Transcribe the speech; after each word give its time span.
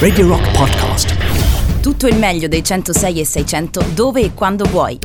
Radio 0.00 0.26
Rock 0.26 0.50
Podcast. 0.50 1.80
Tutto 1.80 2.08
il 2.08 2.16
meglio 2.16 2.48
dei 2.48 2.64
106 2.64 3.20
e 3.20 3.24
600 3.24 3.84
dove 3.94 4.22
e 4.22 4.34
quando 4.34 4.64
vuoi. 4.64 4.98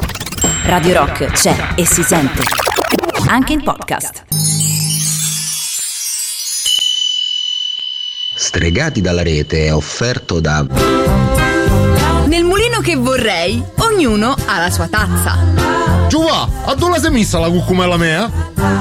Radio 0.63 0.97
Rock 0.97 1.25
c'è 1.27 1.55
e 1.75 1.85
si 1.85 2.01
sente. 2.01 2.41
Anche 3.27 3.53
in 3.53 3.61
podcast. 3.61 4.23
Stregati 8.33 8.99
dalla 9.01 9.21
rete 9.21 9.67
è 9.67 9.73
offerto 9.75 10.39
da 10.39 10.65
Nel 12.25 12.45
mulino 12.45 12.79
che 12.79 12.95
vorrei, 12.95 13.63
ognuno 13.77 14.35
ha 14.47 14.57
la 14.57 14.71
sua 14.71 14.87
tazza. 14.87 15.37
Giova, 16.07 16.49
a 16.65 16.73
dove 16.73 16.99
sei 16.99 17.11
messa 17.11 17.37
la 17.37 17.51
cucumella 17.51 17.97
mea? 17.97 18.27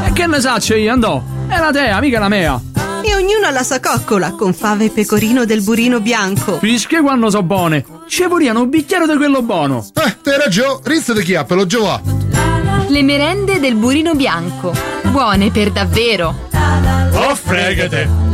E 0.06 0.12
che 0.14 0.26
ne 0.26 0.40
saccio 0.40 0.74
io, 0.74 0.90
andò? 0.90 1.22
È 1.46 1.58
la 1.58 1.70
tea, 1.70 2.00
mica 2.00 2.18
la 2.18 2.28
mea. 2.28 2.72
E 3.06 3.14
ognuno 3.14 3.46
ha 3.46 3.50
la 3.50 3.62
sua 3.62 3.80
coccola 3.80 4.32
con 4.32 4.54
fave 4.54 4.86
e 4.86 4.90
pecorino 4.90 5.44
del 5.44 5.60
burino 5.60 6.00
bianco. 6.00 6.58
Fische 6.58 7.02
quando 7.02 7.28
so 7.28 7.42
buone. 7.42 7.84
Ci 8.08 8.24
vorriano 8.24 8.62
un 8.62 8.70
bicchiere 8.70 9.06
di 9.06 9.14
quello 9.16 9.42
buono. 9.42 9.86
Eh, 9.92 10.16
te 10.22 10.38
ragione, 10.38 10.80
rizza 10.84 11.12
di 11.12 11.22
chiappelo, 11.22 11.66
Giova. 11.66 12.00
Le 12.88 13.02
merende 13.02 13.60
del 13.60 13.74
burino 13.74 14.14
bianco. 14.14 14.72
Buone 15.02 15.50
per 15.50 15.70
davvero. 15.70 16.48
Oh, 17.12 17.34
fregate. 17.34 18.33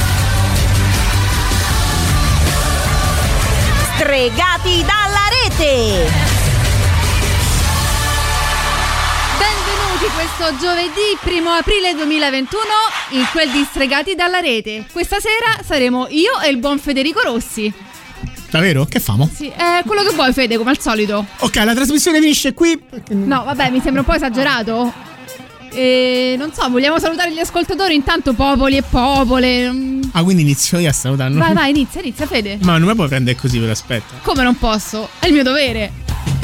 Stregati 4.01 4.79
dalla 4.79 5.27
rete! 5.43 6.09
Benvenuti 9.37 10.05
questo 10.15 10.57
giovedì 10.57 11.37
1 11.39 11.49
aprile 11.51 11.93
2021 11.93 12.63
in 13.11 13.27
quel 13.31 13.51
di 13.51 13.63
Stregati 13.63 14.15
dalla 14.15 14.39
rete. 14.39 14.87
Questa 14.91 15.19
sera 15.19 15.61
saremo 15.63 16.07
io 16.09 16.39
e 16.39 16.49
il 16.49 16.57
buon 16.57 16.79
Federico 16.79 17.21
Rossi. 17.21 17.71
Davvero? 18.49 18.85
Che 18.85 18.99
famo? 18.99 19.29
Sì, 19.31 19.49
è 19.49 19.83
quello 19.85 20.01
che 20.01 20.15
vuoi 20.15 20.33
Fede, 20.33 20.57
come 20.57 20.71
al 20.71 20.79
solito. 20.79 21.23
Ok, 21.37 21.57
la 21.57 21.75
trasmissione 21.75 22.19
finisce 22.19 22.55
qui. 22.55 22.75
No, 23.09 23.43
vabbè, 23.43 23.69
mi 23.69 23.81
sembra 23.81 24.01
un 24.01 24.07
po' 24.07 24.15
esagerato. 24.15 25.10
E 25.73 26.35
non 26.37 26.51
so, 26.53 26.67
vogliamo 26.69 26.99
salutare 26.99 27.31
gli 27.33 27.39
ascoltatori 27.39 27.95
intanto 27.95 28.33
popoli 28.33 28.77
e 28.77 28.81
popole. 28.83 29.71
Mm. 29.71 30.01
Ah, 30.11 30.23
quindi 30.23 30.41
inizio 30.41 30.79
io 30.79 30.89
a 30.89 30.93
salutare. 30.93 31.33
Vai, 31.33 31.53
vai, 31.53 31.69
inizia, 31.69 32.01
inizia 32.01 32.27
Fede. 32.27 32.57
Ma 32.61 32.77
non 32.77 32.89
mi 32.89 32.95
puoi 32.95 33.07
prendere 33.07 33.37
così 33.37 33.59
per 33.59 33.69
aspetta. 33.69 34.15
Come 34.21 34.43
non 34.43 34.57
posso? 34.57 35.09
È 35.19 35.27
il 35.27 35.33
mio 35.33 35.43
dovere. 35.43 35.91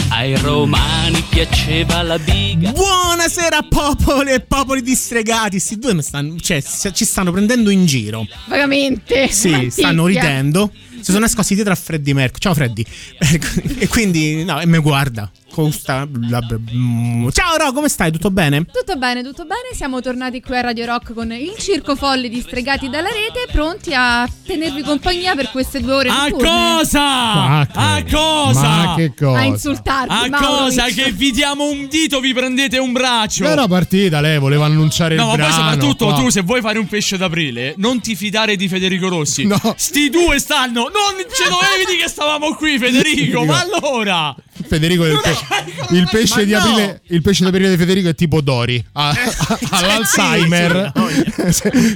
Ai 0.09 0.37
romani 0.37 1.21
piaceva 1.27 2.01
la 2.01 2.17
biga. 2.17 2.71
Buonasera 2.71 3.63
popoli 3.69 4.31
e 4.31 4.39
popoli 4.39 4.81
distregati. 4.81 5.59
Sti 5.59 5.77
due 5.77 5.93
mi 5.93 6.01
stanno, 6.01 6.37
cioè, 6.39 6.63
ci 6.63 7.03
stanno 7.03 7.31
prendendo 7.31 7.69
in 7.69 7.85
giro. 7.85 8.25
Vagamente. 8.45 9.27
Sì, 9.29 9.49
Manticchia. 9.49 9.83
stanno 9.83 10.05
ridendo. 10.07 10.71
Si 10.99 11.11
sono 11.11 11.19
nascosti 11.19 11.53
dietro 11.53 11.73
a 11.73 11.75
Freddy 11.75 12.13
Mercury. 12.13 12.39
Ciao 12.39 12.53
Freddy. 12.53 12.85
e 13.79 13.87
quindi, 13.89 14.45
no, 14.45 14.61
e 14.61 14.65
mi 14.65 14.77
guarda. 14.79 15.29
Con 15.57 15.71
sta- 15.71 16.07
la- 16.29 16.39
mm. 16.71 17.29
Ciao 17.29 17.57
Ro, 17.57 17.71
come 17.71 17.89
stai? 17.89 18.11
Tutto 18.11 18.29
bene? 18.29 18.63
Tutto 18.71 18.95
bene, 18.95 19.23
tutto 19.23 19.41
bene. 19.41 19.73
Siamo 19.73 20.01
tornati 20.01 20.39
qui 20.39 20.55
a 20.55 20.61
Radio 20.61 20.85
Rock 20.85 21.13
con 21.15 21.31
il 21.31 21.55
circo 21.57 21.95
folle 21.95 22.29
di 22.29 22.41
Stregati 22.41 22.89
dalla 22.89 23.07
rete, 23.09 23.51
pronti 23.51 23.91
a 23.95 24.29
tenervi 24.45 24.83
compagnia 24.83 25.33
per 25.33 25.49
queste 25.49 25.81
due 25.81 25.93
ore 25.93 26.09
A 26.09 26.27
notturne. 26.27 26.47
cosa? 26.47 26.99
Ma 26.99 27.65
che- 27.65 27.79
A 27.79 28.03
cosa? 28.07 28.61
Ma 28.61 28.93
che 28.97 29.13
cosa? 29.15 29.39
A 29.39 29.43
insultarvi. 29.45 30.13
A 30.13 30.27
Maurovic. 30.29 30.47
cosa? 30.47 30.83
Che 30.85 31.11
vi 31.11 31.31
diamo 31.31 31.67
un 31.67 31.87
dito, 31.87 32.19
vi 32.19 32.33
prendete 32.33 32.77
un 32.77 32.91
braccio. 32.91 33.45
Era 33.45 33.67
partita, 33.67 34.21
lei 34.21 34.37
voleva 34.37 34.65
annunciare 34.65 35.15
No, 35.15 35.33
il 35.33 35.39
ma 35.39 35.43
poi 35.43 35.47
brano. 35.47 35.71
soprattutto 35.71 36.05
qua. 36.05 36.15
tu 36.17 36.29
se 36.29 36.41
vuoi 36.41 36.61
fare 36.61 36.77
un 36.77 36.85
pesce 36.87 37.17
d'aprile, 37.17 37.73
non 37.77 37.99
ti 37.99 38.15
fidare 38.15 38.55
di 38.55 38.67
Federico 38.67 39.07
Rossi. 39.09 39.45
No. 39.45 39.59
Sti 39.75 40.09
due 40.11 40.37
stanno. 40.37 40.81
Non 40.83 41.17
ce 41.33 41.49
dovevi 41.49 41.85
dire 41.87 42.03
che 42.03 42.09
stavamo 42.09 42.53
qui, 42.53 42.77
Federico. 42.77 43.43
ma 43.43 43.59
allora? 43.59 44.35
Federico 44.67 45.05
è 45.05 45.11
il, 45.11 45.19
pe- 45.21 45.95
il 45.95 46.07
pesce 46.09 46.45
di 46.45 46.51
no. 46.51 46.57
aprile 46.59 47.01
il 47.07 47.21
pesce 47.21 47.43
d'aprile 47.43 47.69
di 47.69 47.77
Federico 47.77 48.09
è 48.09 48.15
tipo 48.15 48.41
Dori 48.41 48.83
ha, 48.93 49.09
ha- 49.09 49.59
ha 49.71 49.81
l'Alzheimer 49.85 50.91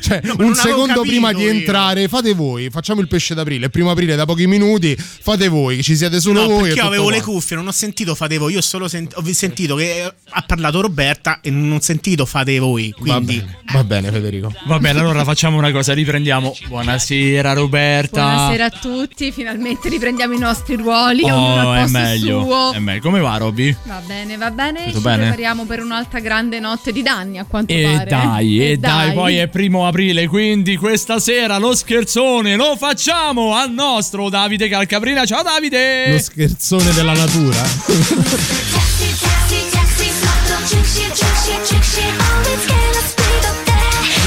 cioè, 0.01 0.21
un 0.37 0.53
secondo 0.55 1.01
prima 1.01 1.33
di 1.33 1.45
entrare 1.45 2.07
fate 2.07 2.33
voi 2.33 2.69
facciamo 2.69 3.01
il 3.01 3.07
pesce 3.07 3.33
d'aprile 3.33 3.65
il 3.65 3.71
primo 3.71 3.91
aprile 3.91 4.15
da 4.15 4.25
pochi 4.25 4.47
minuti 4.47 4.95
fate 4.97 5.47
voi 5.47 5.77
che 5.77 5.83
ci 5.83 5.95
siete 5.95 6.19
solo 6.19 6.41
No, 6.41 6.47
voi 6.47 6.61
perché 6.63 6.79
io 6.79 6.85
avevo 6.87 7.09
le 7.09 7.21
qua. 7.21 7.33
cuffie, 7.33 7.55
non 7.55 7.67
ho 7.67 7.71
sentito 7.71 8.15
fate 8.15 8.37
voi. 8.37 8.53
Io 8.53 8.59
ho 8.59 8.61
solo 8.61 8.87
sent- 8.87 9.13
ho 9.15 9.23
sentito 9.31 9.75
che 9.75 10.11
ha 10.29 10.41
parlato 10.41 10.81
Roberta 10.81 11.39
e 11.41 11.49
non 11.51 11.71
ho 11.73 11.79
sentito 11.81 12.25
fate 12.25 12.57
voi. 12.59 12.93
va 12.97 13.15
Quindi. 13.15 13.37
bene 13.37 13.57
va 13.73 13.83
bene 13.83 14.11
Federico 14.11 14.51
Va 14.65 14.79
bene, 14.79 14.99
allora 14.99 15.23
facciamo 15.23 15.57
una 15.57 15.71
cosa, 15.71 15.93
riprendiamo. 15.93 16.55
Buonasera 16.67 17.53
Roberta. 17.53 18.21
Buonasera 18.23 18.65
a 18.65 18.69
tutti, 18.69 19.31
finalmente 19.31 19.89
riprendiamo 19.89 20.33
i 20.33 20.39
nostri 20.39 20.75
ruoli, 20.75 21.23
Oh, 21.29 21.73
è 21.73 21.87
meglio. 21.87 22.41
suo. 22.43 22.50
È 22.73 22.79
meglio. 22.79 23.01
Come 23.01 23.19
va, 23.19 23.37
Roby? 23.37 23.75
Va 23.83 24.01
bene, 24.05 24.37
va 24.37 24.51
bene, 24.51 24.85
Tutto 24.85 24.97
ci 24.97 25.01
bene? 25.03 25.17
prepariamo 25.23 25.65
per 25.65 25.81
un'altra 25.81 26.19
grande 26.19 26.59
notte 26.59 26.91
di 26.91 27.01
danni 27.01 27.37
a 27.39 27.45
quanto 27.47 27.71
E 27.73 27.81
pare. 27.83 28.05
dai, 28.09 28.59
eh. 28.61 28.71
e 28.71 28.77
dai, 28.77 29.13
poi 29.13 29.37
è 29.37 29.47
primo 29.47 29.87
aprile, 29.87 30.27
quindi 30.27 30.75
questa 30.77 31.19
sera 31.19 31.57
lo 31.57 31.75
scherzone 31.75 32.55
lo 32.55 32.75
facciamo 32.77 33.55
al 33.55 33.71
nostro 33.71 34.29
Davide 34.29 34.67
Calcabrina. 34.67 35.25
Ciao 35.25 35.43
Davide! 35.43 36.11
lo 36.11 36.19
scherzone 36.19 36.91
della 36.93 37.13
natura 37.13 38.69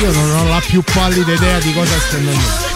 io 0.01 0.13
non 0.13 0.31
ho 0.31 0.49
la 0.49 0.61
più 0.67 0.83
pallida 0.83 1.33
idea 1.33 1.59
di 1.61 1.73
cosa 1.73 1.99
stia 1.99 2.19
andando 2.19 2.73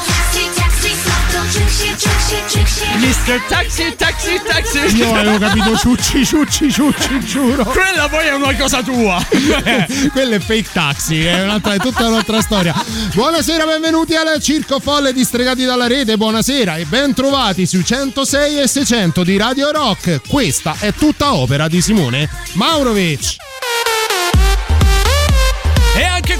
Mr. 2.28 3.40
Taxi, 3.48 3.94
Taxi, 3.96 4.38
Taxi. 4.46 4.96
io 4.96 5.14
avevo 5.14 5.38
capito 5.38 5.75
ciucci 5.78 6.26
ciucci 6.26 6.70
ciucci 6.70 7.20
giuro 7.20 7.64
Quella 7.64 8.06
poi 8.10 8.26
è 8.26 8.34
una 8.34 8.54
cosa 8.54 8.82
tua. 8.82 9.19
Quello 10.12 10.34
è 10.34 10.38
fake 10.38 10.69
taxi, 10.70 11.25
è, 11.25 11.42
un'altra, 11.42 11.72
è 11.72 11.78
tutta 11.78 12.06
un'altra 12.06 12.42
storia. 12.42 12.75
Buonasera, 13.14 13.64
benvenuti 13.64 14.14
al 14.14 14.42
Circo 14.42 14.78
Folle 14.78 15.14
di 15.14 15.25
Stregati 15.25 15.64
dalla 15.64 15.86
Rete. 15.86 16.19
Buonasera 16.19 16.76
e 16.76 16.84
ben 16.84 17.14
trovati 17.14 17.64
sui 17.64 17.82
106 17.82 18.60
e 18.60 18.69
600 18.69 19.25
di 19.25 19.38
Radio 19.38 19.70
Rock. 19.70 20.20
Questa 20.28 20.76
è 20.78 20.92
tutta 20.92 21.32
opera 21.32 21.66
di 21.66 21.80
Simone 21.80 22.28
Maurovic. 22.52 23.36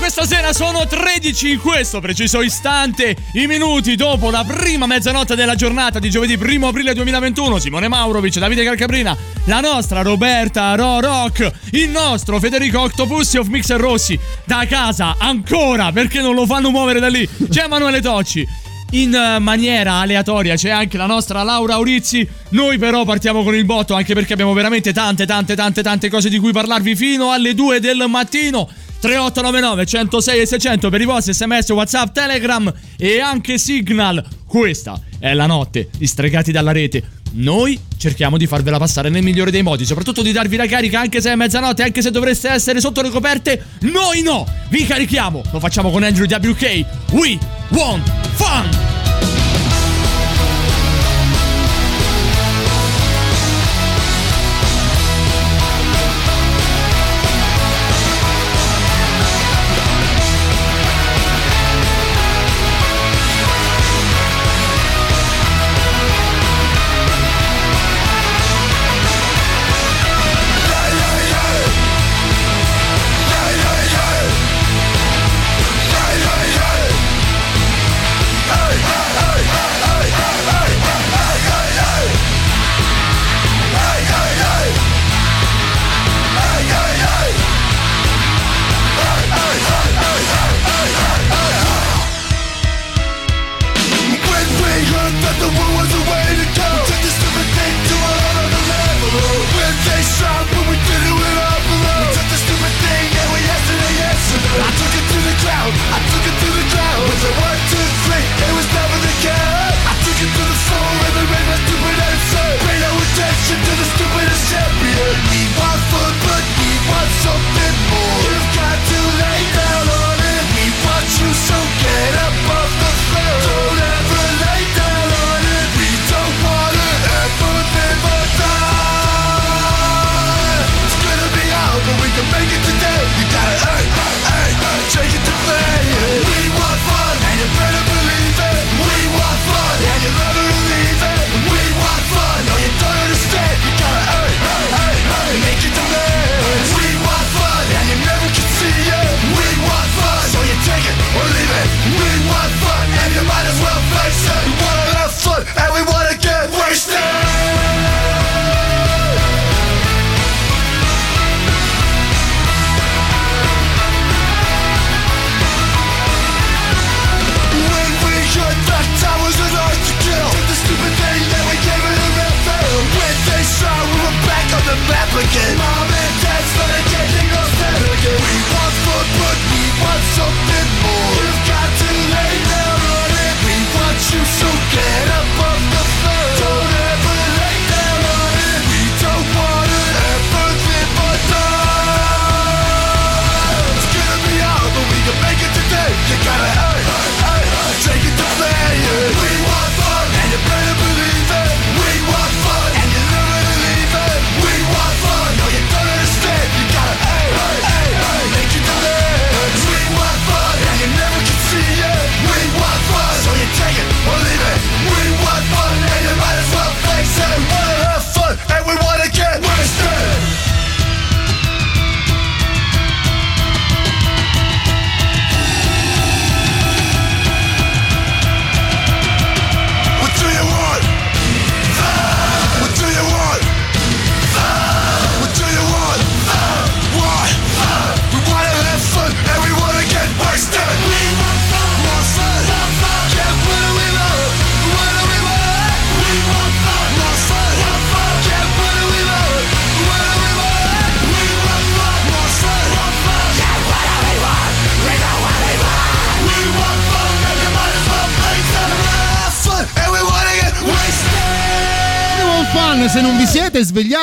Questa 0.09 0.37
sera 0.37 0.53
sono 0.53 0.87
13 0.87 1.51
in 1.51 1.61
questo 1.61 2.01
preciso 2.01 2.41
istante, 2.41 3.15
i 3.35 3.47
minuti 3.47 3.95
dopo 3.95 4.31
la 4.31 4.43
prima 4.43 4.87
mezzanotte 4.87 5.37
della 5.37 5.55
giornata 5.55 5.99
di 5.99 6.09
giovedì 6.09 6.35
1 6.35 6.67
aprile 6.67 6.95
2021. 6.95 7.59
Simone 7.59 7.89
Maurovic, 7.89 8.39
Davide 8.39 8.65
Calcabrina, 8.65 9.17
la 9.45 9.61
nostra 9.61 10.03
Roberta 10.03 10.75
Rorock, 10.75 11.53
il 11.73 11.91
nostro 11.91 12.41
Federico 12.41 12.81
Octopussi 12.81 13.37
of 13.37 13.49
Mixer 13.49 13.79
Rossi, 13.79 14.19
da 14.45 14.67
casa 14.67 15.17
ancora 15.19 15.93
perché 15.93 16.21
non 16.21 16.35
lo 16.35 16.47
fanno 16.47 16.71
muovere 16.71 17.01
da 17.01 17.09
lì. 17.09 17.29
C'è 17.49 17.65
Emanuele 17.65 18.01
Tocci. 18.01 18.47
In 18.93 19.15
eh, 19.15 19.39
maniera 19.39 19.97
aleatoria 19.97 20.57
c'è 20.57 20.71
anche 20.71 20.97
la 20.97 21.07
nostra 21.07 21.43
Laura 21.43 21.75
Aurizzi. 21.75 22.27
Noi 22.51 22.79
però 22.79 23.05
partiamo 23.05 23.45
con 23.45 23.55
il 23.55 23.67
botto 23.67 23.95
anche 23.95 24.15
perché 24.15 24.33
abbiamo 24.33 24.55
veramente 24.55 24.95
tante 24.95 25.27
tante 25.27 25.55
tante 25.55 25.83
tante 25.83 26.09
cose 26.09 26.31
di 26.31 26.39
cui 26.39 26.53
parlarvi 26.53 26.97
fino 26.97 27.31
alle 27.31 27.55
2 27.55 27.79
del 27.79 28.07
mattino. 28.09 28.69
3899 29.01 29.87
106 29.87 30.41
e 30.41 30.47
600 30.47 30.91
per 30.91 31.01
i 31.01 31.05
vostri 31.05 31.33
sms, 31.33 31.69
whatsapp, 31.71 32.13
telegram 32.13 32.73
e 32.97 33.21
anche 33.21 33.59
signal. 33.59 34.25
Questa 34.47 35.01
è 35.19 35.33
la 35.35 35.47
notte 35.47 35.89
di 35.97 36.07
stregati 36.07 36.53
dalla 36.53 36.73
rete. 36.73 37.17
Noi 37.33 37.79
cerchiamo 37.97 38.37
di 38.39 38.47
farvela 38.47 38.79
passare 38.79 39.09
nel 39.11 39.23
migliore 39.23 39.51
dei 39.51 39.63
modi, 39.63 39.85
soprattutto 39.85 40.23
di 40.23 40.33
darvi 40.33 40.57
la 40.57 40.67
carica 40.67 41.01
anche 41.01 41.21
se 41.21 41.31
è 41.31 41.35
mezzanotte, 41.35 41.83
anche 41.83 42.03
se 42.03 42.11
dovreste 42.11 42.49
essere 42.49 42.81
sotto 42.81 43.03
le 43.03 43.11
coperte. 43.11 43.65
Noi 43.81 44.23
no! 44.23 44.47
Vi 44.71 44.85
carichiamo! 44.85 45.43
Lo 45.53 45.61
facciamo 45.61 45.91
con 45.91 46.03
Andrew 46.03 46.27
WK. 46.27 46.85
We 47.13 47.39
want 47.71 48.09
fun! 48.35 48.98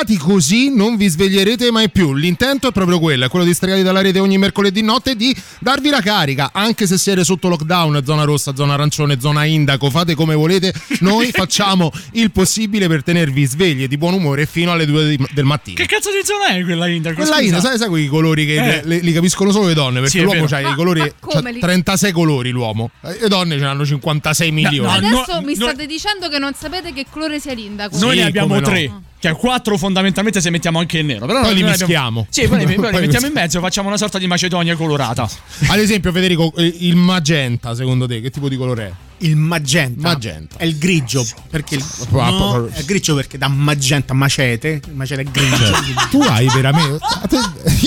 Svegliati 0.04 0.16
così 0.18 0.74
non 0.74 0.96
vi 0.96 1.08
sveglierete 1.08 1.70
mai 1.70 1.88
più. 1.90 2.12
L'intento 2.14 2.68
è 2.68 2.72
proprio 2.72 2.98
quello, 2.98 3.24
è 3.24 3.28
quello 3.28 3.44
di 3.44 3.54
stregati 3.54 3.82
dalla 3.82 4.00
rete 4.02 4.18
ogni 4.18 4.36
mercoledì 4.36 4.82
notte 4.82 5.16
di 5.16 5.34
darvi 5.60 5.88
la 5.88 6.00
carica, 6.00 6.50
anche 6.52 6.86
se 6.86 6.98
siete 6.98 7.24
sotto 7.24 7.48
lockdown, 7.48 8.02
zona 8.04 8.24
rossa, 8.24 8.54
zona 8.54 8.74
arancione, 8.74 9.18
zona 9.20 9.44
indaco, 9.44 9.88
fate 9.90 10.14
come 10.14 10.34
volete, 10.34 10.72
noi 11.00 11.30
facciamo 11.32 11.90
il 12.12 12.30
possibile 12.30 12.88
per 12.88 13.02
tenervi 13.02 13.44
svegli 13.46 13.82
e 13.84 13.88
di 13.88 13.96
buon 13.96 14.14
umore 14.14 14.44
fino 14.46 14.72
alle 14.72 14.84
2 14.86 15.08
di- 15.16 15.26
del 15.32 15.44
mattino. 15.44 15.76
Che 15.76 15.86
cazzo 15.86 16.10
di 16.10 16.20
zona 16.24 16.48
è 16.48 16.62
quella 16.64 16.86
Inter? 16.88 17.14
Quella 17.14 17.30
Scusa. 17.36 17.42
Inda, 17.42 17.60
sai, 17.60 17.78
sai 17.78 17.88
quei 17.88 18.06
colori 18.06 18.44
che 18.44 18.54
Eh. 18.56 18.80
le- 18.84 18.98
li 19.00 19.12
capiscono 19.12 19.50
solo 19.50 19.66
le 19.68 19.74
donne? 19.74 20.00
Perché 20.00 20.18
Sì, 20.18 20.24
l'uomo 20.24 20.44
ha 20.50 20.60
i 20.60 20.74
colori. 20.74 21.00
c'ha 21.00 21.12
come 21.20 21.52
li- 21.52 21.60
36 21.60 22.12
colori 22.12 22.50
l'uomo. 22.50 22.90
E 23.02 23.16
le 23.20 23.28
donne 23.28 23.54
ce 23.56 23.62
n'hanno 23.64 23.84
56 23.86 24.50
milioni. 24.52 24.94
Adesso 24.94 25.24
no, 25.34 25.40
mi 25.42 25.54
no- 25.56 25.66
state 25.66 25.86
dicendo 25.86 26.28
che 26.28 26.38
non 26.38 26.52
sapete 26.54 26.92
che 26.92 27.06
colore 27.08 27.40
sia 27.40 27.54
l'indaco. 27.54 27.96
Noi 27.98 28.16
Sì, 28.16 28.16
ne 28.18 28.24
abbiamo 28.26 28.54
no. 28.54 28.60
tre. 28.60 28.90
Che 29.26 29.32
è 29.32 29.36
4 29.36 29.76
fondamentalmente 29.76 30.40
se 30.40 30.50
mettiamo 30.50 30.78
anche 30.78 30.98
il 30.98 31.04
nero. 31.04 31.26
Però 31.26 31.40
Poi 31.42 31.54
li 31.54 31.60
noi 31.62 31.70
abbiamo- 31.70 31.86
mischiamo. 31.86 32.26
Sì, 32.30 32.48
poi 32.48 32.58
li, 32.58 32.64
poi 32.74 32.76
Poi 32.76 32.92
li 32.92 33.00
mettiamo 33.00 33.26
in 33.26 33.32
mezzo, 33.32 33.60
facciamo 33.60 33.88
una 33.88 33.96
sorta 33.96 34.18
di 34.18 34.26
Macedonia 34.26 34.76
colorata. 34.76 35.28
Ad 35.68 35.78
esempio, 35.78 36.12
Federico, 36.12 36.52
eh, 36.56 36.74
il 36.80 36.96
magenta, 36.96 37.74
secondo 37.74 38.06
te, 38.06 38.20
che 38.20 38.30
tipo 38.30 38.48
di 38.48 38.56
colore 38.56 38.84
è? 38.86 38.92
Il 39.18 39.36
magenta. 39.36 40.08
Magenta. 40.08 40.56
È 40.58 40.64
il 40.64 40.76
grigio. 40.78 41.26
Perché 41.50 41.76
il, 41.76 41.84
Ah, 42.16 42.30
no, 42.30 42.66
è 42.72 42.82
grigio 42.84 43.14
perché 43.14 43.38
da 43.38 43.48
magenta 43.48 44.12
a 44.12 44.16
macete. 44.16 44.80
Il 44.86 44.94
macete 44.94 45.22
è 45.22 45.24
grigio. 45.24 45.56
Cioè, 45.56 45.80
tu 46.10 46.20
hai 46.22 46.46
veramente. 46.52 46.98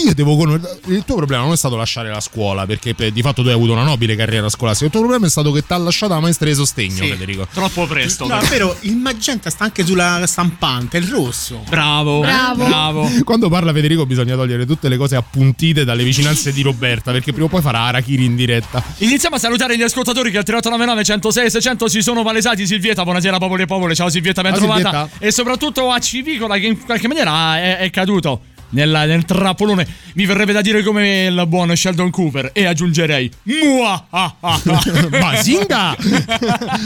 Io 0.06 0.14
devo 0.14 0.36
conoscere. 0.38 0.80
Il 0.88 1.04
tuo 1.06 1.16
problema 1.16 1.44
non 1.44 1.54
è 1.54 1.58
stato 1.58 1.76
lasciare 1.76 2.10
la 2.10 2.20
scuola, 2.20 2.66
perché 2.66 2.94
per- 2.96 3.12
di 3.12 3.22
fatto 3.22 3.42
tu 3.42 3.48
hai 3.50 3.54
avuto 3.54 3.72
una 3.74 3.84
nobile 3.84 4.16
carriera 4.16 4.50
scolastica. 4.50 4.86
Il 4.86 4.92
tuo 4.92 5.02
problema 5.02 5.26
è 5.28 5.30
stato 5.30 5.52
che 5.52 5.66
ti 5.66 5.74
ha 5.74 5.78
lasciato 5.78 6.14
la 6.14 6.20
maestra 6.20 6.48
di 6.48 6.56
sostegno, 6.56 7.04
Sì. 7.04 7.10
Federico. 7.10 7.48
Troppo 7.54 7.86
presto. 7.88 8.28
No, 8.28 8.40
vero, 8.50 8.76
il 8.82 8.96
magenta 8.96 9.50
sta 9.50 9.64
anche 9.66 9.86
sulla 9.86 10.24
stampante, 10.26 10.98
il 10.98 11.08
rosso. 11.08 11.64
Bravo, 11.70 12.20
Bravo. 12.22 12.66
bravo. 12.66 13.10
Quando 13.24 13.50
parla 13.50 13.72
Federico 13.74 14.06
bisogna 14.06 14.36
togliere 14.36 14.66
tutte 14.66 14.90
le 14.90 14.98
cose 14.98 15.16
appuntite 15.16 15.84
dalle 15.86 16.04
vicinanze 16.04 16.52
di 16.54 16.62
Roberta, 16.62 17.12
perché 17.12 17.32
prima 17.32 17.46
o 17.48 17.50
poi 17.50 17.62
farà 17.62 17.82
Arachiri 17.82 18.26
in 18.26 18.36
diretta. 18.36 18.84
Iniziamo 18.98 19.36
a 19.36 19.40
salutare 19.40 19.78
gli 19.78 19.82
ascoltatori 19.84 20.32
che 20.32 20.38
al 20.38 20.44
3899 20.44 21.04
106 21.20 21.50
600 21.50 21.88
si 21.90 22.02
sono 22.02 22.24
palesati. 22.24 22.66
Silvietta, 22.66 23.04
buonasera 23.04 23.38
popoli 23.38 23.64
e 23.64 23.66
popole. 23.66 23.94
Ciao 23.94 24.10
Silvietta, 24.10 24.42
ben 24.42 24.54
trovata. 24.54 25.10
E 25.20 25.32
soprattutto 25.32 25.92
a 25.92 26.00
Civicola 26.00 26.58
che 26.58 26.68
in 26.68 26.84
qualche 26.84 27.08
maniera 27.08 27.58
è, 27.58 27.78
è 27.78 27.90
caduto. 27.90 28.42
Nella- 28.72 29.06
nel 29.06 29.26
trappolone 29.26 29.88
mi 30.14 30.26
verrebbe 30.26 30.54
da 30.54 30.62
dire 30.62 30.84
come 30.84 31.26
il 31.26 31.44
buon 31.48 31.76
Sheldon 31.76 32.10
Cooper 32.10 32.52
e 32.54 32.66
aggiungerei 32.66 33.30
Mua! 33.44 34.06
ah, 34.10 34.36
ah, 34.40 34.62
ah. 34.64 34.82
Basinga! 35.10 35.96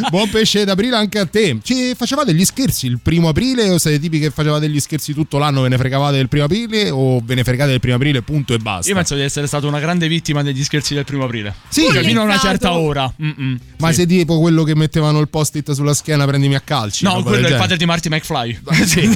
Buon 0.10 0.30
pesce 0.30 0.64
d'aprile 0.64 0.96
anche 0.96 1.20
a 1.20 1.26
te. 1.26 1.58
Ci 1.62 1.94
facevate 1.96 2.34
gli 2.34 2.46
scherzi 2.46 2.88
il 2.88 3.00
primo 3.02 3.30
aprile 3.30 3.70
o 3.70 3.78
siete 3.78 4.00
tipi 4.00 4.20
che 4.20 4.30
facevate 4.30 4.70
gli 4.70 4.80
scherzi 4.80 5.14
tutto 5.14 5.38
l'anno, 5.38 5.62
ve 5.62 5.70
ne 5.70 5.78
fregavate 5.78 6.16
del 6.18 6.30
primo 6.30 6.46
aprile 6.46 6.90
o 6.90 7.22
ve 7.24 7.36
ne 7.36 7.44
fregate 7.44 7.72
del 7.72 7.80
primo 7.80 7.96
aprile 7.96 8.22
punto 8.22 8.54
e 8.54 8.58
basta? 8.58 8.90
Io 8.90 8.96
penso 8.96 9.16
di 9.16 9.22
essere 9.22 9.48
stato 9.48 9.68
una 9.68 9.80
grande 9.80 10.08
vittima 10.08 10.42
degli 10.44 10.64
scherzi 10.64 10.94
del 10.94 11.04
primo 11.06 11.26
aprile. 11.26 11.54
Sì. 11.70 11.88
Cioè, 11.92 12.04
fino 12.04 12.22
a 12.22 12.24
una 12.24 12.38
certa 12.38 12.74
ora. 12.74 13.12
Mm-mm. 13.22 13.60
Ma 13.78 13.92
sei 13.92 14.06
tipo 14.06 14.40
quello 14.40 14.64
che 14.64 14.76
mettevano 14.76 15.20
il 15.20 15.30
post-it 15.30 15.72
sulla 15.72 15.94
schiena 15.94 16.26
prendimi 16.26 16.56
a 16.56 16.62
calci? 16.62 17.04
No, 17.04 17.22
quello 17.24 17.48
è 17.48 17.52
il 17.52 17.58
padre 17.58 17.78
di 17.78 17.86
Marty 17.86 18.10
McFly. 18.10 18.60
Sì, 18.94 19.08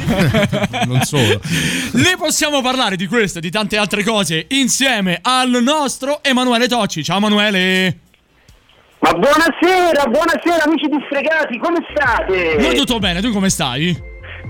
non 0.85 1.01
solo. 1.03 1.39
Ne 1.91 2.15
possiamo 2.17 2.56
parlare 2.61 2.95
di 2.95 3.07
questo 3.07 3.39
e 3.39 3.41
di 3.41 3.49
tante 3.49 3.77
altre 3.77 4.03
cose 4.03 4.45
insieme 4.49 5.19
al 5.21 5.59
nostro 5.61 6.19
Emanuele 6.23 6.67
Tocci. 6.67 7.03
Ciao 7.03 7.17
Emanuele! 7.17 7.99
Ma 8.99 9.11
buonasera, 9.13 10.05
buonasera 10.07 10.63
amici 10.65 10.87
disfregati, 10.87 11.57
come 11.59 11.77
state? 11.93 12.55
Noi 12.59 12.75
tutto 12.75 12.97
bene, 12.99 13.21
tu 13.21 13.31
come 13.31 13.49
stai? 13.49 13.95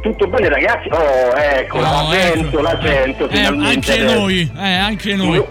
Tutto 0.01 0.27
bene 0.27 0.47
ragazzi? 0.49 0.87
Oh, 0.89 1.35
ecco, 1.35 1.79
la 1.79 2.03
Oh, 2.03 2.11
sento, 2.11 2.47
ecco. 2.47 2.61
la 2.61 2.79
sento 2.81 3.29
Eh, 3.29 3.43
anche 3.43 3.97
noi, 4.03 4.51
eh, 4.57 4.73
anche 4.73 5.15
noi. 5.15 5.43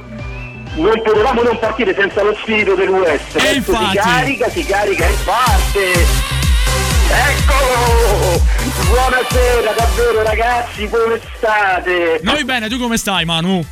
Non 0.76 1.02
potevamo 1.02 1.42
non 1.42 1.58
partire 1.58 1.94
senza 1.94 2.22
lo 2.22 2.34
spirito 2.34 2.74
del 2.74 2.88
West. 2.88 3.36
E 3.36 3.54
infatti. 3.56 3.90
si 3.90 3.96
carica, 3.96 4.48
si 4.50 4.64
carica 4.64 5.06
e 5.06 5.14
parte. 5.24 6.35
Eccolo! 7.08 8.42
Buonasera 8.88 9.72
davvero 9.72 10.22
ragazzi, 10.22 10.88
come 10.88 11.20
state? 11.36 12.20
Noi 12.22 12.44
bene, 12.44 12.68
tu 12.68 12.78
come 12.78 12.96
stai 12.96 13.24
Manu? 13.24 13.64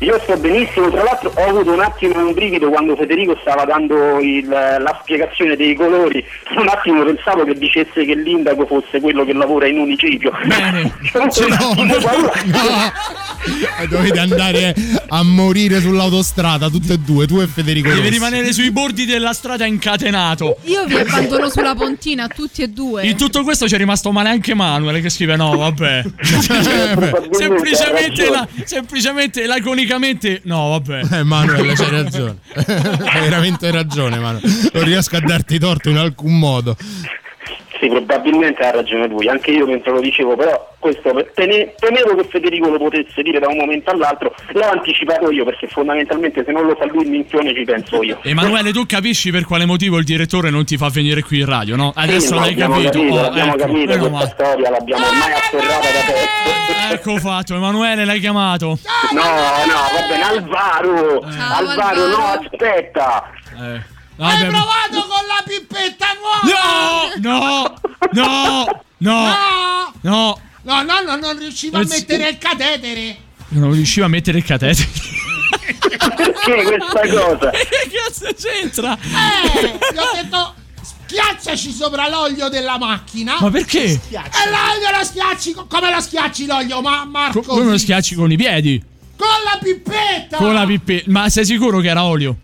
Io 0.00 0.18
sto 0.22 0.36
benissimo, 0.36 0.90
tra 0.90 1.02
l'altro 1.02 1.32
ho 1.34 1.48
avuto 1.48 1.72
un 1.72 1.80
attimo 1.80 2.18
un 2.18 2.32
brivido 2.32 2.68
quando 2.68 2.96
Federico 2.96 3.36
stava 3.40 3.64
dando 3.64 4.18
il- 4.20 4.48
la 4.48 4.98
spiegazione 5.02 5.56
dei 5.56 5.74
colori, 5.74 6.24
un 6.56 6.68
attimo 6.68 7.04
pensavo 7.04 7.44
che 7.44 7.54
dicesse 7.54 8.04
che 8.04 8.14
l'indaco 8.14 8.66
fosse 8.66 9.00
quello 9.00 9.24
che 9.24 9.32
lavora 9.32 9.66
in 9.66 9.78
municipio. 9.78 10.32
Bene. 10.46 10.92
Un 11.14 11.52
attimo 11.52 11.96
paura. 12.00 12.32
E 13.80 13.86
dovete 13.88 14.18
andare 14.18 14.74
a 15.08 15.22
morire 15.22 15.80
sull'autostrada, 15.80 16.70
tutte 16.70 16.94
e 16.94 16.98
due, 16.98 17.26
tu 17.26 17.40
e 17.40 17.46
Federico. 17.46 17.90
Devi 17.90 18.08
rimanere 18.08 18.52
sui 18.52 18.70
bordi 18.70 19.04
della 19.04 19.32
strada 19.32 19.66
incatenato. 19.66 20.56
Io 20.64 20.84
vi 20.86 20.96
abbandono 20.96 21.50
sulla 21.50 21.74
pontina, 21.74 22.26
tutti 22.28 22.62
e 22.62 22.68
due. 22.68 23.06
In 23.06 23.16
tutto 23.16 23.42
questo 23.42 23.66
c'è 23.66 23.76
rimasto 23.76 24.10
male 24.12 24.30
anche 24.30 24.54
Manuel 24.54 25.02
che 25.02 25.10
scrive 25.10 25.36
no, 25.36 25.56
vabbè. 25.56 26.02
Probabilmente 26.94 27.36
semplicemente, 27.36 28.30
la, 28.30 28.48
semplicemente, 28.64 29.46
laconicamente, 29.74 30.40
no, 30.44 30.70
vabbè. 30.70 31.18
Eh, 31.18 31.22
Manuel, 31.24 31.74
c'hai 31.74 31.90
ragione. 31.90 32.38
Hai 32.54 33.20
veramente 33.20 33.70
ragione, 33.70 34.18
Manuel. 34.18 34.70
Non 34.72 34.84
riesco 34.84 35.16
a 35.16 35.20
darti 35.20 35.58
torto 35.58 35.90
in 35.90 35.98
alcun 35.98 36.38
modo. 36.38 36.76
Sì, 37.80 37.88
probabilmente 37.88 38.62
ha 38.62 38.70
ragione 38.70 39.08
lui, 39.08 39.28
anche 39.28 39.50
io 39.50 39.66
mentre 39.66 39.90
lo 39.90 40.00
dicevo, 40.00 40.36
però 40.36 40.72
questo 40.78 41.10
temevo 41.34 42.14
che 42.14 42.24
Federico 42.30 42.68
lo 42.68 42.78
potesse 42.78 43.20
dire 43.22 43.40
da 43.40 43.48
un 43.48 43.56
momento 43.56 43.90
all'altro, 43.90 44.32
l'ho 44.52 44.68
anticipato 44.70 45.30
io 45.32 45.44
perché 45.44 45.66
fondamentalmente 45.66 46.44
se 46.44 46.52
non 46.52 46.66
lo 46.66 46.76
fa 46.76 46.84
lui 46.86 47.02
il 47.04 47.10
minchione 47.10 47.52
ci 47.54 47.64
penso 47.64 48.02
io. 48.02 48.18
Emanuele, 48.22 48.70
tu 48.72 48.86
capisci 48.86 49.30
per 49.32 49.44
quale 49.44 49.64
motivo 49.66 49.98
il 49.98 50.04
direttore 50.04 50.50
non 50.50 50.64
ti 50.64 50.76
fa 50.76 50.88
venire 50.88 51.22
qui 51.22 51.40
in 51.40 51.46
radio, 51.46 51.74
no? 51.76 51.92
Adesso 51.94 52.26
Sì, 52.28 52.34
no, 52.34 52.40
l'hai 52.40 52.52
abbiamo 52.52 52.74
capito. 52.74 52.90
capito, 52.98 53.14
Oh, 53.14 53.22
l'abbiamo 53.22 53.54
ecco, 53.54 53.58
capito 53.66 53.86
questa 53.86 54.08
male. 54.10 54.26
storia, 54.28 54.70
l'abbiamo 54.70 55.06
ormai 55.06 55.32
afferrata 55.32 55.88
da 55.90 56.00
pezzo. 56.06 56.92
Ecco 56.94 57.16
fatto, 57.18 57.54
Emanuele 57.56 58.04
l'hai 58.04 58.20
chiamato. 58.20 58.78
No, 59.12 59.22
no, 59.22 59.80
va 59.92 60.06
bene, 60.08 60.22
Alvaro, 60.22 61.20
Ciao, 61.30 61.56
Alvaro, 61.58 61.96
no, 62.06 62.14
Alvaro. 62.16 62.40
aspetta. 62.50 63.30
Eh. 63.60 63.92
Vabbè. 64.16 64.46
provato 64.46 65.06
con 65.08 65.26
la 65.26 65.42
pippetta 65.46 66.06
nuova? 66.20 67.18
No! 67.20 67.30
No! 67.32 67.80
No! 68.12 68.84
No! 68.98 69.92
No! 70.02 70.40
No, 70.62 70.82
no, 70.82 71.00
no, 71.02 71.16
non 71.16 71.38
riuscivo 71.38 71.76
Non 71.76 71.86
si- 71.86 72.06
il 72.08 72.38
catetere. 72.38 73.16
Non 73.48 73.72
riuscivo 73.72 74.06
a 74.06 74.08
mettere 74.08 74.38
il 74.38 74.44
catetere. 74.44 74.88
Perché 75.66 76.64
questa 76.64 77.08
cosa? 77.08 77.50
che 77.52 77.90
cazzo 77.92 78.28
c'entra? 78.36 78.96
Eh, 78.96 79.78
gli 79.92 79.98
ho 79.98 80.22
detto 80.22 80.54
schiacciaci 81.06 81.72
sopra 81.72 82.08
l'olio 82.08 82.48
della 82.48 82.78
macchina. 82.78 83.36
Ma 83.40 83.50
perché? 83.50 83.84
E 83.84 84.00
l'olio 84.10 84.96
lo 84.98 85.04
schiacci, 85.04 85.52
co- 85.52 85.66
come 85.66 85.90
lo 85.92 86.00
schiacci 86.00 86.46
l'olio, 86.46 86.80
ma 86.80 87.04
Marco? 87.04 87.42
Co- 87.42 87.54
Come 87.56 87.70
lo 87.72 87.78
schiacci 87.78 88.14
con 88.14 88.30
i 88.32 88.36
piedi? 88.36 88.82
Con 89.16 89.28
la 89.44 89.58
pippetta. 89.62 90.36
Con 90.38 90.54
la 90.54 90.64
pipetta. 90.64 91.10
Ma 91.10 91.28
sei 91.28 91.44
sicuro 91.44 91.80
che 91.80 91.88
era 91.88 92.04
olio? 92.04 92.36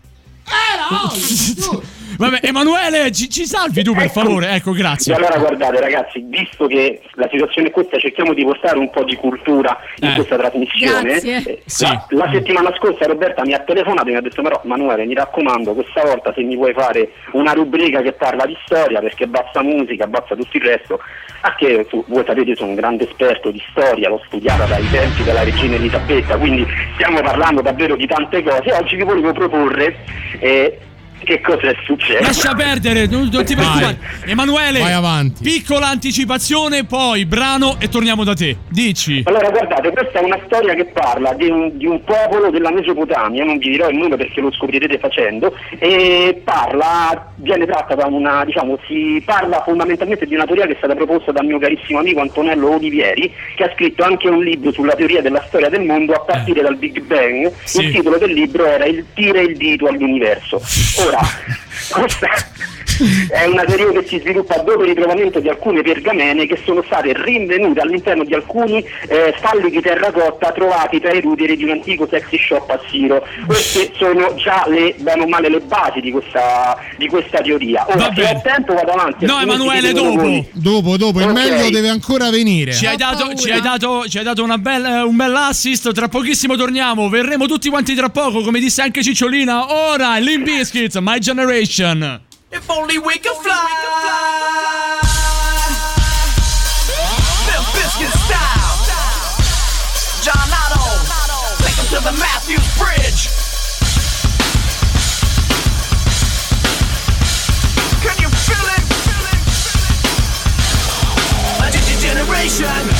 Era 0.47 0.87
olio, 1.05 1.55
tu. 1.55 1.83
Vabbè, 2.17 2.39
Emanuele, 2.41 3.11
ci, 3.11 3.29
ci 3.29 3.45
salvi 3.45 3.83
tu 3.83 3.93
per 3.93 4.09
favore. 4.09 4.49
Ecco, 4.51 4.71
E 4.71 4.77
grazie. 4.77 5.13
allora 5.13 5.37
guardate 5.37 5.79
ragazzi, 5.79 6.23
visto 6.27 6.67
che 6.67 7.01
la 7.13 7.27
situazione 7.31 7.69
è 7.69 7.71
questa, 7.71 7.97
cerchiamo 7.97 8.33
di 8.33 8.43
portare 8.43 8.77
un 8.77 8.89
po' 8.89 9.03
di 9.03 9.15
cultura 9.15 9.77
in 10.01 10.09
Eh. 10.09 10.13
questa 10.15 10.37
trasmissione. 10.37 11.19
Eh, 11.21 11.61
Sì. 11.65 11.83
La, 11.85 12.05
la 12.09 12.29
settimana 12.31 12.73
scorsa 12.77 13.05
Roberta 13.05 13.43
mi 13.45 13.53
ha 13.53 13.59
telefonato 13.59 14.07
e 14.07 14.11
mi 14.11 14.17
ha 14.17 14.21
detto 14.21 14.41
però 14.41 14.59
Manuele 14.65 15.05
mi 15.05 15.13
raccomando 15.13 15.73
questa 15.73 16.01
volta 16.03 16.33
se 16.33 16.41
mi 16.41 16.55
vuoi 16.55 16.73
fare 16.73 17.11
una 17.33 17.53
rubrica 17.53 18.01
che 18.01 18.11
parla 18.13 18.45
di 18.45 18.57
storia 18.65 18.99
perché 18.99 19.27
basta 19.27 19.61
musica, 19.63 20.05
basta 20.07 20.35
tutto 20.35 20.57
il 20.57 20.63
resto. 20.63 20.99
A 21.43 21.55
che 21.55 21.87
tu, 21.89 22.03
voi 22.07 22.23
sapete 22.25 22.55
sono 22.55 22.69
un 22.69 22.75
grande 22.75 23.09
esperto 23.09 23.49
di 23.49 23.61
storia, 23.71 24.09
l'ho 24.09 24.21
studiata 24.27 24.65
dai 24.65 24.87
tempi 24.91 25.23
della 25.23 25.43
regina 25.43 25.75
Elisabetta, 25.75 26.37
quindi 26.37 26.63
stiamo 26.93 27.19
parlando 27.21 27.61
davvero 27.61 27.95
di 27.95 28.05
tante 28.05 28.43
cose. 28.43 28.71
Oggi 28.73 28.95
vi 28.95 29.03
volevo 29.03 29.31
proporre 29.33 29.95
eh, 30.39 30.77
che 31.23 31.41
cosa 31.41 31.69
è 31.69 31.75
successo. 31.85 32.21
Lascia 32.21 32.53
perdere, 32.53 33.07
non, 33.07 33.29
non 33.31 33.43
ti 33.45 33.55
preoccupare. 33.55 33.97
Emanuele, 34.25 34.79
Vai 34.79 34.93
avanti. 34.93 35.43
piccola 35.43 35.87
anticipazione, 35.87 36.85
poi 36.85 37.25
brano 37.25 37.77
e 37.79 37.89
torniamo 37.89 38.23
da 38.23 38.33
te. 38.33 38.57
Dici. 38.69 39.23
Allora 39.25 39.49
guardate, 39.49 39.91
questa 39.91 40.19
è 40.19 40.23
una 40.23 40.39
storia 40.45 40.73
che 40.73 40.85
parla 40.85 41.33
di 41.33 41.49
un, 41.49 41.77
di 41.77 41.85
un 41.85 42.03
popolo 42.03 42.49
della 42.49 42.71
Mesopotamia, 42.71 43.43
non 43.43 43.57
vi 43.57 43.69
dirò 43.69 43.89
il 43.89 43.97
nome 43.97 44.17
perché 44.17 44.41
lo 44.41 44.51
scoprirete 44.51 44.97
facendo, 44.97 45.53
e 45.77 46.41
parla, 46.43 47.31
viene 47.35 47.65
tratta 47.65 47.95
da 47.95 48.05
una, 48.07 48.43
diciamo, 48.45 48.77
si 48.87 49.21
parla 49.25 49.61
fondamentalmente 49.63 50.25
di 50.25 50.35
una 50.35 50.45
teoria 50.45 50.65
che 50.65 50.73
è 50.73 50.77
stata 50.77 50.95
proposta 50.95 51.31
dal 51.31 51.45
mio 51.45 51.59
carissimo 51.59 51.99
amico 51.99 52.21
Antonello 52.21 52.75
Olivieri, 52.75 53.31
che 53.55 53.63
ha 53.63 53.71
scritto 53.73 54.03
anche 54.03 54.27
un 54.27 54.43
libro 54.43 54.71
sulla 54.71 54.93
teoria 54.93 55.21
della 55.21 55.43
storia 55.47 55.69
del 55.69 55.83
mondo 55.83 56.13
a 56.13 56.19
partire 56.21 56.61
dal 56.61 56.77
Big 56.77 57.01
Bang. 57.01 57.51
Sì. 57.63 57.81
Il 57.81 57.93
titolo 57.93 58.17
del 58.17 58.31
libro 58.31 58.65
era 58.65 58.85
Il 58.85 59.05
tira 59.13 59.39
il 59.41 59.57
dito 59.57 59.87
all'universo. 59.87 60.61
Ora, 61.05 61.10
questa 61.89 62.29
è 63.31 63.45
una 63.45 63.63
teoria 63.63 63.99
che 63.99 64.07
si 64.07 64.19
sviluppa 64.19 64.57
dopo 64.57 64.81
il 64.81 64.89
ritrovamento 64.89 65.39
di 65.39 65.49
alcune 65.49 65.81
pergamene 65.81 66.45
che 66.47 66.59
sono 66.65 66.83
state 66.85 67.13
rinvenute 67.15 67.79
all'interno 67.79 68.23
di 68.23 68.33
alcuni 68.33 68.83
eh, 69.07 69.33
stalli 69.37 69.69
di 69.69 69.81
terracotta 69.81 70.51
trovati 70.51 70.99
tra 70.99 71.11
i 71.11 71.21
ruderi 71.21 71.55
di 71.55 71.63
un 71.63 71.71
antico 71.71 72.07
sexy 72.09 72.37
shop 72.37 72.69
assiro. 72.69 73.25
Queste 73.45 73.91
sono 73.97 74.35
già 74.35 74.63
le, 74.67 74.95
bene 74.97 75.23
o 75.23 75.27
male, 75.27 75.49
le 75.49 75.59
basi 75.59 75.99
di 76.01 76.11
questa, 76.11 76.77
di 76.97 77.07
questa 77.07 77.39
teoria. 77.41 77.85
Ora, 77.87 78.11
se 78.13 78.21
ho 78.23 78.41
tempo 78.41 78.73
vado 78.73 78.91
avanti. 78.91 79.25
No, 79.25 79.39
Emanuele, 79.39 79.93
dopo. 79.93 80.15
voi. 80.15 80.45
Dopo, 80.53 80.97
dopo, 80.97 81.19
il 81.19 81.25
Ok. 81.27 81.31
meglio 81.33 81.69
deve 81.69 81.89
ancora 81.89 82.29
venire. 82.29 82.73
Ci 82.73 82.85
hai, 82.85 82.97
dato, 82.97 83.33
ci 83.35 83.49
hai 83.51 83.61
dato, 83.61 84.07
ci 84.07 84.17
hai 84.17 84.23
dato 84.23 84.43
una 84.43 84.57
bella- 84.57 85.05
un 85.05 85.15
bel 85.15 85.35
assist. 85.35 85.91
Tra 85.91 86.07
pochissimo 86.07 86.55
torniamo. 86.55 87.09
Verremo 87.09 87.45
tutti 87.47 87.69
quanti 87.69 87.95
tra 87.95 88.09
poco. 88.09 88.41
Come 88.41 88.59
disse 88.59 88.81
anche 88.81 89.03
Cicciolina. 89.03 89.73
Ora, 89.91 90.17
Limp 90.17 90.43
Bizkit, 90.43 90.97
My 90.99 91.19
Generation. 91.19 92.29
If 92.53 92.69
only 92.69 92.99
we 92.99 93.17
could 93.17 93.37
fly. 93.37 94.99
Bill 97.47 97.63
Biscuit 97.73 98.11
style. 98.11 98.75
John 100.21 100.51
Otto. 100.51 100.83
Take 101.63 101.77
him 101.79 101.87
to 101.95 102.03
the 102.03 102.11
Matthews 102.19 102.67
Bridge. 102.77 103.29
Can 108.03 108.19
you 108.19 108.27
feel 108.27 108.67
it? 108.75 108.83
A 111.63 112.01
generation. 112.01 112.90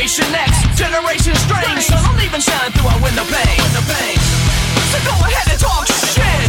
Generation 0.00 0.32
X, 0.32 0.52
Generation 0.80 1.34
Strange. 1.36 1.84
So 1.84 1.92
don't 2.00 2.24
even 2.24 2.40
shine 2.40 2.72
through 2.72 2.88
our 2.88 3.00
window 3.04 3.20
pane. 3.28 3.60
So 4.88 4.96
go 5.04 5.12
ahead 5.28 5.44
and 5.52 5.60
talk 5.60 5.84
shit. 5.92 6.48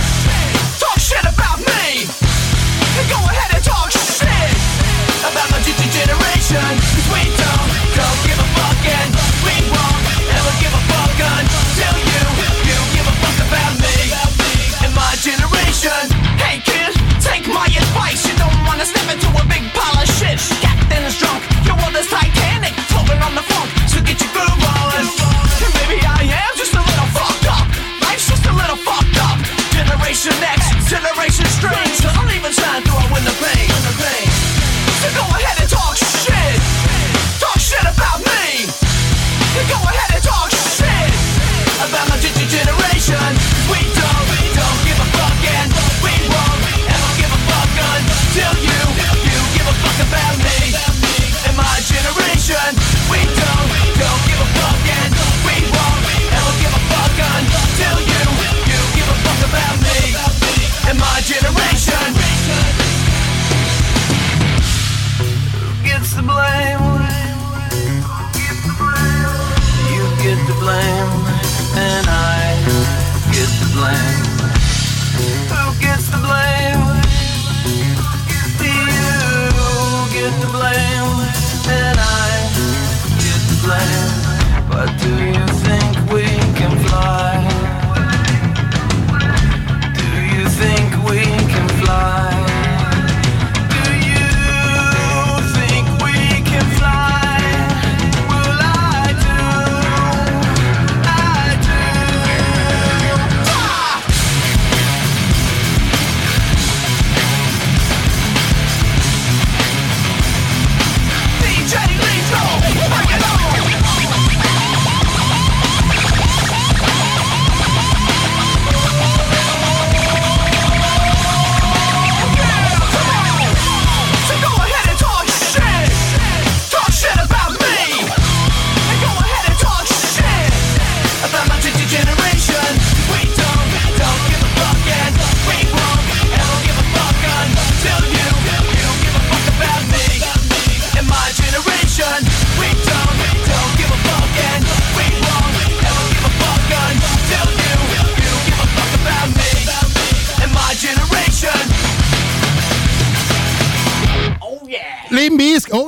Talk 0.79 0.95
shit 0.95 1.19
about 1.27 1.59
me. 1.59 2.07
And 2.95 3.07
go 3.11 3.19
ahead 3.19 3.51
and 3.51 3.59
talk 3.59 3.91
shit 3.91 4.55
about 5.27 5.51
my 5.51 5.59
generation. 5.67 6.63
'Cause 6.63 7.07
we 7.11 7.27
don't, 7.35 7.67
don't 7.91 8.19
give 8.23 8.39
a 8.39 8.47
fuck 8.55 8.83
and 8.87 9.11
we 9.43 9.55
won't 9.67 9.99
ever 10.31 10.53
give 10.63 10.71
a 10.71 10.83
fuck 10.87 11.19
until 11.19 11.95
you, 12.07 12.23
you 12.71 12.77
give 12.95 13.03
a 13.03 13.15
fuck 13.19 13.37
about 13.51 13.73
me 13.83 14.15
and 14.79 14.95
my 14.95 15.11
generation. 15.19 16.03
Hey 16.39 16.63
kid, 16.63 16.95
take 17.19 17.45
my 17.51 17.67
advice. 17.67 18.23
You 18.23 18.35
don't 18.39 18.63
wanna 18.63 18.85
step 18.87 19.11
into 19.11 19.27
a 19.27 19.43
big 19.51 19.67
pile 19.75 19.99
of 19.99 20.07
shit. 20.07 20.39
Captain's 20.63 21.19
drunk, 21.19 21.43
your 21.67 21.75
world 21.75 21.95
is 21.99 22.07
Titanic, 22.07 22.20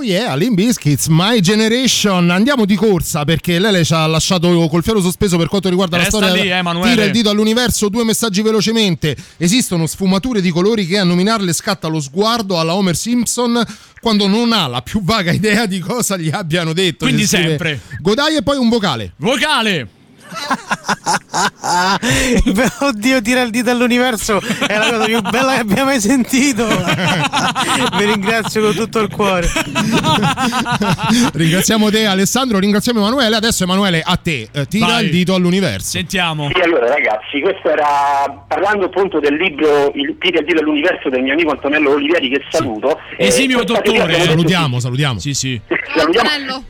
yeah, 0.03 0.35
Limbiskits, 0.35 1.07
My 1.07 1.39
Generation. 1.39 2.29
Andiamo 2.29 2.65
di 2.65 2.75
corsa 2.75 3.23
perché 3.25 3.59
Lele 3.59 3.83
ci 3.83 3.93
ha 3.93 4.05
lasciato 4.05 4.67
col 4.67 4.83
fiero 4.83 5.01
sospeso 5.01 5.37
per 5.37 5.47
quanto 5.47 5.69
riguarda 5.69 5.97
Resta 5.97 6.19
la 6.19 6.25
storia. 6.27 6.43
lì, 6.43 6.49
Emanuele. 6.49 6.93
Tira 6.93 7.05
il 7.05 7.11
dito 7.11 7.29
all'universo, 7.29 7.89
due 7.89 8.03
messaggi 8.03 8.41
velocemente. 8.41 9.15
Esistono 9.37 9.87
sfumature 9.87 10.41
di 10.41 10.51
colori 10.51 10.85
che 10.85 10.97
a 10.97 11.03
nominarle 11.03 11.53
scatta 11.53 11.87
lo 11.87 11.99
sguardo 11.99 12.59
alla 12.59 12.75
Homer 12.75 12.95
Simpson 12.95 13.63
quando 13.99 14.27
non 14.27 14.51
ha 14.51 14.67
la 14.67 14.81
più 14.81 15.01
vaga 15.03 15.31
idea 15.33 15.65
di 15.65 15.79
cosa 15.79 16.17
gli 16.17 16.29
abbiano 16.29 16.73
detto. 16.73 17.05
Quindi 17.05 17.25
sempre. 17.25 17.79
Godai 17.99 18.35
e 18.35 18.43
poi 18.43 18.57
un 18.57 18.69
vocale. 18.69 19.13
Vocale. 19.17 20.01
Oddio, 22.79 23.21
tira 23.21 23.41
il 23.41 23.49
dito 23.49 23.69
all'universo 23.71 24.39
è 24.67 24.77
la 24.77 24.89
cosa 24.91 25.05
più 25.05 25.21
bella 25.21 25.53
che 25.55 25.59
abbia 25.61 25.83
mai 25.85 25.99
sentito. 25.99 26.65
Vi 27.97 28.05
ringrazio 28.05 28.61
con 28.61 28.75
tutto 28.75 28.99
il 28.99 29.09
cuore. 29.09 29.49
Ringraziamo 31.33 31.89
te 31.89 32.05
Alessandro, 32.05 32.59
ringraziamo 32.59 32.99
Emanuele. 32.99 33.35
Adesso 33.35 33.63
Emanuele 33.63 34.01
a 34.03 34.17
te, 34.17 34.47
Eh, 34.51 34.65
tira 34.67 34.87
Vai. 34.87 35.05
il 35.05 35.11
dito 35.11 35.33
all'universo. 35.35 35.89
Sentiamo. 35.91 36.49
Sì, 36.53 36.61
allora 36.61 36.87
ragazzi, 36.87 37.39
questo 37.41 37.69
era 37.69 38.43
parlando 38.47 38.85
appunto 38.85 39.19
del 39.19 39.35
libro 39.35 39.91
Il 39.95 40.15
Tiri 40.19 40.37
al 40.37 40.45
Dio 40.45 40.55
dell'universo 40.55 41.09
del 41.09 41.21
mio 41.21 41.33
amico 41.33 41.51
Antonello 41.51 41.91
Olivieri 41.91 42.29
che 42.29 42.41
saluto. 42.49 42.99
Eh, 43.17 43.27
Esimio 43.27 43.63
dottore, 43.63 44.03
eh. 44.03 44.07
detto, 44.07 44.23
Salutiamo, 44.31 44.79
salutiamo. 44.79 45.19
Sì, 45.19 45.33
sì. 45.33 45.59
salutiamo. 45.95 46.29
Antonello. 46.29 46.63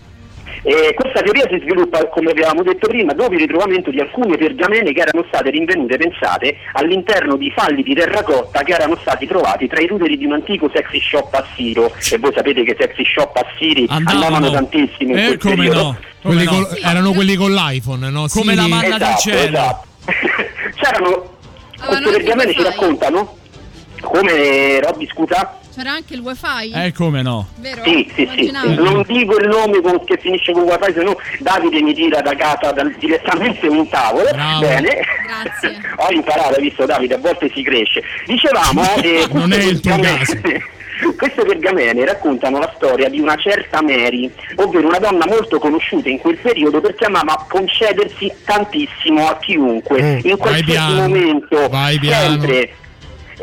Eh, 0.66 0.94
questa 0.94 1.20
teoria 1.22 1.46
si 1.50 1.60
sviluppa, 1.62 2.08
come 2.08 2.32
abbiamo 2.32 2.64
detto 2.64 2.88
prima, 2.88 3.12
dopo 3.14 3.34
il 3.34 3.40
ritrovamento 3.40 3.92
di 3.92 4.00
alcune 4.00 4.38
pergamene 4.38 4.94
che 4.94 5.02
erano 5.02 5.26
state 5.28 5.50
rinvenute, 5.50 5.98
pensate, 5.98 6.56
all'interno 6.74 7.36
di 7.36 7.52
falli 7.52 7.84
di 7.84 7.94
terracotta 7.94 8.64
che 8.64 8.72
erano 8.74 8.98
stati 9.02 9.28
trovati 9.28 9.68
tra 9.68 9.82
i 9.82 9.88
ruderi 9.88 10.18
di 10.18 10.24
un 10.26 10.32
antico 10.34 10.70
sexy 10.74 11.02
shop 11.02 11.34
assiro. 11.34 11.92
E 12.12 12.18
voi 12.18 12.32
sapete 12.34 12.64
che 12.64 12.78
sexy 12.80 13.04
shop 13.04 13.36
assiri 13.36 13.86
Andavano. 13.90 14.26
andavano 14.26 14.52
tantissimo 14.52 15.12
in 15.12 15.18
Eh, 15.18 15.26
quel 15.26 15.38
come 15.40 15.56
periodo. 15.56 15.82
no? 15.82 15.98
Come 16.22 16.36
Quelli 16.36 16.46
no? 16.46 16.52
col- 16.66 16.80
erano 16.82 17.12
quelli 17.12 17.36
con 17.36 17.52
l'iPhone, 17.54 18.10
no? 18.10 18.20
Come 18.20 18.30
Siri- 18.30 18.56
la 18.56 18.68
manna 18.68 18.96
Esatto, 18.96 19.20
cielo. 19.20 19.40
esatto. 19.50 19.86
C'erano 20.80 21.32
queste 21.86 22.10
pergamene 22.12 22.54
ci 22.54 22.64
raccontano 22.64 23.38
come 24.02 24.80
Robby 24.82 25.08
scusa? 25.08 25.60
C'era 25.76 25.92
anche 25.94 26.14
il 26.14 26.20
wifi? 26.20 26.72
Eh, 26.74 26.92
come 26.94 27.22
no? 27.22 27.48
Vero? 27.58 27.82
Sì, 27.84 28.10
sì, 28.16 28.30
sì. 28.36 28.52
Non 28.52 29.04
dico 29.08 29.38
il 29.38 29.48
nome 29.48 29.82
con- 29.82 30.04
che 30.06 30.18
finisce 30.20 30.52
con 30.52 30.64
wifi, 30.64 30.94
se 30.94 31.04
no 31.04 31.16
Davide 31.40 31.82
mi 31.82 31.94
tira 31.94 32.22
da 32.22 32.36
casa 32.36 32.72
dal- 32.72 32.94
direttamente 33.00 33.68
un 33.68 33.88
tavolo. 33.90 34.30
Bravo. 34.32 34.60
Bene. 34.60 35.00
Grazie. 35.26 35.82
Ho 35.98 36.12
imparato, 36.12 36.56
hai 36.56 36.62
visto 36.62 36.86
Davide, 36.86 37.16
a 37.16 37.18
volte 37.18 37.50
si 37.54 37.64
cresce. 37.64 38.04
Dicevamo... 38.26 38.82
eh, 39.02 39.28
Non 39.32 39.52
è 39.52 39.56
queste 39.56 39.72
il 39.72 39.80
tuo 39.80 39.92
pergamene- 39.92 40.18
caso. 40.20 40.72
Queste 41.18 41.44
pergamene 41.44 42.06
raccontano 42.06 42.60
la 42.60 42.72
storia 42.78 43.10
di 43.10 43.20
una 43.20 43.36
certa 43.36 43.82
Mary, 43.82 44.32
ovvero 44.56 44.88
una 44.88 45.00
donna 45.00 45.26
molto 45.28 45.58
conosciuta 45.60 46.08
in 46.08 46.20
quel 46.20 46.38
periodo 46.38 46.80
perché 46.80 47.06
amava 47.06 47.46
concedersi 47.50 48.32
tantissimo 48.46 49.28
a 49.28 49.38
chiunque, 49.40 50.02
Mm, 50.02 50.16
in 50.18 50.22
vai 50.22 50.38
qualsiasi 50.38 50.64
piano, 50.72 50.96
momento, 51.02 51.68
vai 51.70 52.00
piano. 52.00 52.46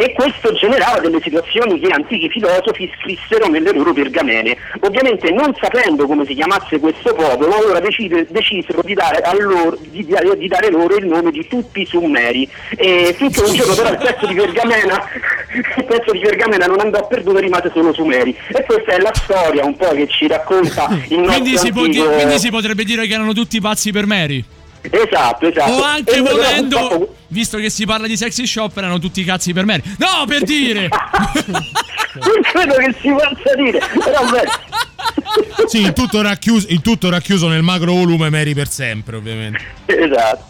E 0.01 0.15
questo 0.15 0.55
generava 0.55 0.99
delle 0.99 1.21
situazioni 1.21 1.79
che 1.79 1.93
antichi 1.93 2.31
filosofi 2.31 2.91
scrissero 2.99 3.49
nelle 3.49 3.71
loro 3.71 3.93
pergamene. 3.93 4.57
Ovviamente 4.81 5.31
non 5.31 5.55
sapendo 5.61 6.07
come 6.07 6.25
si 6.25 6.33
chiamasse 6.33 6.81
questo 6.81 7.13
popolo, 7.13 7.55
allora 7.59 7.81
decide- 7.81 8.27
decisero 8.31 8.81
di 8.83 8.95
dare, 8.95 9.21
loro, 9.39 9.77
di, 9.79 10.03
di 10.39 10.49
dare 10.49 10.71
loro 10.71 10.97
il 10.97 11.05
nome 11.05 11.31
di 11.31 11.47
tutti 11.47 11.83
i 11.83 11.85
Summeri. 11.85 12.49
E 12.79 13.15
finché 13.15 13.43
un 13.43 13.53
giorno 13.55 13.75
però 13.75 13.91
il 13.91 13.99
pezzo 13.99 14.27
di 14.27 14.35
pergamena, 14.35 15.05
il 15.77 15.85
pezzo 15.85 16.13
di 16.13 16.19
pergamena 16.21 16.65
non 16.65 16.81
andò 16.81 17.07
perduto 17.07 17.37
e 17.37 17.43
rimase 17.43 17.71
solo 17.75 17.93
Sumeri. 17.93 18.35
E 18.55 18.65
questa 18.65 18.93
è 18.93 18.99
la 19.01 19.13
storia 19.13 19.67
un 19.67 19.77
po' 19.77 19.91
che 19.91 20.09
ci 20.09 20.27
racconta 20.27 20.89
il 21.09 21.19
nostro 21.21 21.43
Quindi 21.43 21.59
si, 21.59 21.67
antico- 21.67 21.87
di- 21.87 22.15
quindi 22.15 22.39
si 22.39 22.49
potrebbe 22.49 22.85
dire 22.85 23.07
che 23.07 23.13
erano 23.13 23.35
tutti 23.35 23.61
pazzi 23.61 23.93
per 23.93 24.07
Mary. 24.07 24.43
Esatto, 24.83 25.47
esatto. 25.47 25.71
O 25.73 25.83
anche 25.83 26.13
E 26.15 26.21
volendo, 26.21 26.79
purtroppo- 26.79 27.15
visto 27.29 27.59
che 27.59 27.69
si 27.71 27.85
parla 27.85 28.07
di 28.07 28.17
sexy 28.17 28.47
shop, 28.47 28.77
erano 28.77 28.99
tutti 28.99 29.23
cazzi 29.25 29.53
per 29.53 29.65
Mary. 29.65 29.83
No, 29.99 30.25
per 30.27 30.43
dire! 30.43 30.89
non 30.89 32.41
credo 32.43 32.75
che 32.77 32.95
si 33.01 33.09
possa 33.11 33.55
dire, 33.57 33.79
però 33.79 34.25
beh. 34.31 35.69
Sì, 35.69 35.83
il 35.83 35.93
tutto, 35.93 36.23
racchiuso, 36.23 36.67
il 36.71 36.81
tutto 36.81 37.11
racchiuso 37.11 37.49
nel 37.49 37.63
macro 37.63 37.93
volume 37.93 38.31
Mary 38.31 38.55
per 38.55 38.69
sempre, 38.69 39.17
ovviamente. 39.17 39.61
Esatto. 39.87 40.49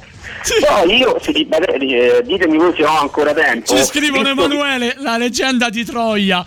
Poi 0.66 0.96
io, 0.96 1.18
se 1.22 1.32
di- 1.32 1.46
eh, 1.94 2.22
ditemi 2.24 2.56
voi 2.56 2.72
se 2.76 2.84
ho 2.84 2.98
ancora 2.98 3.32
tempo. 3.34 3.76
Ci 3.76 3.84
scrivono 3.84 4.22
Visto- 4.34 4.44
Emanuele, 4.44 4.94
la 4.98 5.16
leggenda 5.16 5.68
di 5.68 5.84
Troia. 5.84 6.44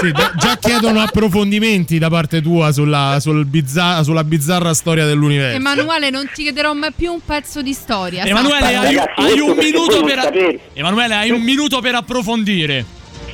Sì, 0.00 0.12
già- 0.12 0.56
chiedono 0.58 1.00
approfondimenti 1.02 1.98
da 1.98 2.08
parte 2.08 2.40
tua 2.40 2.72
sulla, 2.72 3.18
sul 3.20 3.44
bizza- 3.44 4.02
sulla 4.02 4.24
bizzarra 4.24 4.72
storia 4.72 5.04
dell'universo. 5.04 5.56
Emanuele, 5.56 6.10
non 6.10 6.28
ti 6.32 6.42
chiederò 6.44 6.72
mai 6.72 6.92
più 6.94 7.12
un 7.12 7.20
pezzo 7.24 7.60
di 7.60 7.72
storia. 7.72 8.24
Emanuele, 8.24 8.64
hai, 8.64 8.74
Ragazzi, 8.94 9.20
hai 9.20 9.40
un 9.40 9.56
minuto 9.56 10.02
per. 10.02 10.60
Emanuele, 10.72 11.14
hai 11.14 11.30
un 11.30 11.42
minuto 11.42 11.80
per 11.80 11.94
approfondire. 11.96 12.84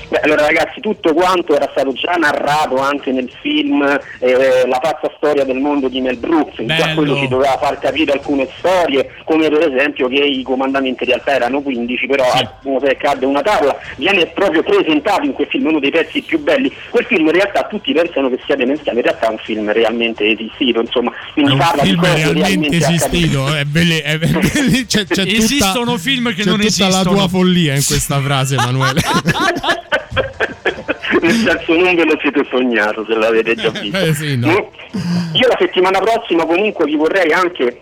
Beh, 0.08 0.20
allora 0.20 0.46
ragazzi, 0.46 0.80
tutto 0.80 1.12
quanto 1.14 1.54
era 1.56 1.68
stato 1.72 1.92
già 1.92 2.12
narrato 2.12 2.76
anche 2.76 3.10
nel 3.10 3.28
film 3.40 3.82
eh, 4.20 4.62
La 4.68 4.78
pazza 4.78 5.10
storia 5.16 5.44
del 5.44 5.58
mondo 5.58 5.88
di 5.88 6.00
Mel 6.00 6.16
Brooks, 6.16 6.58
in 6.58 6.68
già 6.68 6.94
quello 6.94 7.16
ci 7.16 7.26
doveva 7.26 7.58
far 7.60 7.78
capire 7.78 8.12
alcune 8.12 8.46
storie, 8.58 9.10
come 9.24 9.48
per 9.48 9.72
esempio 9.72 10.06
che 10.08 10.16
i 10.20 10.42
comandamenti 10.42 11.02
in 11.02 11.08
realtà 11.08 11.32
erano 11.34 11.60
15, 11.60 12.06
però 12.06 12.24
a 12.24 12.58
Mosè 12.62 12.96
cadde 12.96 13.26
una 13.26 13.42
tavola, 13.42 13.76
viene 13.96 14.26
proprio 14.26 14.62
presentato 14.62 15.22
in 15.24 15.32
quel 15.32 15.48
film, 15.48 15.66
uno 15.66 15.80
dei 15.80 15.90
pezzi 15.90 16.22
più 16.22 16.38
belli. 16.38 16.72
Quel 16.90 17.04
film 17.06 17.26
in 17.26 17.32
realtà 17.32 17.64
tutti 17.64 17.92
pensano 17.92 18.28
che 18.30 18.38
sia 18.46 18.54
demenziale, 18.54 18.98
in 18.98 19.04
realtà 19.04 19.26
è 19.26 19.30
un 19.30 19.38
film 19.38 19.72
realmente 19.72 20.24
esistito, 20.30 20.80
insomma, 20.80 21.12
quindi 21.32 21.52
un 21.52 21.58
parla 21.58 21.82
di 21.82 21.94
cose 21.96 22.14
realmente 22.14 22.48
realmente 22.48 22.76
esistito. 22.76 23.54
È 23.54 23.64
belle- 23.64 24.02
è 24.02 24.18
belle- 24.18 24.40
c'è, 24.86 25.04
c'è 25.04 25.04
tutta, 25.04 25.22
Esistono 25.22 25.96
film 25.98 26.28
che 26.34 26.42
c'è 26.42 26.48
non 26.50 26.60
tutta 26.60 26.84
la 26.84 26.88
esistono. 26.90 27.16
tua 27.16 27.28
follia 27.28 27.74
in 27.74 27.84
questa 27.84 28.20
frase, 28.20 28.54
Emanuele. 28.54 29.00
Nel 31.20 31.32
senso 31.32 31.74
non 31.74 31.94
ve 31.94 32.04
lo 32.04 32.18
siete 32.20 32.44
sognato 32.50 33.04
se 33.06 33.14
l'avete 33.14 33.54
già 33.54 33.70
visto. 33.70 33.98
Eh, 33.98 34.14
sì, 34.14 34.36
no. 34.36 34.48
Mm. 34.96 35.34
Io 35.34 35.48
la 35.48 35.56
settimana 35.58 35.98
prossima 35.98 36.44
comunque 36.44 36.84
vi 36.86 36.96
vorrei 36.96 37.32
anche 37.32 37.80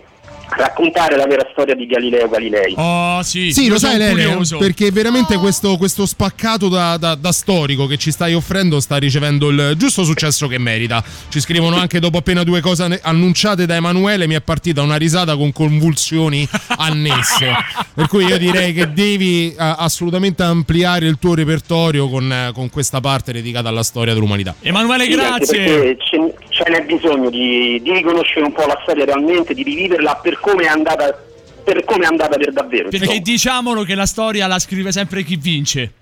raccontare 0.57 1.17
la 1.17 1.27
vera 1.27 1.47
storia 1.53 1.75
di 1.75 1.87
Galileo 1.87 2.29
Galilei. 2.29 2.75
Oh, 2.77 3.23
sì. 3.23 3.53
Sì, 3.53 3.69
lo 3.69 3.79
sai, 3.79 3.99
Lele, 3.99 4.39
perché 4.59 4.91
veramente 4.91 5.37
questo, 5.37 5.77
questo 5.77 6.07
spaccato 6.07 6.69
da, 6.69 6.97
da- 6.97 7.15
da 7.15 7.33
storico 7.33 7.87
che 7.87 7.97
ci 7.97 8.11
stai 8.11 8.35
offrendo 8.35 8.81
sta 8.81 8.97
ricevendo 8.97 9.49
il 9.49 9.75
giusto 9.77 10.05
successo 10.05 10.47
che 10.47 10.59
merita. 10.59 11.03
Ci 11.29 11.41
scrivono 11.41 11.77
anche 11.77 11.99
dopo 12.01 12.19
appena 12.19 12.43
due 12.45 12.61
cose 12.61 13.01
annunciate 13.03 13.67
da 13.67 13.75
Emanuele, 13.77 14.27
mi 14.27 14.35
è 14.35 14.41
partita 14.41 14.83
una 14.83 14.97
risata 14.97 15.37
con 15.37 15.53
convulsioni 15.53 16.49
annesse. 16.77 17.53
per 17.95 18.09
cui 18.09 18.25
io 18.27 18.39
direi 18.39 18.73
che 18.73 18.93
devi 18.93 19.49
eh, 19.51 19.55
assolutamente 19.59 20.43
ampliare 20.43 21.07
il 21.07 21.19
tuo 21.19 21.35
repertorio 21.35 22.09
con, 22.09 22.51
con 22.53 22.71
questa 22.71 23.01
parte 23.01 23.33
dedicata 23.33 23.69
alla 23.69 23.83
storia 23.83 24.15
dell'umanità. 24.15 24.55
Emanuele, 24.61 25.05
Sì, 25.05 25.11
grazie. 25.11 25.59
perché 25.65 25.97
ce, 26.05 26.35
ce 26.55 26.71
n'è 26.71 26.85
bisogno 26.85 27.31
di, 27.31 27.81
di 27.83 27.93
riconoscere 27.93 28.47
un 28.47 28.53
po' 28.53 28.65
la 28.65 28.79
storia 28.83 29.05
realmente, 29.05 29.55
di 29.55 29.65
riviverla 29.65 30.21
per 30.23 30.39
come 30.39 30.65
è 30.65 30.69
andata 30.69 31.33
per 31.65 31.83
come 31.85 32.05
è 32.05 32.07
andata 32.07 32.37
per 32.37 32.53
davvero. 32.53 32.91
Perché 32.91 33.21
diciamolo 33.21 33.83
che 33.85 33.95
la 33.95 34.07
storia 34.07 34.47
la 34.47 34.59
scrive 34.59 34.93
sempre 34.93 35.23
chi 35.23 35.37
vince. 35.37 35.93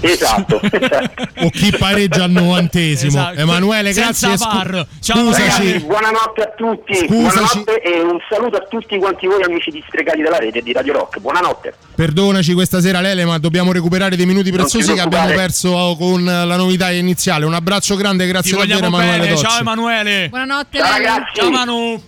Esatto. 0.00 0.60
O 1.44 1.50
chi 1.50 1.70
pareggia 1.76 2.24
al 2.24 2.30
novantesimo. 2.30 3.18
Esatto. 3.18 3.38
Emanuele, 3.40 3.92
Senza 3.92 4.28
grazie. 4.28 4.36
scu- 4.46 4.52
VAR. 4.54 4.86
Ciao, 5.00 5.16
scusaci. 5.26 5.42
Ragazzi, 5.66 5.84
buonanotte 5.84 6.42
a 6.42 6.52
tutti, 6.56 6.94
Scusaci. 6.94 7.06
buonanotte 7.08 7.82
e 7.82 8.00
un 8.00 8.18
saluto 8.30 8.56
a 8.56 8.66
tutti 8.68 8.98
quanti 8.98 9.26
voi 9.26 9.42
amici 9.42 9.70
di 9.70 9.82
Stregati 9.86 10.22
della 10.22 10.38
Rete 10.38 10.58
e 10.58 10.62
di 10.62 10.72
Radio 10.72 10.92
Rock. 10.94 11.18
Buonanotte. 11.18 11.74
Perdonaci 11.94 12.54
questa 12.54 12.80
sera 12.80 13.00
Lele, 13.00 13.24
ma 13.24 13.38
dobbiamo 13.38 13.72
recuperare 13.72 14.16
dei 14.16 14.26
minuti 14.26 14.50
preziosi 14.50 14.94
che 14.94 15.00
abbiamo 15.00 15.26
perso 15.34 15.96
con 15.98 16.24
la 16.24 16.56
novità 16.56 16.90
iniziale. 16.90 17.44
Un 17.44 17.54
abbraccio 17.54 17.96
grande, 17.96 18.24
Ti 18.24 18.30
grazie 18.30 18.56
davvero 18.56 18.86
Emanuele. 18.86 19.36
Ciao 19.36 19.58
Emanuele. 19.60 20.28
Buonanotte, 20.28 20.78
Ciao 20.78 20.90
ragazzi. 20.90 21.30
Ciao 21.34 21.50
Manu. 21.50 22.02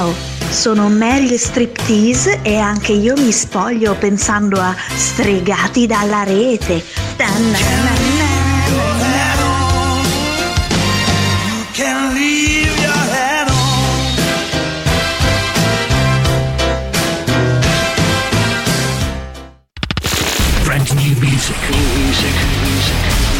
Ciao, 0.00 0.14
sono 0.48 0.88
Meryl 0.88 1.38
Striptease 1.38 2.40
e 2.40 2.56
anche 2.56 2.92
io 2.92 3.14
mi 3.18 3.30
spoglio 3.32 3.94
pensando 3.96 4.58
a 4.58 4.74
stregati 4.94 5.86
dalla 5.86 6.22
rete. 6.22 6.82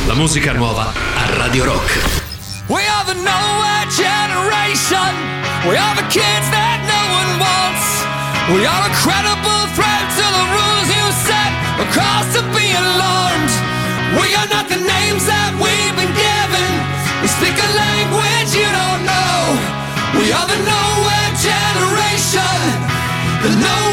La 0.07 0.15
musica 0.15 0.53
nuova 0.53 0.93
a 0.93 1.37
Radio 1.37 1.65
Rock. 1.65 2.30
We 2.71 2.87
are 2.87 3.03
the 3.03 3.19
nowhere 3.19 3.87
generation. 3.91 5.11
We 5.67 5.75
are 5.75 5.95
the 5.99 6.07
kids 6.07 6.47
that 6.55 6.79
no 6.87 7.03
one 7.19 7.43
wants. 7.43 7.87
We 8.55 8.63
are 8.63 8.83
a 8.87 8.93
credible 8.95 9.67
threat 9.75 10.07
to 10.15 10.23
the 10.23 10.45
rules 10.55 10.87
you 10.87 11.07
set. 11.11 11.51
A 11.83 11.87
cause 11.91 12.31
to 12.39 12.47
be 12.55 12.71
alarmed. 12.71 13.51
We 14.23 14.39
are 14.39 14.47
not 14.55 14.71
the 14.71 14.79
names 14.79 15.27
that 15.27 15.51
we've 15.59 15.97
been 15.99 16.15
given. 16.15 16.71
We 17.19 17.27
speak 17.43 17.59
a 17.59 17.71
language 17.75 18.55
you 18.55 18.71
don't 18.71 19.03
know. 19.03 19.35
We 20.23 20.31
are 20.31 20.47
the 20.47 20.63
nowhere 20.63 21.31
generation. 21.43 22.55
The 23.43 23.51
nowhere 23.67 23.90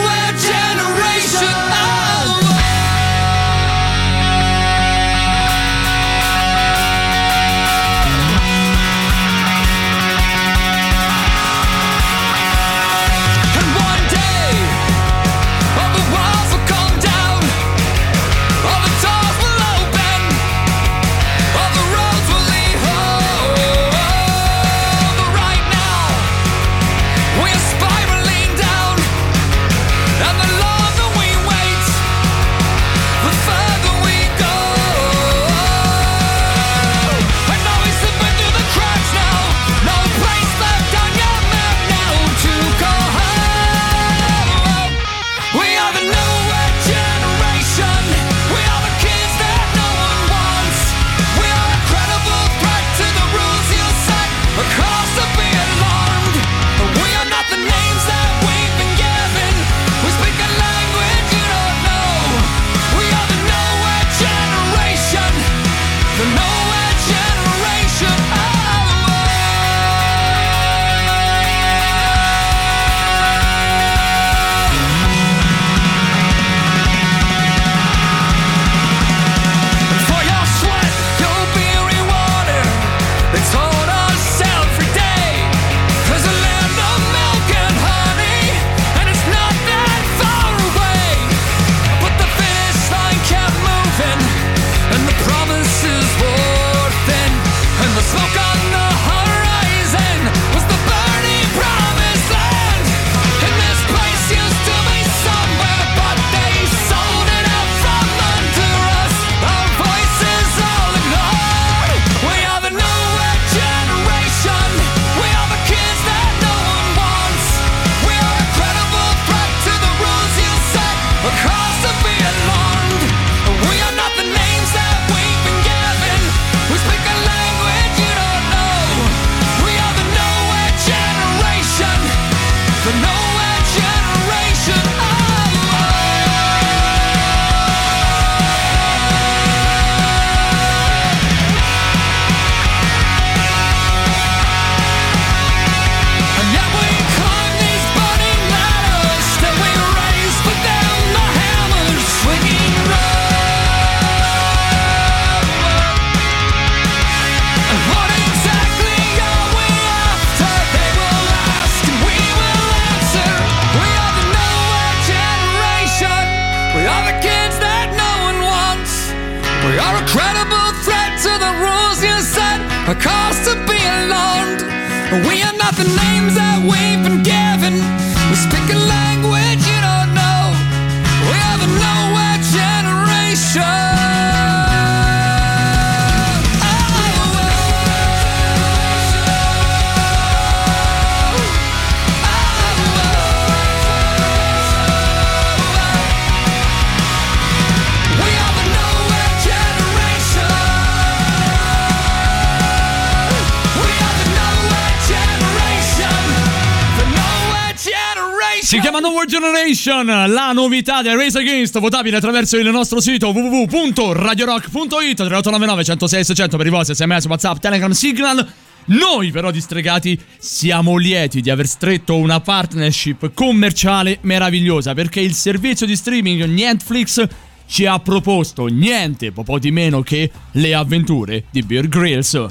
Generation, 209.88 210.34
la 210.34 210.52
novità 210.52 211.02
del 211.02 211.16
Race 211.16 211.40
Against, 211.40 211.80
votabile 211.80 212.18
attraverso 212.18 212.58
il 212.58 212.70
nostro 212.70 213.00
sito 213.00 213.30
www.radiorock.it 213.30 215.16
3899 215.16 215.84
106 215.86 216.24
600 216.26 216.58
per 216.58 216.66
i 216.66 216.70
vostri 216.70 216.94
sms, 216.94 217.26
whatsapp, 217.26 217.58
telegram, 217.58 217.92
signal. 217.92 218.46
Noi 218.88 219.32
però 219.32 219.50
di 219.50 219.62
Stregati 219.62 220.20
siamo 220.38 220.98
lieti 220.98 221.40
di 221.40 221.50
aver 221.50 221.68
stretto 221.68 222.18
una 222.18 222.42
partnership 222.42 223.32
commerciale 223.34 224.18
meravigliosa 224.22 224.94
perché 224.94 225.22
il 225.22 225.34
servizio 225.34 225.86
di 225.86 225.96
streaming 225.96 226.44
Netflix 226.44 227.26
ci 227.66 227.86
ha 227.86 227.98
proposto 228.00 228.66
niente 228.66 229.32
po' 229.32 229.58
di 229.58 229.72
meno 229.72 230.02
che 230.02 230.30
le 230.52 230.74
avventure 230.74 231.46
di 231.50 231.62
Bear 231.64 231.88
Grylls. 231.88 232.46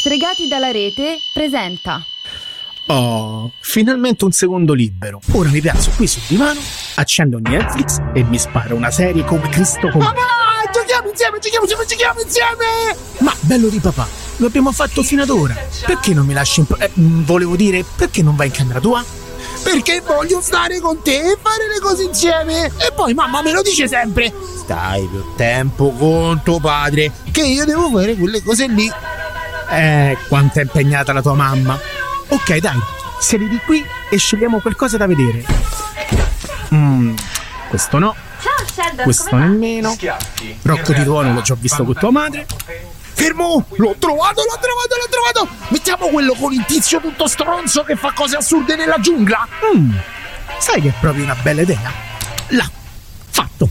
Stregati 0.00 0.48
dalla 0.48 0.72
rete 0.72 1.18
presenta. 1.32 2.02
Oh, 2.90 3.52
finalmente 3.60 4.24
un 4.24 4.32
secondo 4.32 4.72
libero. 4.72 5.20
Ora 5.32 5.50
mi 5.50 5.60
piazzo 5.60 5.90
qui 5.94 6.06
sul 6.06 6.22
divano, 6.26 6.58
accendo 6.94 7.38
Netflix 7.38 7.98
e 8.14 8.24
mi 8.24 8.38
sparo 8.38 8.74
una 8.76 8.90
serie 8.90 9.24
come 9.24 9.50
Cristo 9.50 9.90
con... 9.90 10.00
Papà, 10.00 10.22
giochiamo 10.72 11.10
insieme, 11.10 11.38
giochiamo 11.38 11.64
insieme, 11.66 11.84
giochiamo 11.86 12.20
insieme! 12.22 12.96
Ma 13.18 13.34
bello 13.40 13.68
di 13.68 13.78
papà, 13.78 14.08
lo 14.36 14.46
abbiamo 14.46 14.72
fatto 14.72 15.02
fino 15.02 15.22
ad 15.22 15.28
ora. 15.28 15.54
Perché 15.84 16.14
non 16.14 16.24
mi 16.24 16.32
lasci 16.32 16.60
in... 16.60 16.66
pa- 16.66 16.78
eh, 16.78 16.90
mm, 16.98 17.24
volevo 17.24 17.56
dire, 17.56 17.84
perché 17.94 18.22
non 18.22 18.36
vai 18.36 18.46
in 18.46 18.54
camera 18.54 18.80
tua? 18.80 19.04
Perché 19.62 20.00
voglio 20.00 20.40
stare 20.40 20.80
con 20.80 21.02
te 21.02 21.18
e 21.18 21.36
fare 21.42 21.68
le 21.70 21.80
cose 21.80 22.04
insieme. 22.04 22.72
E 22.78 22.90
poi 22.96 23.12
mamma 23.12 23.42
me 23.42 23.52
lo 23.52 23.60
dice 23.60 23.86
sempre. 23.86 24.32
Stai 24.56 25.06
più 25.06 25.34
tempo 25.36 25.90
con 25.90 26.40
tuo 26.42 26.58
padre, 26.58 27.12
che 27.32 27.42
io 27.42 27.66
devo 27.66 27.90
fare 27.90 28.14
quelle 28.14 28.42
cose 28.42 28.66
lì. 28.66 28.90
Eh, 29.70 30.16
quanto 30.28 30.60
è 30.60 30.62
impegnata 30.62 31.12
la 31.12 31.20
tua 31.20 31.34
mamma. 31.34 31.78
Ok, 32.28 32.56
dai, 32.58 32.78
siedi 33.18 33.48
di 33.48 33.58
qui 33.64 33.84
e 34.10 34.16
scegliamo 34.18 34.60
qualcosa 34.60 34.96
da 34.96 35.06
vedere. 35.06 35.44
Mm, 36.74 37.16
questo 37.68 37.98
no. 37.98 38.14
Ciao 38.40 38.66
Sheldon, 38.66 39.04
Questo 39.04 39.36
nemmeno. 39.36 39.96
Rocco 40.62 40.92
di 40.92 41.02
Tuono 41.04 41.32
l'ho 41.32 41.40
già 41.42 41.56
visto 41.58 41.84
con 41.84 41.94
tua 41.94 42.10
madre. 42.10 42.46
Fermo! 43.14 43.64
L'ho 43.76 43.96
trovato, 43.98 44.42
l'ho 44.44 44.58
trovato, 44.60 44.96
l'ho 44.96 45.08
trovato! 45.10 45.56
Mettiamo 45.68 46.06
quello 46.08 46.34
con 46.34 46.52
il 46.52 46.64
tizio 46.66 47.00
tutto 47.00 47.26
stronzo 47.26 47.82
che 47.82 47.96
fa 47.96 48.12
cose 48.12 48.36
assurde 48.36 48.76
nella 48.76 48.98
giungla. 49.00 49.46
Mm, 49.74 49.90
sai 50.58 50.80
che 50.80 50.88
è 50.88 50.94
proprio 51.00 51.24
una 51.24 51.34
bella 51.34 51.62
idea? 51.62 51.92
Là, 52.48 52.70
fatto. 53.30 53.68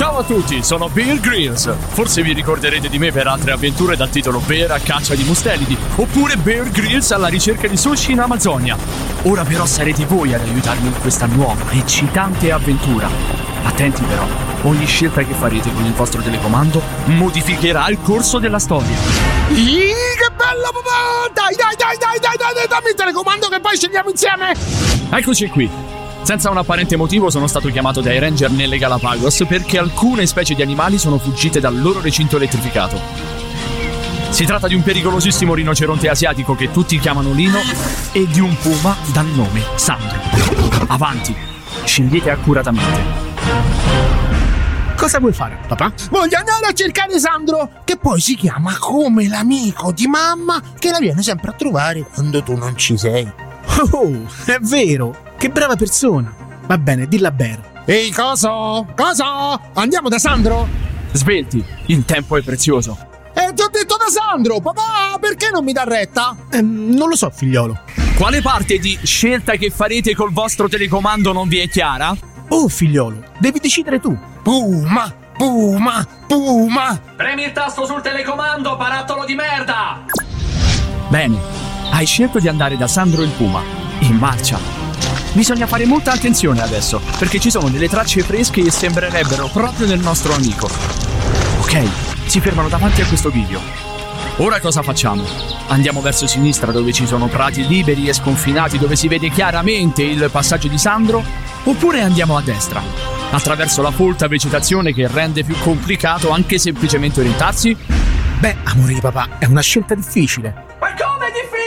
Ciao 0.00 0.16
a 0.16 0.24
tutti, 0.24 0.64
sono 0.64 0.88
Bear 0.88 1.20
Grylls. 1.20 1.70
Forse 1.90 2.22
vi 2.22 2.32
ricorderete 2.32 2.88
di 2.88 2.98
me 2.98 3.12
per 3.12 3.26
altre 3.26 3.52
avventure 3.52 3.96
dal 3.96 4.08
titolo 4.08 4.38
Bear 4.38 4.70
a 4.70 4.78
caccia 4.78 5.14
di 5.14 5.24
mustelidi, 5.24 5.76
oppure 5.96 6.38
Bear 6.38 6.70
Grylls 6.70 7.10
alla 7.10 7.26
ricerca 7.26 7.68
di 7.68 7.76
sushi 7.76 8.12
in 8.12 8.20
Amazzonia. 8.20 8.78
Ora 9.24 9.44
però 9.44 9.66
sarete 9.66 10.06
voi 10.06 10.32
ad 10.32 10.40
aiutarmi 10.40 10.86
in 10.86 10.98
questa 11.02 11.26
nuova, 11.26 11.70
eccitante 11.72 12.50
avventura. 12.50 13.10
Attenti 13.62 14.02
però, 14.04 14.26
ogni 14.62 14.86
scelta 14.86 15.22
che 15.22 15.34
farete 15.34 15.70
con 15.70 15.84
il 15.84 15.92
vostro 15.92 16.22
telecomando 16.22 16.80
modificherà 17.04 17.86
il 17.90 17.98
corso 18.00 18.38
della 18.38 18.58
storia. 18.58 18.96
Ih, 19.50 19.92
che 20.16 20.30
bello 20.34 20.70
papà! 20.72 21.30
Dai, 21.34 21.54
dai, 21.54 21.76
dai, 21.76 21.98
dai, 21.98 22.18
dai, 22.18 22.36
dai, 22.38 22.54
dai, 22.54 22.66
dammi 22.66 22.88
il 22.88 22.94
telecomando 22.94 23.48
che 23.48 23.60
poi 23.60 23.76
scegliamo 23.76 24.08
insieme! 24.08 24.54
Eccoci 25.10 25.46
qui. 25.48 25.98
Senza 26.22 26.50
un 26.50 26.58
apparente 26.58 26.96
motivo 26.96 27.30
sono 27.30 27.46
stato 27.46 27.68
chiamato 27.68 28.00
dai 28.00 28.18
ranger 28.18 28.50
nelle 28.50 28.78
Galapagos 28.78 29.44
perché 29.48 29.78
alcune 29.78 30.26
specie 30.26 30.54
di 30.54 30.62
animali 30.62 30.98
sono 30.98 31.18
fuggite 31.18 31.60
dal 31.60 31.78
loro 31.80 32.00
recinto 32.00 32.36
elettrificato. 32.36 33.00
Si 34.30 34.44
tratta 34.44 34.68
di 34.68 34.74
un 34.74 34.82
pericolosissimo 34.82 35.54
rinoceronte 35.54 36.08
asiatico 36.08 36.54
che 36.54 36.70
tutti 36.70 36.98
chiamano 37.00 37.32
Lino 37.32 37.58
e 38.12 38.26
di 38.28 38.38
un 38.38 38.56
puma 38.58 38.96
dal 39.12 39.26
nome 39.26 39.62
Sandro. 39.74 40.20
Avanti, 40.86 41.34
scegliete 41.84 42.30
accuratamente. 42.30 43.28
Cosa 44.96 45.18
vuoi 45.18 45.32
fare, 45.32 45.58
papà? 45.66 45.92
Voglio 46.10 46.36
andare 46.36 46.66
a 46.66 46.72
cercare 46.72 47.18
Sandro, 47.18 47.70
che 47.84 47.96
poi 47.96 48.20
si 48.20 48.36
chiama 48.36 48.76
come 48.78 49.26
l'amico 49.26 49.92
di 49.92 50.06
mamma 50.06 50.62
che 50.78 50.90
la 50.90 50.98
viene 50.98 51.22
sempre 51.22 51.50
a 51.50 51.54
trovare 51.54 52.02
quando 52.02 52.42
tu 52.42 52.54
non 52.54 52.76
ci 52.76 52.96
sei. 52.96 53.49
Oh, 53.90 54.26
è 54.44 54.58
vero. 54.60 55.16
Che 55.38 55.48
brava 55.48 55.76
persona. 55.76 56.34
Va 56.66 56.76
bene, 56.76 57.08
dilla 57.08 57.28
a 57.28 57.32
Bear. 57.32 57.82
Ehi, 57.86 58.12
cosa? 58.12 58.84
Cosa? 58.94 59.72
Andiamo 59.72 60.08
da 60.08 60.18
Sandro? 60.18 60.68
Svelti, 61.12 61.64
il 61.86 62.04
tempo 62.04 62.36
è 62.36 62.42
prezioso. 62.42 62.96
Eh, 63.32 63.52
ti 63.54 63.62
ho 63.62 63.68
detto 63.68 63.96
da 63.96 64.06
Sandro! 64.08 64.60
Papà, 64.60 65.18
perché 65.18 65.50
non 65.50 65.64
mi 65.64 65.72
dà 65.72 65.84
retta? 65.84 66.36
Ehm, 66.50 66.94
non 66.94 67.08
lo 67.08 67.16
so, 67.16 67.30
figliolo. 67.30 67.80
Quale 68.16 68.42
parte 68.42 68.78
di 68.78 68.98
scelta 69.02 69.54
che 69.54 69.70
farete 69.70 70.14
col 70.14 70.32
vostro 70.32 70.68
telecomando 70.68 71.32
non 71.32 71.48
vi 71.48 71.58
è 71.58 71.68
chiara? 71.68 72.14
Oh, 72.48 72.68
figliolo, 72.68 73.22
devi 73.38 73.60
decidere 73.60 73.98
tu. 73.98 74.16
Puma, 74.42 75.12
Puma, 75.36 76.06
Puma! 76.26 77.00
Premi 77.16 77.44
il 77.44 77.52
tasto 77.52 77.86
sul 77.86 78.02
telecomando, 78.02 78.76
barattolo 78.76 79.24
di 79.24 79.34
merda! 79.34 80.04
Bene, 81.08 81.38
hai 81.90 82.06
scelto 82.06 82.38
di 82.38 82.48
andare 82.48 82.76
da 82.76 82.86
Sandro 82.86 83.22
il 83.22 83.30
Puma. 83.30 83.62
In 84.00 84.16
marcia. 84.16 84.58
Bisogna 85.32 85.66
fare 85.66 85.84
molta 85.84 86.12
attenzione 86.12 86.60
adesso, 86.60 87.00
perché 87.18 87.38
ci 87.38 87.50
sono 87.50 87.68
delle 87.68 87.88
tracce 87.88 88.22
fresche 88.22 88.62
che 88.62 88.70
sembrerebbero 88.70 89.48
proprio 89.48 89.86
del 89.86 90.00
nostro 90.00 90.34
amico. 90.34 90.68
Ok, 91.60 91.82
si 92.26 92.40
fermano 92.40 92.68
davanti 92.68 93.00
a 93.02 93.06
questo 93.06 93.30
video. 93.30 93.60
Ora 94.36 94.58
cosa 94.58 94.82
facciamo? 94.82 95.22
Andiamo 95.68 96.00
verso 96.00 96.26
sinistra 96.26 96.72
dove 96.72 96.92
ci 96.92 97.06
sono 97.06 97.26
prati 97.26 97.66
liberi 97.66 98.08
e 98.08 98.14
sconfinati 98.14 98.78
dove 98.78 98.96
si 98.96 99.06
vede 99.06 99.28
chiaramente 99.28 100.02
il 100.02 100.28
passaggio 100.32 100.68
di 100.68 100.78
Sandro? 100.78 101.22
Oppure 101.64 102.00
andiamo 102.00 102.36
a 102.36 102.42
destra? 102.42 102.82
Attraverso 103.30 103.82
la 103.82 103.90
folta 103.90 104.26
vegetazione 104.26 104.94
che 104.94 105.06
rende 105.06 105.44
più 105.44 105.56
complicato 105.58 106.30
anche 106.30 106.58
semplicemente 106.58 107.20
orientarsi? 107.20 107.76
Beh, 108.38 108.56
amore 108.64 108.94
di 108.94 109.00
papà, 109.00 109.38
è 109.38 109.44
una 109.44 109.60
scelta 109.60 109.94
difficile. 109.94 110.68
Ma 110.80 110.94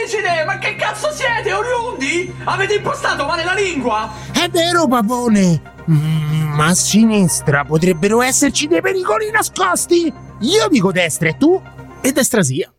difficile? 0.04 0.44
Ma 0.44 0.58
che 0.58 0.76
cazzo 0.76 1.10
siete, 1.12 1.52
oriundi? 1.52 2.32
Avete 2.44 2.74
impostato 2.74 3.26
male 3.26 3.44
la 3.44 3.54
lingua? 3.54 4.12
È 4.32 4.48
vero, 4.48 4.86
papone! 4.86 5.72
Mm, 5.90 6.54
ma 6.54 6.66
a 6.66 6.74
sinistra 6.74 7.64
potrebbero 7.64 8.22
esserci 8.22 8.66
dei 8.66 8.80
pericoli 8.80 9.30
nascosti! 9.30 10.12
Io 10.40 10.68
dico 10.68 10.92
destra 10.92 11.28
e 11.28 11.36
tu? 11.36 11.60
E 12.00 12.12
destra 12.12 12.42
sia. 12.42 12.70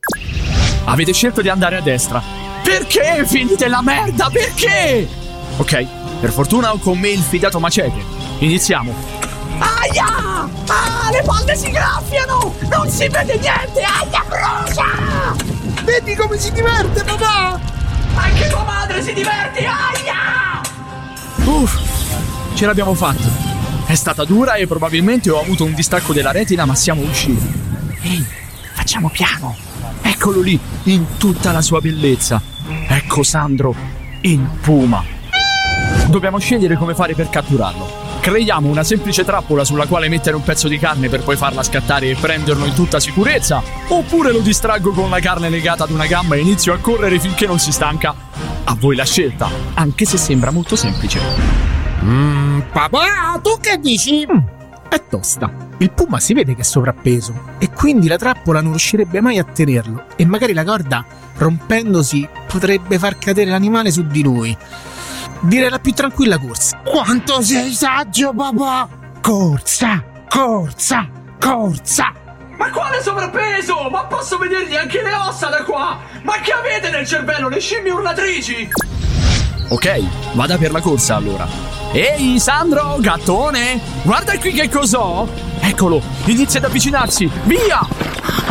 Avete 0.85 1.13
scelto 1.13 1.41
di 1.41 1.49
andare 1.49 1.77
a 1.77 1.81
destra. 1.81 2.21
Perché, 2.63 3.25
figli 3.25 3.55
della 3.55 3.81
merda? 3.81 4.29
Perché? 4.31 5.07
Ok, 5.57 5.85
per 6.19 6.31
fortuna 6.31 6.73
ho 6.73 6.77
con 6.77 6.99
me 6.99 7.09
il 7.09 7.21
fidato 7.21 7.59
macete. 7.59 8.03
Iniziamo. 8.39 8.93
Aia! 9.59 10.49
Ah, 10.67 11.09
le 11.11 11.23
palle 11.25 11.55
si 11.55 11.71
graffiano! 11.71 12.53
Non 12.69 12.89
si 12.89 13.07
vede 13.07 13.38
niente! 13.38 13.81
Aia, 13.81 14.23
brucia! 14.27 15.64
Vedi 15.86 16.15
come 16.15 16.38
si 16.39 16.52
diverte, 16.52 17.04
papà! 17.04 17.60
Anche 18.15 18.50
tua 18.50 18.63
madre 18.63 19.04
si 19.04 19.13
diverte! 19.13 19.60
Aia! 19.60 20.62
Uff, 21.45 22.56
ce 22.56 22.65
l'abbiamo 22.65 22.95
fatta. 22.95 23.28
È 23.86 23.93
stata 23.93 24.26
dura 24.26 24.56
e 24.56 24.65
probabilmente 24.65 25.30
ho 25.30 25.39
avuto 25.39 25.63
un 25.63 25.76
distacco 25.76 26.12
della 26.12 26.32
retina, 26.32 26.65
ma 26.65 26.74
siamo 26.74 27.02
usciti. 27.04 27.48
Ehi, 28.02 28.26
facciamo 28.74 29.10
piano. 29.10 29.56
Eccolo 30.02 30.41
lì, 30.41 30.60
in 30.84 31.17
tutta 31.17 31.52
la 31.52 31.62
sua 31.62 31.80
bellezza. 31.80 32.41
Ecco 32.88 33.21
Sandro, 33.21 33.76
il 34.21 34.39
puma. 34.62 35.04
Dobbiamo 36.08 36.39
scegliere 36.39 36.78
come 36.78 36.95
fare 36.95 37.13
per 37.13 37.30
catturarlo. 37.30 38.05
Creiamo 38.25 38.69
una 38.69 38.83
semplice 38.83 39.23
trappola 39.23 39.63
sulla 39.63 39.85
quale 39.85 40.09
mettere 40.09 40.35
un 40.35 40.41
pezzo 40.41 40.67
di 40.67 40.79
carne 40.79 41.09
per 41.09 41.21
poi 41.21 41.35
farla 41.35 41.61
scattare 41.61 42.09
e 42.09 42.15
prenderlo 42.15 42.65
in 42.65 42.73
tutta 42.73 42.99
sicurezza, 42.99 43.61
oppure 43.88 44.31
lo 44.31 44.39
distraggo 44.39 44.93
con 44.93 45.11
la 45.11 45.19
carne 45.19 45.47
legata 45.47 45.83
ad 45.83 45.91
una 45.91 46.07
gamba 46.07 46.33
e 46.33 46.39
inizio 46.39 46.73
a 46.73 46.79
correre 46.79 47.19
finché 47.19 47.45
non 47.45 47.59
si 47.59 47.71
stanca. 47.71 48.15
A 48.63 48.75
voi 48.79 48.95
la 48.95 49.05
scelta, 49.05 49.47
anche 49.75 50.05
se 50.05 50.17
sembra 50.17 50.49
molto 50.49 50.75
semplice. 50.75 51.19
Mm, 52.01 52.61
papà, 52.73 53.39
tu 53.43 53.59
che 53.61 53.77
dici? 53.77 54.25
È 54.89 55.03
tosta. 55.07 55.53
Il 55.77 55.91
puma 55.91 56.19
si 56.19 56.33
vede 56.33 56.55
che 56.55 56.61
è 56.61 56.65
sovrappeso 56.65 57.57
e 57.59 57.69
quindi 57.69 58.07
la 58.07 58.17
trappola 58.17 58.59
non 58.59 58.71
riuscirebbe 58.71 59.21
mai 59.21 59.38
a 59.38 59.43
tenerlo 59.43 60.05
e 60.15 60.25
magari 60.25 60.53
la 60.53 60.63
corda, 60.63 61.05
rompendosi, 61.38 62.27
potrebbe 62.47 62.97
far 62.97 63.19
cadere 63.19 63.51
l'animale 63.51 63.91
su 63.91 64.01
di 64.07 64.23
lui. 64.23 64.57
Direi 65.41 65.69
la 65.69 65.79
più 65.79 65.93
tranquilla 65.93 66.38
corsa. 66.38 66.79
Quanto 66.83 67.41
sei 67.41 67.71
saggio, 67.73 68.33
papà! 68.33 68.88
Corsa, 69.21 70.03
corsa, 70.29 71.07
corsa! 71.39 72.13
Ma 72.57 72.69
quale 72.71 73.01
sovrappeso? 73.01 73.89
Ma 73.89 74.05
posso 74.05 74.38
vedergli 74.38 74.75
anche 74.75 75.01
le 75.01 75.13
ossa 75.13 75.47
da 75.47 75.63
qua? 75.63 75.99
Ma 76.23 76.39
che 76.41 76.51
avete 76.51 76.89
nel 76.89 77.05
cervello, 77.05 77.49
le 77.49 77.59
scimmie 77.59 77.91
urlatrici? 77.91 78.69
Ok, 79.69 80.33
vada 80.33 80.57
per 80.57 80.71
la 80.71 80.79
corsa 80.79 81.15
allora. 81.15 81.47
Ehi, 81.91 82.39
Sandro, 82.39 82.97
gattone! 82.99 83.81
Guarda 84.03 84.38
qui 84.38 84.51
che 84.51 84.69
cos'ho! 84.69 85.27
Eccolo, 85.59 86.01
inizia 86.25 86.59
ad 86.59 86.65
avvicinarsi! 86.65 87.29
Via! 87.43 87.85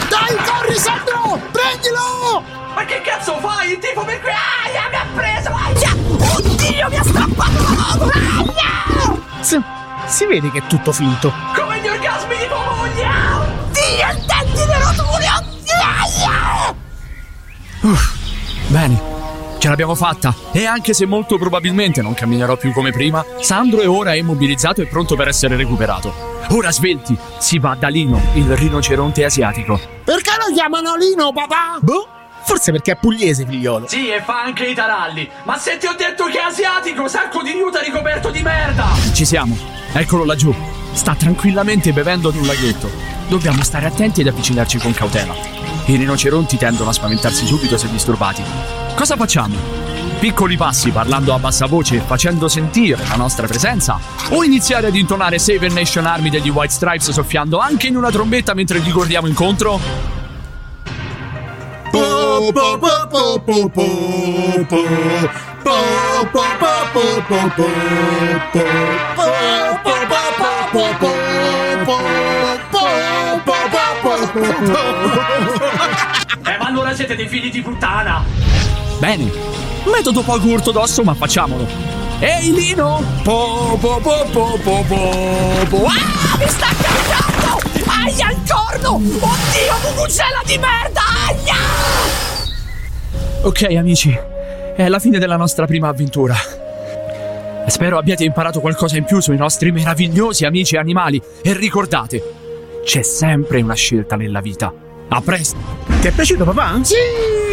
Dai, 0.08 0.36
corri, 0.44 0.76
Sandro! 0.76 1.40
Prendilo! 1.52 2.42
Ma 2.74 2.84
che 2.84 3.00
cazzo 3.02 3.38
fai? 3.38 3.72
Il 3.72 3.78
tipo 3.78 4.04
per 4.04 4.20
qui! 4.20 4.30
Aia, 4.30 4.88
mi 4.90 4.96
ha 4.96 5.06
preso! 5.14 5.50
Aia! 5.50 6.53
Oddio, 6.84 6.88
mi 6.88 6.96
ha 6.96 7.02
strappato! 7.02 8.10
Aia! 8.12 9.22
Si, 9.40 9.58
si 10.06 10.26
vede 10.26 10.50
che 10.50 10.58
è 10.58 10.66
tutto 10.66 10.92
finto. 10.92 11.32
Come 11.54 11.80
gli 11.80 11.88
orgasmi 11.88 12.36
di 12.36 12.46
tua 12.46 12.74
moglie! 12.76 13.08
Oddio, 13.68 14.10
il 14.12 14.24
denti 14.26 14.66
di! 14.66 14.72
Uff, 17.86 18.16
bene, 18.68 19.02
ce 19.58 19.68
l'abbiamo 19.68 19.94
fatta. 19.94 20.34
E 20.52 20.66
anche 20.66 20.94
se 20.94 21.06
molto 21.06 21.38
probabilmente 21.38 22.02
non 22.02 22.14
camminerò 22.14 22.56
più 22.56 22.72
come 22.72 22.92
prima, 22.92 23.24
Sandro 23.40 23.80
è 23.80 23.88
ora 23.88 24.14
immobilizzato 24.14 24.80
e 24.82 24.86
pronto 24.86 25.16
per 25.16 25.28
essere 25.28 25.56
recuperato. 25.56 26.32
Ora 26.50 26.70
svelti, 26.70 27.16
si 27.38 27.58
va 27.58 27.74
da 27.78 27.88
Lino, 27.88 28.20
il 28.34 28.54
rinoceronte 28.56 29.24
asiatico. 29.24 29.80
Perché 30.04 30.30
lo 30.38 30.54
chiamano 30.54 30.96
Lino, 30.96 31.32
papà? 31.32 31.78
Boh, 31.80 32.08
forse 32.44 32.70
perché 32.70 32.92
è 32.92 32.96
pugliese, 32.96 33.46
figliolo. 33.46 33.88
Sì, 33.88 34.10
e 34.10 34.22
fa 34.22 34.42
anche 34.42 34.66
i 34.66 34.74
taralli. 34.74 35.28
Ma 35.44 35.56
se 35.58 35.78
ti 35.78 35.86
ho 35.86 35.94
detto 35.96 36.26
che 36.26 36.38
è 36.38 36.44
asiatico, 36.44 37.08
sacco 37.08 37.42
di 37.42 37.54
nuta 37.54 37.80
ricoperto 37.80 38.30
di 38.30 38.42
merda! 38.42 38.88
Ci 39.12 39.24
siamo, 39.24 39.56
eccolo 39.92 40.24
laggiù. 40.24 40.54
Sta 40.92 41.14
tranquillamente 41.14 41.92
bevendo 41.92 42.28
ad 42.28 42.36
un 42.36 42.46
laghetto. 42.46 42.88
Dobbiamo 43.28 43.62
stare 43.64 43.86
attenti 43.86 44.20
ed 44.20 44.28
avvicinarci 44.28 44.78
con 44.78 44.92
cautela. 44.92 45.34
I 45.86 45.96
rinoceronti 45.96 46.56
tendono 46.56 46.90
a 46.90 46.92
spaventarsi 46.92 47.46
subito 47.46 47.76
se 47.76 47.90
disturbati. 47.90 48.42
Cosa 48.94 49.16
facciamo? 49.16 49.56
Piccoli 50.20 50.56
passi 50.56 50.90
parlando 50.90 51.34
a 51.34 51.38
bassa 51.38 51.66
voce 51.66 51.96
e 51.96 52.00
facendo 52.00 52.48
sentire 52.48 53.04
la 53.08 53.16
nostra 53.16 53.46
presenza? 53.46 53.98
O 54.30 54.42
iniziare 54.44 54.86
ad 54.86 54.94
intonare 54.94 55.38
Save 55.38 55.68
the 55.68 55.74
Nation 55.74 56.06
Army 56.06 56.30
degli 56.30 56.48
White 56.48 56.72
Stripes 56.72 57.10
soffiando 57.10 57.58
anche 57.58 57.88
in 57.88 57.96
una 57.96 58.10
trombetta 58.10 58.54
mentre 58.54 58.80
gli 58.80 58.90
corriamo 58.90 59.26
incontro? 59.26 60.23
Eh, 76.46 76.58
ma 76.58 76.66
allora 76.66 76.94
siete 76.94 77.14
dei 77.14 77.28
figli 77.28 77.50
di 77.50 77.62
puttana! 77.62 78.24
Bene, 78.98 79.30
metodo 79.84 80.22
poco 80.22 80.50
ortodosso 80.50 81.04
ma 81.04 81.14
facciamolo. 81.14 81.66
Ehi 82.18 82.52
Lino! 82.52 83.02
Po 83.22 83.78
po 83.80 84.00
po 84.00 84.26
po 84.32 84.58
po 84.62 84.84
po 84.88 85.66
po. 85.68 85.84
Ah, 85.86 86.36
mi 86.38 86.48
sta 86.48 86.66
caricando! 86.66 87.33
Aia, 88.02 88.30
il 88.30 88.38
corno! 88.48 88.96
Oddio, 88.96 89.74
cucucella 89.82 90.42
di 90.44 90.58
merda! 90.58 91.00
Aia! 91.28 91.54
Ok 93.42 93.62
amici, 93.76 94.18
è 94.74 94.88
la 94.88 94.98
fine 94.98 95.18
della 95.18 95.36
nostra 95.36 95.66
prima 95.66 95.88
avventura. 95.88 96.34
Spero 97.66 97.96
abbiate 97.96 98.24
imparato 98.24 98.60
qualcosa 98.60 98.96
in 98.96 99.04
più 99.04 99.20
sui 99.20 99.36
nostri 99.36 99.70
meravigliosi 99.70 100.44
amici 100.44 100.76
animali 100.76 101.22
e 101.42 101.52
ricordate, 101.52 102.22
c'è 102.84 103.02
sempre 103.02 103.62
una 103.62 103.74
scelta 103.74 104.16
nella 104.16 104.40
vita. 104.40 104.72
A 105.08 105.20
presto! 105.20 105.56
Ti 106.00 106.08
è 106.08 106.10
piaciuto, 106.10 106.44
papà? 106.44 106.80
Sì, 106.82 106.94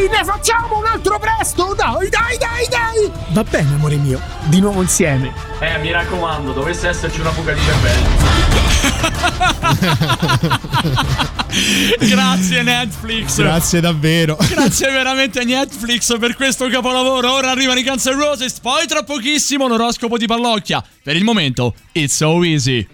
ne 0.10 0.24
facciamo 0.24 0.80
un 0.80 0.86
altro 0.86 1.20
presto! 1.20 1.76
Dai, 1.76 2.10
dai, 2.10 2.38
dai, 2.38 2.68
dai! 2.70 3.12
Va 3.30 3.44
bene, 3.44 3.76
amore 3.76 3.96
mio. 3.96 4.20
Di 4.46 4.60
nuovo 4.60 4.82
insieme. 4.82 5.32
Eh, 5.60 5.78
mi 5.78 5.92
raccomando, 5.92 6.52
dovesse 6.52 6.88
esserci 6.90 7.20
una 7.20 7.32
fuga 7.32 7.54
di 7.54 7.60
cervello. 7.62 8.51
Grazie 12.00 12.64
Netflix. 12.64 13.38
Grazie 13.38 13.82
davvero. 13.82 14.38
Grazie 14.50 14.90
veramente 14.92 15.40
a 15.40 15.44
Netflix 15.44 16.18
per 16.18 16.36
questo 16.36 16.68
capolavoro. 16.68 17.34
Ora 17.34 17.52
arrivano 17.52 17.80
i 17.80 17.84
Guns 17.84 18.06
N' 18.06 18.18
Roses, 18.18 18.60
poi 18.60 18.88
tra 18.88 19.04
pochissimo 19.04 19.68
l'oroscopo 19.68 20.18
di 20.18 20.26
Parlocchia. 20.26 20.84
Per 21.04 21.16
il 21.16 21.24
momento, 21.24 21.76
it's 21.92 22.16
so 22.16 22.44
easy. 22.44 22.88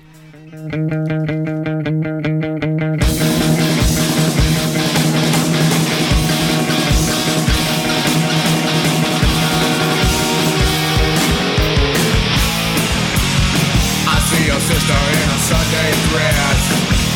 I 14.09 14.19
see 14.29 14.45
your 14.45 14.59
sister 14.59 15.16
Sunday 15.47 15.91
dress. 16.11 16.59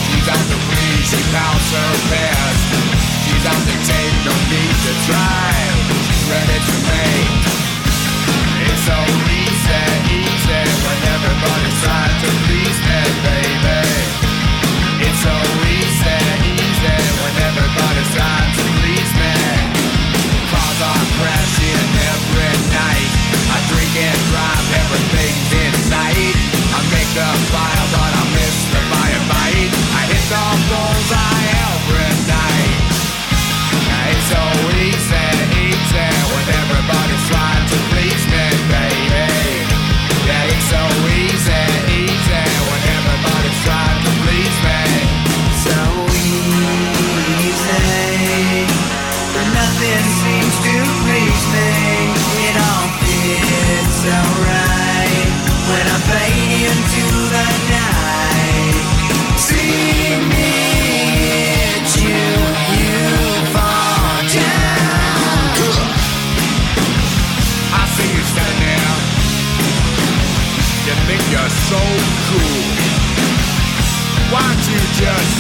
She's 0.08 0.28
out 0.32 0.40
to 0.40 0.58
please, 0.72 1.04
she 1.04 1.20
pounds 1.36 1.68
her 1.76 1.92
best. 2.08 2.64
She's 3.28 3.44
out 3.44 3.60
to 3.60 3.76
take, 3.84 4.16
no 4.24 4.32
need 4.48 4.76
to 4.88 4.94
try. 5.04 5.52
She's 6.08 6.24
ready 6.32 6.60
to 6.64 6.76
make. 6.88 7.44
It's 8.72 8.84
so 8.88 9.00
easy, 9.36 9.84
easy 10.16 10.64
when 10.64 11.00
everybody's 11.12 11.78
trying 11.84 12.18
to 12.24 12.30
please 12.48 12.80
me, 12.88 13.00
baby. 13.20 13.84
It's 15.12 15.20
so 15.28 15.36
easy, 15.68 16.20
easy 16.56 16.98
when 17.20 17.36
everybody's 17.36 18.12
trying 18.16 18.52
to 18.56 18.64
please 18.80 19.12
me. 19.12 19.36
Cars 20.56 20.80
are 20.88 21.06
crashing 21.20 21.88
every 22.16 22.54
night. 22.80 23.12
I 23.52 23.58
drink 23.68 23.92
and 23.92 24.20
drive, 24.32 24.68
everything's 24.88 25.51
the 27.14 27.28
fire, 27.52 27.88
but 27.92 28.14
I 28.16 28.24
miss 28.34 28.58
the. 28.72 28.82
I 30.00 30.04
hit 30.08 30.24
the 30.32 30.44
bullseye 30.70 31.46
every 31.68 32.12
night. 32.28 32.88
It's 34.12 34.28
so 34.32 34.44
easy 34.80 35.21
so 71.72 71.78
cool. 72.28 72.64
Why 74.28 74.44
don't 74.44 74.66
you 74.68 74.82
just 74.92 75.36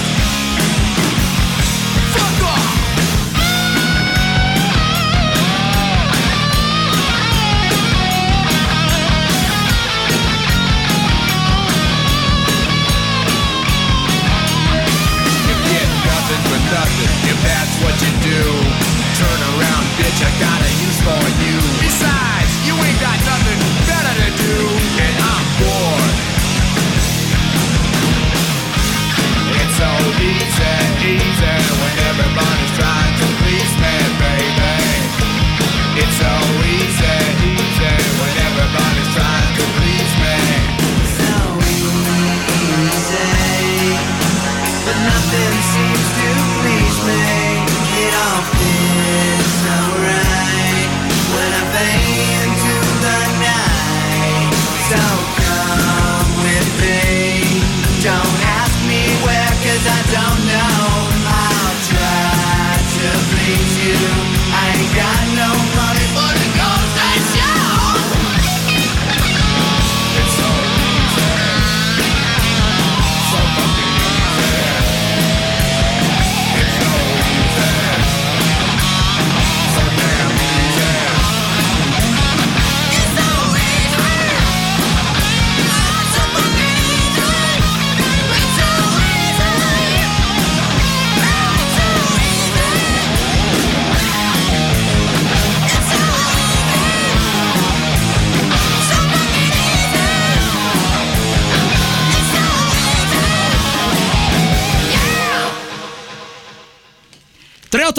fuck 2.15 2.39
off? 2.47 2.71
You 15.43 15.55
get 15.67 15.87
nothing 16.07 16.43
for 16.47 16.59
nothing 16.71 17.11
if 17.27 17.37
that's 17.43 17.75
what 17.83 17.95
you 17.99 18.11
do. 18.23 18.43
Turn 19.19 19.39
around, 19.51 19.83
bitch, 19.99 20.23
I 20.23 20.31
got 20.39 20.59
a 20.63 20.71
use 20.79 20.99
for 21.03 21.23
you. 21.43 21.59
Besides, 21.83 22.51
you 22.63 22.73
ain't 22.79 22.99
got 23.03 23.19
nothing 23.27 23.70
down 60.11 60.40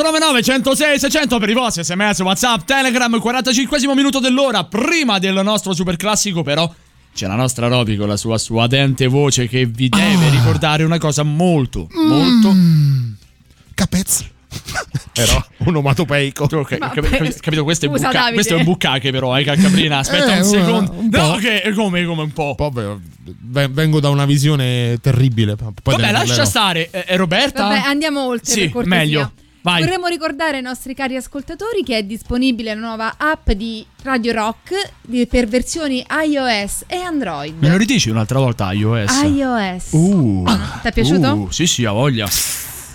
3899 0.03 0.43
106 0.43 0.99
600 0.99 1.39
per 1.39 1.49
i 1.49 1.53
vostri 1.53 1.85
sms, 1.85 2.21
whatsapp, 2.21 2.63
telegram 2.65 3.19
45 3.21 3.95
minuto 3.95 4.19
dell'ora 4.19 4.65
prima 4.65 5.19
del 5.21 5.41
nostro 5.45 5.75
super 5.75 5.97
classico 5.97 6.43
però 6.43 6.69
c'è 7.15 7.27
la 7.29 7.37
nostra 7.37 7.69
Roby 7.69 7.97
con 7.97 8.09
la 8.09 8.17
sua 8.17 8.37
suadente 8.39 9.07
voce 9.07 9.47
che 9.47 9.65
vi 9.67 9.89
deve 9.89 10.29
ricordare 10.31 10.83
una 10.83 10.99
cosa 10.99 11.23
molto 11.23 11.87
molto 11.93 12.53
Capezzo. 13.75 14.27
però 15.15 15.43
onomatopeico 15.67 16.45
Ok, 16.53 16.77
Ma 16.79 16.91
capi- 16.91 17.09
beh, 17.09 17.17
capi- 17.19 17.35
capito 17.41 17.65
questo 17.65 17.87
è, 17.87 17.89
scusa, 17.89 18.07
bucca- 18.09 18.19
Davide. 18.19 18.35
questo 18.35 18.55
è 18.55 18.57
un 18.59 18.65
buccache 18.65 19.11
però 19.11 19.39
eh 19.39 19.45
Caprina 19.45 19.99
aspetta 19.99 20.35
Eh, 20.35 20.39
un 20.41 20.45
secondo 20.45 20.93
un 20.93 21.09
no 21.11 21.37
che 21.37 21.73
come 21.75 22.05
come 22.05 22.23
un 22.23 22.33
po' 22.33 22.55
Vabbè, 22.59 23.71
vengo 23.71 24.01
da 24.01 24.09
una 24.11 24.25
visione 24.27 24.99
terribile. 25.01 25.55
Poi 25.57 25.73
vabbè 25.83 26.11
lascia 26.13 26.45
stare 26.45 26.91
Eh, 26.91 27.17
Roberta 27.17 27.63
Vabbè, 27.69 27.79
andiamo 27.87 28.27
oltre 28.27 28.51
Sì, 28.53 28.61
per 28.63 28.71
cortesia. 28.73 28.99
meglio. 28.99 29.33
Vai. 29.63 29.81
Vorremmo 29.85 30.09
ricordare 30.09 30.57
ai 30.57 30.63
nostri 30.63 30.93
cari 30.93 31.15
ascoltatori 31.15 31.85
che 31.85 31.99
è 31.99 32.03
disponibile 32.03 32.75
la 32.75 32.81
nuova 32.81 33.15
app 33.17 33.51
di 33.53 33.87
Radio 34.03 34.33
Rock 34.33 34.75
per 35.29 35.47
versioni 35.47 36.05
iOS 36.27 36.85
e 36.89 36.97
Android. 36.97 37.55
me 37.61 37.69
lo 37.69 37.77
ridici 37.77 38.11
un'altra 38.11 38.41
volta 38.41 38.73
iOS 38.73 39.23
iOS. 39.23 39.93
Uh, 39.93 40.45
Ti 40.83 40.89
è 40.89 40.93
piaciuto? 40.93 41.33
Uh, 41.35 41.51
sì 41.51 41.69
sì 41.69 41.85
ha 41.85 41.93
voglia 41.93 42.29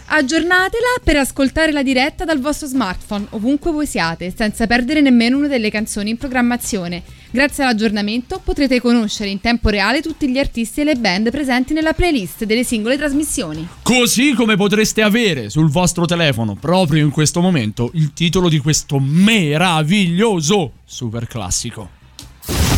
Aggiornatela 0.09 0.99
per 1.03 1.17
ascoltare 1.17 1.73
la 1.73 1.83
diretta 1.83 2.23
dal 2.23 2.39
vostro 2.39 2.65
smartphone, 2.65 3.27
ovunque 3.31 3.71
voi 3.71 3.85
siate, 3.85 4.33
senza 4.35 4.65
perdere 4.65 5.01
nemmeno 5.01 5.37
una 5.37 5.47
delle 5.47 5.69
canzoni 5.69 6.11
in 6.11 6.17
programmazione. 6.17 7.03
Grazie 7.37 7.65
all'aggiornamento 7.65 8.41
potrete 8.43 8.81
conoscere 8.81 9.29
in 9.29 9.39
tempo 9.39 9.69
reale 9.69 10.01
tutti 10.01 10.27
gli 10.27 10.39
artisti 10.39 10.81
e 10.81 10.83
le 10.83 10.95
band 10.95 11.29
presenti 11.29 11.71
nella 11.71 11.93
playlist 11.93 12.45
delle 12.45 12.63
singole 12.63 12.97
trasmissioni. 12.97 13.67
Così 13.83 14.33
come 14.33 14.55
potreste 14.55 15.03
avere 15.03 15.51
sul 15.51 15.69
vostro 15.69 16.05
telefono, 16.05 16.55
proprio 16.55 17.03
in 17.03 17.11
questo 17.11 17.39
momento, 17.39 17.91
il 17.93 18.11
titolo 18.13 18.49
di 18.49 18.57
questo 18.57 18.97
meraviglioso 18.97 20.71
super 20.83 21.27
classico. 21.27 21.87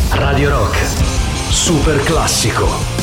Radio 0.10 0.50
Rock. 0.50 0.78
Super 1.52 2.04
classico. 2.04 2.99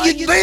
are 0.00 0.06
you 0.08 0.26
doing? 0.26 0.35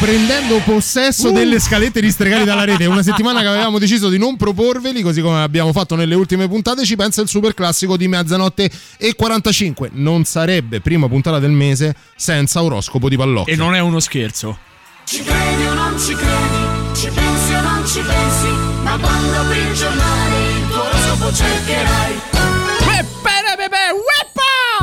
Prendendo 0.00 0.58
possesso 0.64 1.28
Uh. 1.28 1.32
delle 1.34 1.60
scalette 1.60 2.00
distregati 2.00 2.44
dalla 2.44 2.64
rete. 2.64 2.86
Una 2.86 3.02
settimana 3.02 3.40
che 3.40 3.46
avevamo 3.48 3.78
deciso 3.78 4.08
di 4.08 4.16
non 4.16 4.36
proporveli, 4.38 5.02
così 5.02 5.20
come 5.20 5.42
abbiamo 5.42 5.72
fatto 5.72 5.94
nelle 5.94 6.14
ultime 6.14 6.48
puntate. 6.48 6.84
Ci 6.86 6.96
pensa 6.96 7.20
il 7.20 7.28
super 7.28 7.52
classico 7.52 7.98
di 7.98 8.08
mezzanotte 8.08 8.70
e 8.96 9.14
45. 9.14 9.90
Non 9.92 10.24
sarebbe 10.24 10.80
prima 10.80 11.06
puntata 11.06 11.38
del 11.38 11.50
mese 11.50 11.94
senza 12.16 12.62
oroscopo 12.62 13.10
di 13.10 13.16
pallocchio. 13.18 13.52
E 13.52 13.56
non 13.56 13.74
è 13.74 13.80
uno 13.80 14.00
scherzo. 14.00 14.58
Ci 15.04 15.22
credi 15.22 15.64
o 15.66 15.74
non 15.74 15.98
ci 15.98 16.14
credi, 16.14 16.94
ci 16.94 17.10
pensi 17.10 17.52
o 17.52 17.60
non 17.60 17.86
ci 17.86 18.00
pensi, 18.00 18.48
ma 18.82 18.96
quando 18.98 19.36
apri 19.36 19.58
il 19.58 19.72
giornale 19.74 20.50
il 20.52 20.68
tuo 20.70 20.82
oroscopo 20.82 21.32
cercherai. 21.34 22.29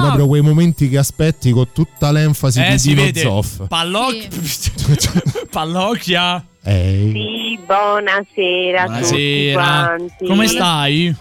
Proprio 0.02 0.28
quei 0.28 0.42
momenti 0.42 0.90
che 0.90 0.98
aspetti 0.98 1.52
con 1.52 1.68
tutta 1.74 2.12
l'enfasi 2.12 2.62
Eh, 2.62 2.76
di 2.82 2.94
Dino. 3.12 3.12
Zoff. 3.42 3.68
Palloc- 3.68 4.28
Pallocchia. 5.50 6.44
Ehi. 6.64 7.12
Sì, 7.12 7.60
buonasera, 7.66 8.82
a 8.84 9.00
tutti 9.00 9.52
Buonasera. 9.52 9.64
quanti. 9.88 10.26
Come 10.26 10.48
stai? 10.48 11.16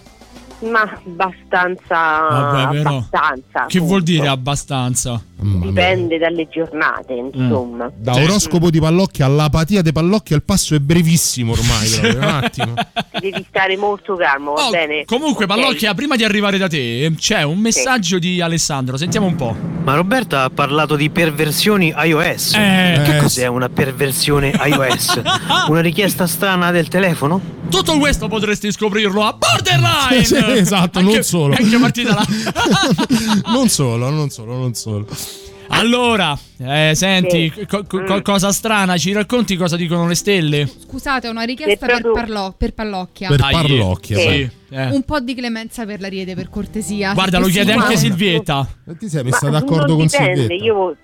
Ma 0.60 0.80
abbastanza, 1.04 2.28
Vabbè, 2.28 2.76
però. 2.78 2.96
abbastanza. 2.96 3.66
Che 3.66 3.78
vuol 3.78 4.02
dire 4.02 4.28
abbastanza? 4.28 5.20
Dipende 5.38 6.16
dalle 6.16 6.48
giornate, 6.48 7.12
insomma. 7.32 7.90
Da 7.94 8.14
oroscopo 8.14 8.70
di 8.70 8.80
Pallocchia 8.80 9.26
all'apatia 9.26 9.82
di 9.82 9.92
Pallocchia 9.92 10.34
il 10.34 10.42
passo 10.42 10.74
è 10.74 10.78
brevissimo 10.78 11.52
ormai, 11.52 11.88
proprio, 12.00 12.18
un 12.18 12.24
attimo. 12.24 12.74
Devi 13.20 13.44
stare 13.48 13.76
molto 13.76 14.16
calmo, 14.16 14.54
va 14.54 14.68
bene? 14.70 15.00
Oh, 15.00 15.04
Comunque, 15.04 15.44
Ok. 15.44 15.50
Pallocchia, 15.50 15.92
prima 15.94 16.16
di 16.16 16.24
arrivare 16.24 16.56
da 16.56 16.68
te, 16.68 17.12
c'è 17.18 17.42
un 17.42 17.58
messaggio 17.58 18.18
di 18.18 18.40
Alessandro. 18.40 18.96
Sentiamo 18.96 19.26
un 19.26 19.34
po'. 19.36 19.54
Ma 19.84 19.94
Roberta 19.94 20.44
ha 20.44 20.50
parlato 20.50 20.96
di 20.96 21.10
perversioni 21.10 21.94
iOS. 21.96 22.54
Eh. 22.54 23.02
che 23.04 23.16
Eh, 23.16 23.20
cos'è 23.20 23.46
una 23.46 23.68
perversione 23.68 24.52
iOS? 24.64 25.20
una 25.68 25.80
richiesta 25.80 26.26
strana 26.26 26.70
del 26.70 26.88
telefono? 26.88 27.40
Tutto 27.68 27.98
questo 27.98 28.28
potresti 28.28 28.70
scoprirlo 28.72 29.22
a 29.24 29.32
Borderline. 29.36 30.24
Sì, 30.52 30.58
esatto, 30.58 30.98
Anche- 30.98 31.12
non 31.14 31.22
solo. 31.22 31.54
Anche 31.58 31.78
partita 31.78 32.14
là. 32.14 32.24
non 33.52 33.68
solo, 33.68 34.10
non 34.10 34.30
solo, 34.30 34.56
non 34.56 34.74
solo. 34.74 35.06
Allora, 35.68 36.38
eh, 36.58 36.92
senti, 36.94 37.52
co- 37.68 37.84
co- 37.88 37.98
Mm. 38.00 38.06
co- 38.06 38.22
cosa 38.22 38.52
strana, 38.52 38.96
ci 38.96 39.12
racconti 39.12 39.56
cosa 39.56 39.74
dicono 39.74 40.06
le 40.06 40.14
stelle? 40.14 40.70
Scusate, 40.86 41.26
ho 41.26 41.32
una 41.32 41.42
richiesta 41.42 41.86
per, 41.86 42.08
parlo- 42.12 42.54
per 42.56 42.72
Pallocchia. 42.72 43.28
Per 43.28 43.38
Dai, 43.40 43.52
Parlocchia, 43.52 44.16
sì. 44.16 44.48
Eh. 44.70 44.86
Un 44.90 45.02
po' 45.02 45.18
di 45.20 45.34
clemenza 45.34 45.84
per 45.84 46.00
l'ariete, 46.00 46.34
per 46.36 46.50
cortesia. 46.50 47.12
Guarda, 47.14 47.38
lo 47.40 47.48
chiede 47.48 47.72
anche. 47.72 47.96
Silvietta. 47.96 48.66
Ti 48.96 49.08
sei 49.08 49.24
Ma 49.24 49.30
messa 49.30 49.48
d'accordo 49.50 49.96
con 49.96 50.06
dipende, 50.06 50.40
Silvietta? 50.42 50.64
io 50.64 50.96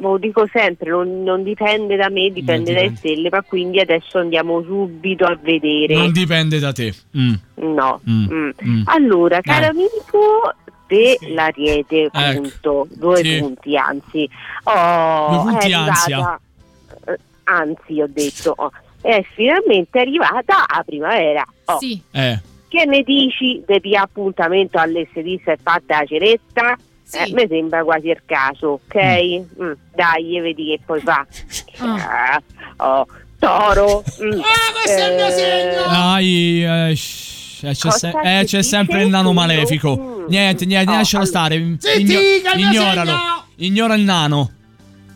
lo 0.00 0.18
dico 0.18 0.46
sempre, 0.52 0.90
non, 0.90 1.22
non 1.22 1.42
dipende 1.42 1.96
da 1.96 2.08
me, 2.08 2.30
dipende 2.30 2.72
dalle 2.72 2.96
stelle, 2.96 3.28
ma 3.30 3.42
quindi 3.42 3.78
adesso 3.80 4.18
andiamo 4.18 4.62
subito 4.62 5.24
a 5.24 5.38
vedere. 5.40 5.94
Non 5.94 6.10
dipende 6.12 6.58
da 6.58 6.72
te. 6.72 6.92
Mm. 7.16 7.34
No. 7.56 8.00
Mm. 8.08 8.26
Mm. 8.32 8.50
Mm. 8.64 8.82
Allora, 8.86 9.40
caro 9.40 9.66
Eh. 9.66 9.68
amico 9.68 10.54
dell'Ariete, 10.86 12.08
appunto, 12.10 12.88
due 12.90 13.16
Sì. 13.16 13.38
punti, 13.38 13.76
anzi. 13.76 14.28
Oh, 14.64 15.28
Due 15.42 15.50
punti, 15.52 15.72
arrivata- 15.72 16.40
eh, 17.06 17.16
anzi, 17.44 18.00
ho 18.00 18.08
detto, 18.08 18.52
oh, 18.56 18.70
è 19.00 19.22
finalmente 19.34 19.98
arrivata 19.98 20.64
la 20.74 20.82
primavera. 20.84 21.44
Oh, 21.66 21.78
Sì. 21.78 22.00
Eh. 22.10 22.38
Che 22.68 22.84
ne 22.84 23.02
dici 23.02 23.60
del 23.66 23.80
mio 23.82 24.00
appuntamento 24.00 24.78
all'estetista 24.78 25.50
e 25.52 25.58
fatta 25.60 25.98
la 26.00 26.04
ceretta? 26.06 26.76
Eh, 27.12 27.32
mi 27.32 27.46
sembra 27.48 27.82
quasi 27.84 28.08
il 28.08 28.22
caso, 28.24 28.80
ok? 28.84 29.60
Mm, 29.62 29.72
dai, 29.94 30.40
vedi 30.40 30.66
che 30.66 30.80
poi 30.84 31.00
fa. 31.00 31.26
Ah, 31.78 32.40
oh, 32.78 33.06
toro. 33.38 34.02
mm, 34.22 34.32
eh, 34.86 35.74
Dai, 35.88 36.64
eh, 36.64 36.90
eh, 36.90 36.94
c'è, 37.74 37.90
se- 37.90 38.12
eh, 38.22 38.44
c'è 38.44 38.62
sempre 38.62 39.02
il 39.02 39.08
nano 39.08 39.32
malefico. 39.32 39.96
Mm. 39.98 40.24
Niente, 40.28 40.64
niente, 40.66 40.92
Oh, 40.92 40.96
lascialo 40.96 41.24
stare. 41.24 41.56
Zitti, 41.78 42.00
Igno- 42.00 42.18
il 42.20 42.42
mio 42.56 42.68
ignoralo. 42.70 43.10
segno! 43.10 43.44
Ignora 43.56 43.94
il 43.94 44.02
nano. 44.02 44.50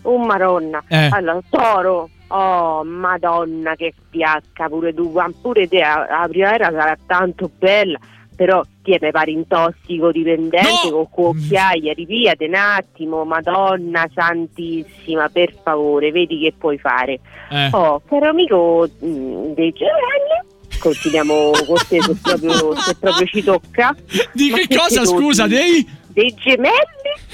Oh 0.03 0.19
maronna. 0.19 0.83
Eh. 0.89 1.09
Allora, 1.11 1.41
toro. 1.49 2.09
Oh, 2.29 2.83
madonna 2.85 3.75
che 3.77 3.95
fiacca 4.11 4.69
pure 4.69 4.93
tu. 4.93 5.13
Pure 5.41 5.69
te, 5.69 5.79
la, 5.79 6.07
la 6.11 6.27
primavera 6.29 6.71
sarà 6.71 6.97
tanto 7.07 7.51
bella. 7.59 7.99
Però 8.37 8.63
ti 8.83 8.97
mi 9.01 9.11
pare 9.11 9.31
in 9.31 9.47
tossico 9.47 10.11
dipendente 10.11 10.91
con 10.91 11.09
cucchiaia, 11.09 11.93
ripiate 11.93 12.47
un 12.47 12.55
attimo, 12.55 13.25
madonna 13.25 14.09
santissima, 14.13 15.29
per 15.29 15.55
favore, 15.63 16.11
vedi 16.11 16.41
che 16.41 16.55
puoi 16.57 16.79
fare. 16.79 17.21
Eh. 17.51 17.69
Oh, 17.73 18.03
caro 18.07 18.31
amico 18.31 18.89
mm, 19.05 19.53
dei 19.53 19.73
gemelli, 19.73 20.79
continuiamo 20.79 21.51
con 21.67 21.77
te 21.89 22.01
se 22.01 22.17
proprio, 22.21 22.75
se 22.75 22.97
proprio 22.97 23.27
ci 23.27 23.43
tocca. 23.43 23.95
Di 24.33 24.51
che 24.51 24.67
te 24.67 24.77
cosa, 24.77 25.05
scusa, 25.05 25.47
dei? 25.47 25.87
Dei 26.09 26.35
gemelli? 26.35 27.33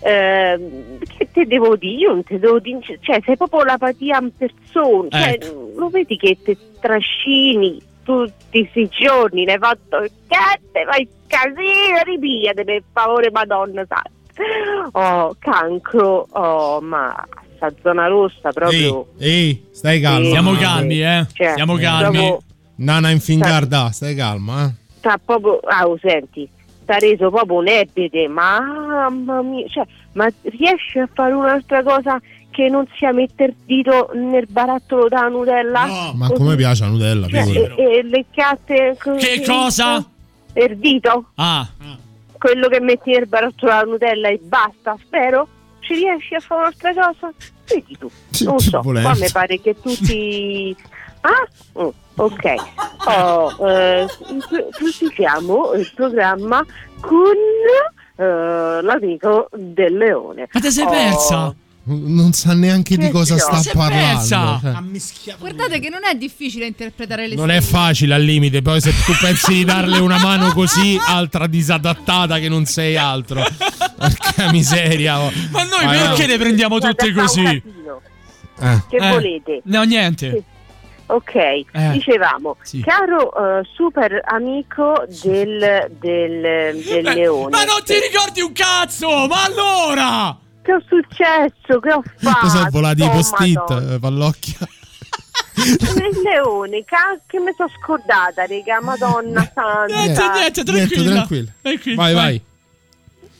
Ehm, 0.00 0.98
che 1.16 1.28
te 1.32 1.46
devo 1.46 1.74
dire? 1.74 1.96
Io 1.96 2.12
non 2.12 2.22
te 2.22 2.38
devo 2.38 2.60
dire, 2.60 2.78
cioè 3.00 3.20
sei 3.24 3.36
proprio 3.36 3.64
l'apatia 3.64 4.18
in 4.20 4.30
persona, 4.36 5.08
cioè, 5.10 5.38
Ecco. 5.40 5.72
lo 5.74 5.88
vedi 5.88 6.16
che 6.16 6.36
te 6.42 6.56
trascini 6.78 7.85
tutti 8.06 8.32
questi 8.50 8.88
giorni, 8.88 9.44
ne 9.44 9.52
hai 9.52 9.58
fatto 9.58 9.98
il 9.98 10.10
cazzo, 10.26 10.90
fai 10.90 11.06
casino, 11.26 12.02
ripiate 12.04 12.64
per 12.64 12.82
favore 12.92 13.30
madonna 13.30 13.84
santa. 13.86 14.10
Oh, 14.92 15.34
cancro, 15.38 16.26
oh, 16.30 16.80
ma 16.80 17.26
sta 17.56 17.72
zona 17.82 18.06
rossa 18.06 18.52
proprio... 18.52 19.08
Ehi, 19.18 19.66
stai 19.72 20.00
calma. 20.00 20.22
Sì. 20.22 20.26
Stiamo 20.28 20.52
calmi, 20.54 21.02
eh. 21.02 21.26
Cioè, 21.32 21.50
Stiamo 21.52 21.76
calmi. 21.76 22.36
Nana 22.76 23.10
in 23.10 23.20
fingarda, 23.20 23.90
stai 23.90 24.14
calma, 24.14 24.66
eh. 24.66 24.84
sta 25.06 25.20
proprio 25.24 25.60
ah 25.60 25.86
oh, 25.86 25.98
senti 26.02 26.48
sta 26.82 26.98
reso 26.98 27.30
proprio 27.30 27.58
un 27.58 27.68
ebete 27.68 28.26
mamma 28.26 29.40
mia 29.42 29.66
cioè 29.68 29.86
ma 30.12 30.28
riesci 30.42 30.98
a 30.98 31.08
fare 31.12 31.32
un'altra 31.32 31.82
cosa 31.82 32.20
che 32.56 32.70
non 32.70 32.86
sia 32.96 33.12
mettere 33.12 33.52
il 33.52 33.56
dito 33.66 34.08
nel 34.14 34.46
barattolo 34.48 35.08
da 35.08 35.28
Nutella. 35.28 36.12
Ma 36.14 36.26
Così. 36.28 36.40
come 36.40 36.56
piace 36.56 36.84
la 36.84 36.88
Nutella, 36.90 37.28
Cioè, 37.28 37.74
e, 37.76 37.82
e 37.98 38.02
le 38.02 38.24
catte 38.34 38.96
Che 38.98 39.42
cosa? 39.46 40.02
il 40.54 40.76
dito. 40.78 41.26
Ah, 41.34 41.68
quello 42.38 42.68
che 42.68 42.80
metti 42.80 43.10
nel 43.10 43.26
barattolo 43.26 43.70
da 43.72 43.82
Nutella 43.82 44.28
e 44.28 44.40
basta 44.42 44.96
spero. 45.04 45.46
Ci 45.80 45.94
riesci 45.96 46.34
a 46.34 46.40
fare 46.40 46.60
un'altra 46.62 46.94
cosa? 46.94 47.32
Vedi 47.68 47.98
tu. 47.98 48.10
Non 48.44 48.58
so 48.58 48.80
qua 48.80 49.14
mi 49.14 49.30
pare 49.30 49.60
che 49.60 49.74
tutti 49.78 50.74
ah? 51.20 51.82
Mm, 51.82 51.88
ok. 52.14 52.54
Oh, 53.06 53.68
eh, 53.68 54.06
proseguiamo 54.78 55.72
il 55.74 55.92
programma 55.94 56.64
con 57.00 57.34
eh, 58.16 58.80
l'amico 58.82 59.48
del 59.54 59.94
leone. 59.96 60.48
Ma 60.50 60.60
te 60.60 60.70
sei 60.70 60.84
Oh, 60.86 60.90
persa? 60.90 61.54
Non 61.88 62.32
sa 62.32 62.52
neanche 62.52 62.96
di 62.96 63.10
cosa 63.10 63.38
sta 63.38 63.60
è 63.60 63.72
parlando. 63.72 64.26
cioè. 64.26 65.36
Guardate 65.38 65.78
che 65.78 65.88
non 65.88 66.00
è 66.04 66.16
difficile 66.16 66.66
interpretare 66.66 67.28
le 67.28 67.36
Non 67.36 67.48
è 67.50 67.60
stelle. 67.60 67.78
facile 67.84 68.14
al 68.14 68.22
limite, 68.22 68.60
poi 68.60 68.80
se 68.80 68.90
tu 69.04 69.12
pensi 69.20 69.52
di 69.54 69.64
darle 69.64 69.98
una 70.00 70.18
mano 70.18 70.52
così, 70.52 70.98
altra 71.06 71.46
disadattata 71.46 72.40
che 72.40 72.48
non 72.48 72.64
sei 72.64 72.96
altro. 72.96 73.40
Porca 73.96 74.50
miseria. 74.50 75.20
oh. 75.20 75.30
Ma 75.50 75.62
noi 75.62 75.84
Vai, 75.84 75.98
perché 75.98 76.16
vai. 76.22 76.26
le 76.26 76.38
prendiamo 76.38 76.78
tutte 76.80 77.12
così? 77.12 77.44
Eh. 77.44 77.62
che 78.88 78.96
Eh, 78.96 79.10
volete 79.10 79.60
No, 79.64 79.82
niente. 79.84 80.42
Ok, 81.08 81.92
dicevamo, 81.92 82.56
sì. 82.62 82.80
caro 82.80 83.60
eh, 83.60 83.62
super 83.76 84.22
amico 84.24 85.04
del, 85.22 85.86
del, 86.00 86.40
del 86.82 87.06
Eh, 87.06 87.14
leone. 87.14 87.50
Ma 87.50 87.62
non 87.62 87.80
ti 87.84 87.94
ricordi 87.94 88.40
un 88.40 88.50
cazzo? 88.52 89.28
Ma 89.28 89.44
allora! 89.44 90.36
Che 90.66 90.72
ho 90.72 90.82
successo? 90.88 91.78
Che 91.78 91.92
ho 91.92 92.02
fatto? 92.18 92.38
Cosa 92.40 92.68
volati 92.70 93.00
i 93.02 93.04
Oh, 93.04 93.10
post-it, 93.10 93.54
Madonna. 93.56 93.94
eh, 93.94 93.98
Pallocchia? 94.00 94.58
Il 95.56 96.20
leone, 96.22 96.84
che 97.26 97.38
mi 97.38 97.52
sono 97.56 97.70
scordata, 97.80 98.44
raga, 98.46 98.80
madonna 98.82 99.40
santa. 99.54 99.86
Niente, 99.86 100.22
niente, 100.34 100.64
tranquilla. 100.64 101.12
tranquillo. 101.12 101.48
Tranquilla, 101.62 101.96
Vai, 102.02 102.14
vai. 102.14 102.42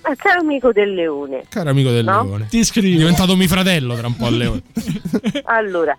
Ah, 0.02 0.14
caro 0.14 0.40
amico 0.40 0.70
del 0.72 0.94
leone. 0.94 1.42
Caro 1.48 1.70
amico 1.70 1.90
del 1.90 2.04
No? 2.04 2.22
leone. 2.22 2.46
Ti 2.48 2.64
scrivo. 2.64 2.94
È 2.94 2.98
diventato 2.98 3.34
mio 3.34 3.48
fratello 3.48 3.96
tra 3.96 4.06
un 4.06 4.16
po' 4.16 4.28
il 4.28 4.36
leone. 4.36 4.62
Allora, 5.46 5.98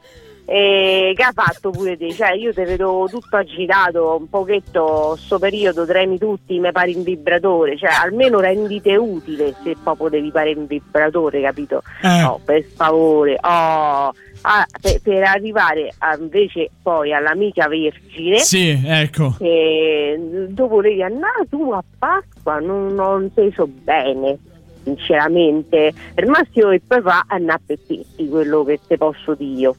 eh, 0.49 1.11
che 1.13 1.23
ha 1.23 1.33
fatto 1.33 1.71
pure 1.71 1.97
te? 1.97 2.13
Cioè, 2.13 2.31
io 2.31 2.53
te 2.53 2.63
vedo 2.63 3.05
tutto 3.09 3.35
agitato, 3.35 4.15
un 4.17 4.29
pochetto, 4.29 5.17
sto 5.17 5.37
periodo 5.39 5.85
tremi 5.85 6.17
tutti, 6.17 6.57
mi 6.57 6.71
pare 6.71 6.91
in 6.91 7.03
vibratore, 7.03 7.77
cioè 7.77 7.89
almeno 7.91 8.39
rendite 8.39 8.95
utile 8.95 9.53
se 9.61 9.75
proprio 9.83 10.07
devi 10.07 10.31
fare 10.31 10.51
in 10.51 10.65
vibratore, 10.65 11.41
capito? 11.41 11.83
Eh. 12.01 12.21
No, 12.21 12.39
per 12.45 12.63
favore, 12.63 13.33
oh, 13.33 14.13
ah, 14.41 14.65
per, 14.81 15.01
per 15.01 15.23
arrivare 15.23 15.93
a- 15.97 16.15
invece 16.17 16.69
poi 16.81 17.13
all'amica 17.13 17.67
vergine. 17.67 18.39
Sì, 18.39 18.81
ecco. 18.85 19.35
che 19.37 20.17
dopo 20.47 20.75
volevi 20.75 21.03
andare 21.03 21.45
tu 21.49 21.71
a 21.71 21.83
Pasqua, 21.99 22.59
non, 22.59 22.93
non 22.93 23.29
sei 23.35 23.51
so 23.51 23.67
bene, 23.67 24.37
sinceramente. 24.83 25.91
Il 26.15 26.27
massimo 26.27 26.69
che 26.69 26.81
poi 26.87 27.01
fa 27.01 27.25
è 27.27 27.33
andare 27.33 27.57
a 27.57 27.61
Peppetti, 27.65 28.29
quello 28.29 28.63
che 28.63 28.79
te 28.87 28.95
posso 28.95 29.33
dire. 29.33 29.73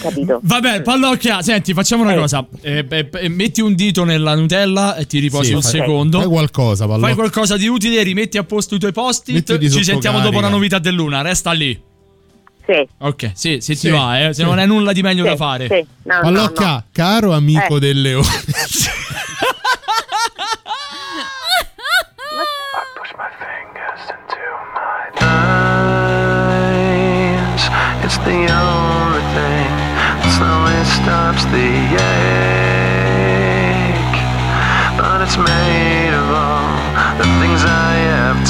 Capito. 0.00 0.40
Vabbè, 0.42 0.82
pallocchia, 0.82 1.42
senti, 1.42 1.74
facciamo 1.74 2.02
una 2.02 2.14
eh. 2.14 2.16
cosa. 2.16 2.46
Eh, 2.62 2.86
eh, 2.88 3.28
metti 3.28 3.60
un 3.60 3.74
dito 3.74 4.04
nella 4.04 4.34
Nutella 4.34 4.96
e 4.96 5.06
ti 5.06 5.18
riposi 5.18 5.48
sì, 5.48 5.52
un 5.54 5.62
fai, 5.62 5.70
secondo. 5.72 6.20
Fai 6.20 6.28
qualcosa, 6.28 6.86
pallocchia. 6.86 7.06
Fai 7.08 7.16
qualcosa 7.16 7.56
di 7.56 7.68
utile, 7.68 8.02
rimetti 8.02 8.38
a 8.38 8.44
posto 8.44 8.74
i 8.74 8.78
tuoi 8.78 8.92
posti. 8.92 9.44
Ci 9.44 9.84
sentiamo 9.84 10.18
carica. 10.18 10.22
dopo 10.22 10.40
la 10.40 10.48
novità 10.48 10.78
dell'una, 10.78 11.20
resta 11.22 11.52
lì. 11.52 11.88
Sì. 12.66 12.88
Ok, 12.98 13.32
sì, 13.34 13.60
se 13.60 13.74
sì. 13.74 13.88
ti 13.88 13.88
va, 13.88 14.20
eh. 14.20 14.26
se 14.28 14.42
sì. 14.42 14.42
non 14.42 14.58
hai 14.58 14.66
nulla 14.66 14.92
di 14.92 15.02
meglio 15.02 15.24
da 15.24 15.36
fare. 15.36 15.66
Sì. 15.66 15.84
No, 16.04 16.20
pallocchia, 16.22 16.66
no, 16.66 16.72
no. 16.72 16.84
caro 16.92 17.32
amico 17.32 17.76
eh. 17.76 17.80
del 17.80 18.00
leone. 18.00 18.28
It's 28.02 28.18
the 28.24 28.69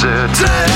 it. 0.05 0.70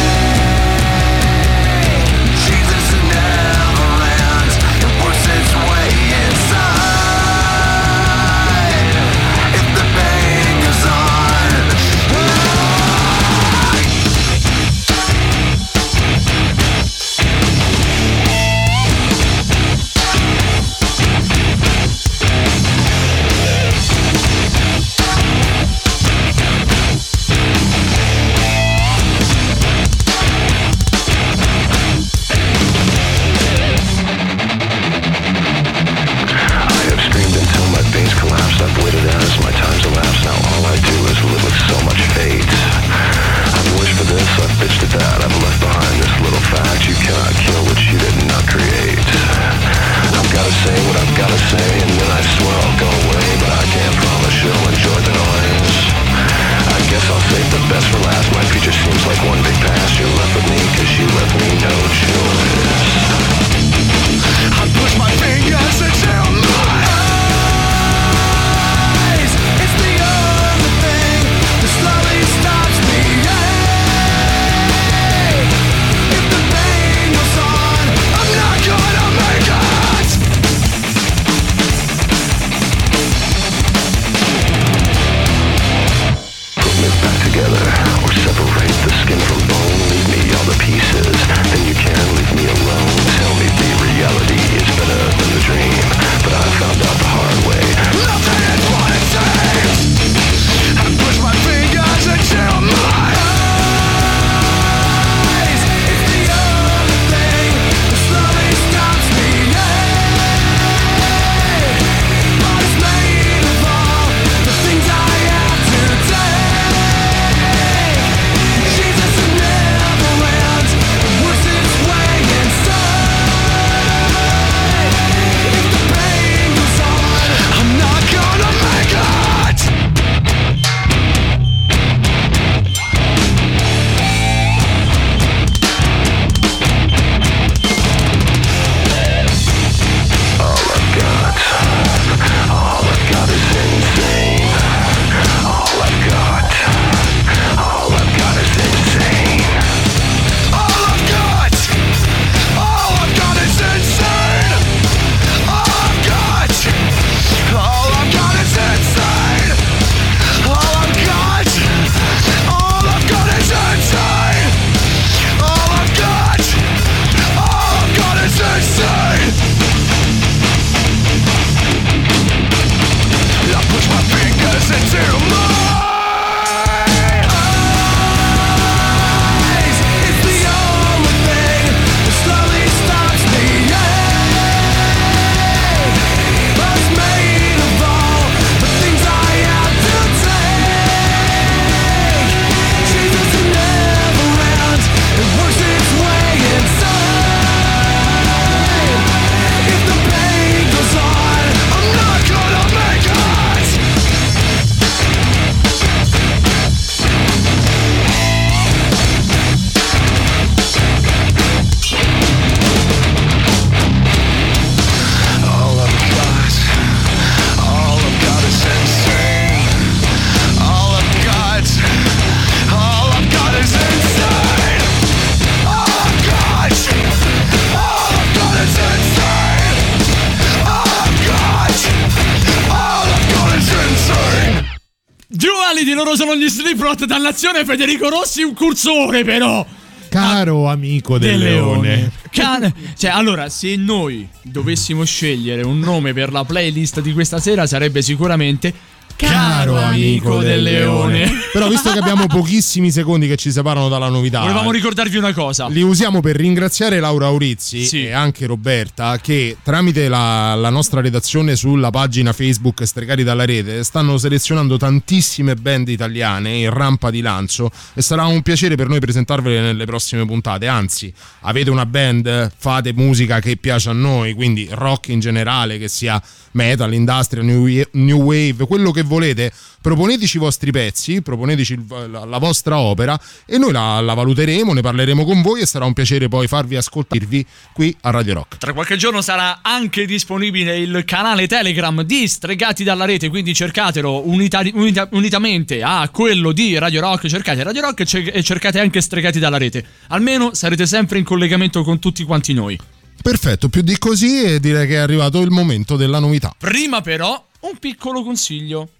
Complot 236.84 237.06
dall'azione 237.06 237.64
Federico 237.64 238.10
Rossi 238.10 238.42
un 238.42 238.52
cursore 238.52 239.24
però 239.24 239.64
caro 240.10 240.68
amico 240.68 241.16
del, 241.16 241.30
del 241.30 241.38
leone. 241.38 241.88
leone. 241.88 242.12
Can- 242.30 242.72
cioè, 242.94 243.10
allora, 243.10 243.48
se 243.48 243.74
noi 243.76 244.28
dovessimo 244.42 245.02
scegliere 245.02 245.62
un 245.62 245.78
nome 245.78 246.12
per 246.12 246.30
la 246.30 246.44
playlist 246.44 247.00
di 247.00 247.14
questa 247.14 247.38
sera, 247.38 247.66
sarebbe 247.66 248.02
sicuramente 248.02 248.72
Caro 249.16 249.76
amico 249.76 250.42
del 250.42 250.62
leone. 250.62 251.30
Però 251.52 251.68
visto 251.68 251.92
che 251.92 251.98
abbiamo 251.98 252.26
pochissimi 252.26 252.90
secondi 252.90 253.28
che 253.28 253.36
ci 253.36 253.52
separano 253.52 253.88
dalla 253.88 254.08
novità. 254.08 254.40
Volevamo 254.40 254.72
ricordarvi 254.72 255.16
una 255.16 255.32
cosa. 255.32 255.68
Li 255.68 255.82
usiamo 255.82 256.20
per 256.20 256.36
ringraziare 256.36 256.98
Laura 256.98 257.26
Aurizzi 257.26 257.84
sì. 257.84 258.06
e 258.06 258.12
anche 258.12 258.46
Roberta 258.46 259.18
che 259.18 259.56
tramite 259.62 260.08
la, 260.08 260.54
la, 260.54 260.70
nostra 260.70 261.00
redazione 261.00 261.54
sulla 261.54 261.90
pagina 261.90 262.32
Facebook 262.32 262.84
Stregari 262.84 263.22
dalla 263.22 263.44
rete 263.44 263.84
stanno 263.84 264.18
selezionando 264.18 264.76
tantissime 264.76 265.54
band 265.54 265.88
italiane 265.88 266.56
in 266.56 266.70
rampa 266.70 267.10
di 267.10 267.20
lancio 267.20 267.70
e 267.94 268.02
sarà 268.02 268.26
un 268.26 268.42
piacere 268.42 268.74
per 268.74 268.88
noi 268.88 268.98
presentarvele 268.98 269.60
nelle 269.60 269.84
prossime 269.84 270.26
puntate. 270.26 270.66
Anzi, 270.66 271.12
avete 271.42 271.70
una 271.70 271.86
band, 271.86 272.52
fate 272.56 272.92
musica 272.92 273.38
che 273.40 273.56
piace 273.56 273.90
a 273.90 273.92
noi, 273.92 274.32
quindi 274.32 274.66
rock 274.70 275.08
in 275.08 275.20
generale, 275.20 275.78
che 275.78 275.88
sia 275.88 276.20
metal, 276.52 276.92
industrial, 276.92 277.44
new, 277.44 277.82
new 277.92 278.20
wave, 278.22 278.66
quello 278.66 278.90
che 278.90 279.03
volete, 279.04 279.52
proponeteci 279.80 280.36
i 280.36 280.40
vostri 280.40 280.70
pezzi, 280.70 281.22
proponeteci 281.22 281.84
la, 282.10 282.24
la 282.24 282.38
vostra 282.38 282.78
opera 282.78 283.18
e 283.46 283.58
noi 283.58 283.72
la, 283.72 284.00
la 284.00 284.14
valuteremo, 284.14 284.72
ne 284.72 284.80
parleremo 284.80 285.24
con 285.24 285.42
voi 285.42 285.60
e 285.60 285.66
sarà 285.66 285.84
un 285.84 285.92
piacere 285.92 286.28
poi 286.28 286.46
farvi 286.46 286.76
ascoltarvi 286.76 287.46
qui 287.72 287.94
a 288.02 288.10
Radio 288.10 288.34
Rock. 288.34 288.58
Tra 288.58 288.72
qualche 288.72 288.96
giorno 288.96 289.20
sarà 289.20 289.60
anche 289.62 290.06
disponibile 290.06 290.78
il 290.78 291.04
canale 291.04 291.46
Telegram 291.46 292.02
di 292.02 292.26
Stregati 292.26 292.84
dalla 292.84 293.04
rete, 293.04 293.28
quindi 293.28 293.54
cercatelo 293.54 294.26
unita- 294.28 294.62
unita- 294.72 295.08
unitamente 295.12 295.82
a 295.82 296.08
quello 296.10 296.52
di 296.52 296.78
Radio 296.78 297.00
Rock, 297.00 297.26
cercate 297.26 297.62
Radio 297.62 297.82
Rock 297.82 298.00
e 298.14 298.42
cercate 298.42 298.80
anche 298.80 299.00
Stregati 299.00 299.38
dalla 299.38 299.58
rete. 299.58 299.84
Almeno 300.08 300.54
sarete 300.54 300.86
sempre 300.86 301.18
in 301.18 301.24
collegamento 301.24 301.82
con 301.82 301.98
tutti 301.98 302.24
quanti 302.24 302.52
noi. 302.52 302.78
Perfetto, 303.24 303.70
più 303.70 303.80
di 303.80 303.96
così 303.96 304.44
e 304.44 304.60
direi 304.60 304.86
che 304.86 304.96
è 304.96 304.98
arrivato 304.98 305.40
il 305.40 305.50
momento 305.50 305.96
della 305.96 306.18
novità. 306.18 306.54
Prima 306.58 307.00
però 307.00 307.42
un 307.60 307.78
piccolo 307.78 308.22
consiglio. 308.22 308.90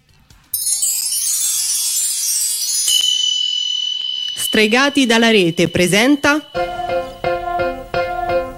Stregati 4.35 5.05
dalla 5.05 5.29
rete 5.29 5.69
presenta 5.69 6.49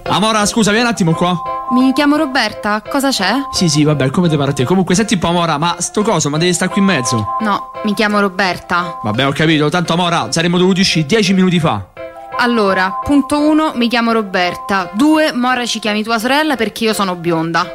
Amora, 0.04 0.46
scusa, 0.46 0.72
vieni 0.72 0.86
un 0.86 0.92
attimo 0.92 1.14
qua. 1.14 1.38
Mi 1.74 1.92
chiamo 1.92 2.16
Roberta, 2.16 2.82
cosa 2.82 3.10
c'è? 3.10 3.34
Sì, 3.52 3.68
sì, 3.68 3.84
vabbè, 3.84 4.10
come 4.10 4.30
ti 4.30 4.38
pare 4.38 4.52
a 4.52 4.54
te. 4.54 4.64
Comunque, 4.64 4.96
senti 4.96 5.16
un 5.16 5.20
po', 5.20 5.28
Amora, 5.28 5.58
ma 5.58 5.76
sto 5.80 6.02
coso, 6.02 6.30
ma 6.30 6.38
devi 6.38 6.54
stare 6.54 6.72
qui 6.72 6.80
in 6.80 6.88
mezzo. 6.88 7.36
No, 7.42 7.72
mi 7.84 7.94
chiamo 7.94 8.22
Roberta. 8.22 9.00
Vabbè, 9.04 9.28
ho 9.28 9.34
capito, 9.34 9.68
tanto 9.68 9.92
Amora, 9.92 10.32
saremmo 10.32 10.58
dovuti 10.58 10.80
uscire 10.80 11.06
10 11.06 11.34
minuti 11.34 11.60
fa. 11.60 11.90
Allora, 12.36 13.00
punto 13.04 13.40
1, 13.40 13.74
mi 13.76 13.88
chiamo 13.88 14.12
Roberta. 14.12 14.90
2, 14.94 15.34
Mora 15.34 15.66
ci 15.66 15.80
chiami 15.80 16.04
tua 16.04 16.20
sorella 16.20 16.56
perché 16.56 16.84
io 16.84 16.94
sono 16.94 17.16
bionda. 17.16 17.66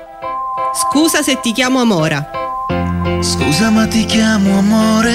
Scusa 0.73 1.23
se 1.23 1.41
ti 1.41 1.53
chiamo 1.53 1.81
Amora. 1.81 2.41
Scusa 3.23 3.71
ma 3.71 3.87
ti 3.87 4.05
chiamo 4.05 4.59
amore, 4.59 5.15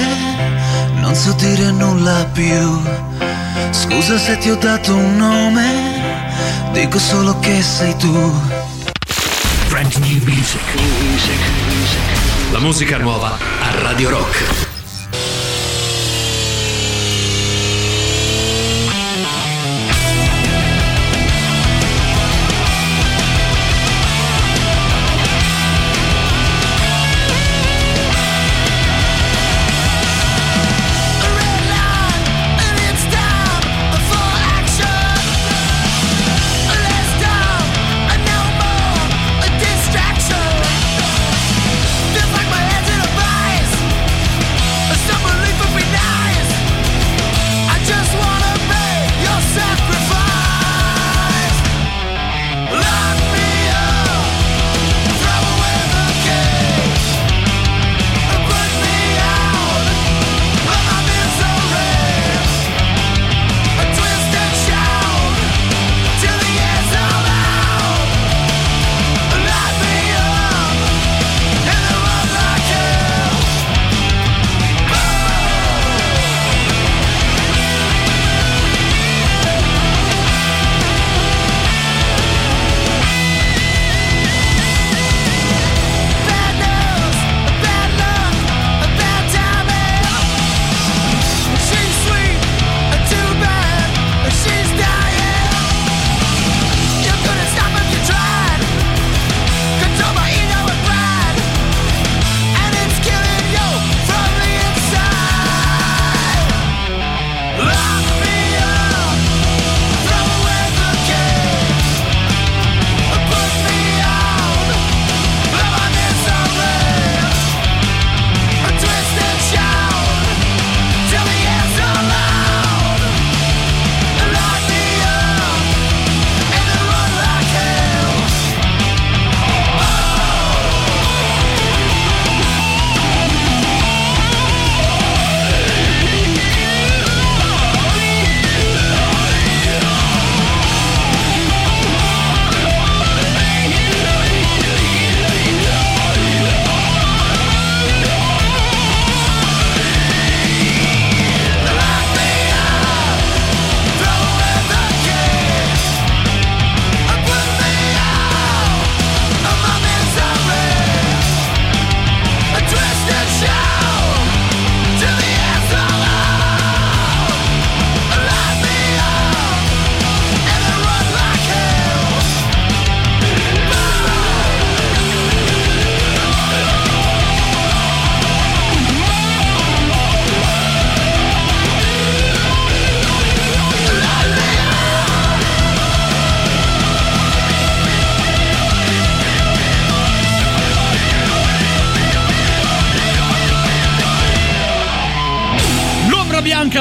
non 0.94 1.14
so 1.14 1.32
dire 1.32 1.70
nulla 1.70 2.26
più. 2.32 2.80
Scusa 3.70 4.16
se 4.16 4.38
ti 4.38 4.48
ho 4.48 4.56
dato 4.56 4.94
un 4.94 5.16
nome, 5.16 6.02
dico 6.72 6.98
solo 6.98 7.38
che 7.40 7.60
sei 7.60 7.94
tu. 7.96 8.32
Brand 9.68 9.94
new 9.96 10.22
music. 10.24 10.62
La 12.50 12.60
musica 12.60 12.96
nuova 12.96 13.36
a 13.36 13.82
Radio 13.82 14.08
Rock. 14.08 14.77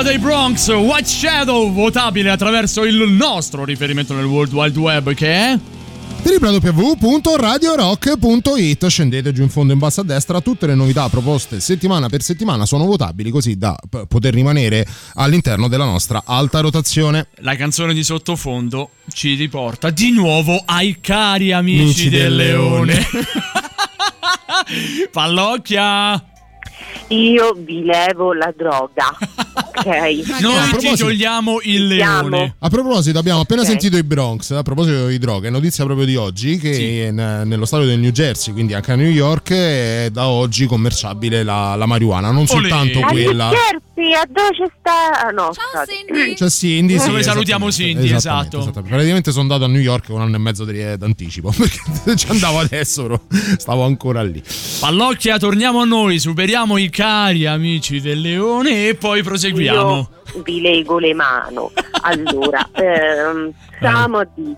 Dei 0.07 0.19
Bronx, 0.19 0.69
White 0.69 1.05
Shadow, 1.05 1.73
votabile 1.73 2.29
attraverso 2.29 2.85
il 2.85 3.09
nostro 3.09 3.65
riferimento 3.65 4.13
nel 4.13 4.23
World 4.23 4.53
Wide 4.53 4.79
Web 4.79 5.13
che 5.13 5.27
è... 5.27 5.59
www.radiorock.it 6.23 8.87
Scendete 8.87 9.33
giù 9.33 9.41
in 9.41 9.49
fondo 9.49 9.73
in 9.73 9.79
basso 9.79 9.99
a 9.99 10.05
destra, 10.05 10.39
tutte 10.39 10.65
le 10.65 10.75
novità 10.75 11.09
proposte 11.09 11.59
settimana 11.59 12.07
per 12.07 12.21
settimana 12.21 12.65
sono 12.65 12.85
votabili 12.85 13.31
così 13.31 13.57
da 13.57 13.75
p- 13.89 14.05
poter 14.07 14.33
rimanere 14.33 14.87
all'interno 15.15 15.67
della 15.67 15.83
nostra 15.83 16.23
alta 16.25 16.61
rotazione. 16.61 17.27
La 17.39 17.57
canzone 17.57 17.93
di 17.93 18.03
sottofondo 18.03 18.91
ci 19.11 19.35
riporta 19.35 19.89
di 19.89 20.11
nuovo 20.11 20.63
ai 20.65 20.99
cari 21.01 21.51
amici, 21.51 21.81
Amici 21.81 22.09
del 22.09 22.21
del 22.21 22.35
leone. 22.35 23.05
Pallocchia! 25.11 26.23
Io 27.09 27.53
vi 27.57 27.83
levo 27.85 28.33
la 28.33 28.53
droga, 28.55 29.15
ok? 29.77 29.85
Noi 30.41 30.57
a 30.57 30.63
ti 30.63 30.69
proposito- 30.69 30.95
togliamo 31.05 31.59
il 31.63 31.87
leone. 31.87 32.55
A 32.59 32.69
proposito, 32.69 33.19
abbiamo 33.19 33.39
appena 33.41 33.61
Ok. 33.61 33.67
sentito 33.67 33.97
i 33.97 34.03
Bronx. 34.03 34.51
A 34.51 34.63
proposito 34.63 35.07
di 35.07 35.17
droghe, 35.17 35.49
notizia 35.49 35.83
proprio 35.85 36.05
di 36.05 36.15
oggi: 36.15 36.57
che 36.57 36.69
in- 37.09 37.43
nello 37.45 37.65
stato 37.65 37.85
del 37.85 37.99
New 37.99 38.11
Jersey, 38.11 38.53
quindi 38.53 38.73
anche 38.73 38.91
a 38.91 38.95
New 38.95 39.09
York, 39.09 39.51
è 39.51 40.09
da 40.11 40.27
oggi 40.27 40.65
commerciabile 40.65 41.43
la, 41.43 41.75
la 41.75 41.85
marijuana. 41.85 42.27
Non 42.31 42.45
Olè. 42.47 42.47
soltanto 42.47 42.99
A 42.99 43.07
quella. 43.07 43.49
New 43.49 43.57
Jersey, 43.57 44.13
a 44.13 44.25
dove 44.27 44.49
c'è 44.51 44.71
sta? 44.79 45.25
ah, 45.27 45.29
No. 45.31 45.51
Cioè, 45.53 46.49
Cindy, 46.49 46.97
sì, 46.99 47.07
Dove 47.07 47.23
salutiamo 47.23 47.71
Cindy, 47.71 48.05
esattamente, 48.05 48.15
esatto. 48.17 48.57
esattamente. 48.59 48.89
Praticamente 48.95 49.31
sono 49.31 49.41
andato 49.43 49.63
a 49.65 49.67
New 49.67 49.81
York 49.81 50.05
con 50.07 50.15
un 50.17 50.21
anno 50.23 50.35
e 50.35 50.39
mezzo 50.39 50.65
di- 50.65 50.97
d'anticipo. 50.97 51.51
Perché 51.57 52.15
ci 52.15 52.27
andavo 52.29 52.59
adesso, 52.59 53.03
però 53.03 53.19
stavo 53.57 53.83
ancora 53.83 54.23
lì. 54.23 54.41
Pallocchia, 54.79 55.37
torniamo 55.37 55.81
a 55.81 55.85
noi, 55.85 56.19
superiamo 56.19 56.77
i 56.77 56.89
cari 56.89 57.45
amici 57.45 57.99
del 58.01 58.21
leone 58.21 58.87
e 58.89 58.95
poi 58.95 59.21
proseguiamo. 59.23 59.66
Io 59.73 60.09
vi 60.43 60.61
leggo 60.61 60.99
le 60.99 61.13
mano. 61.13 61.71
Allora, 62.01 62.67
ehm, 62.73 63.51
stiamo 63.75 64.17
a 64.19 64.27
di. 64.33 64.55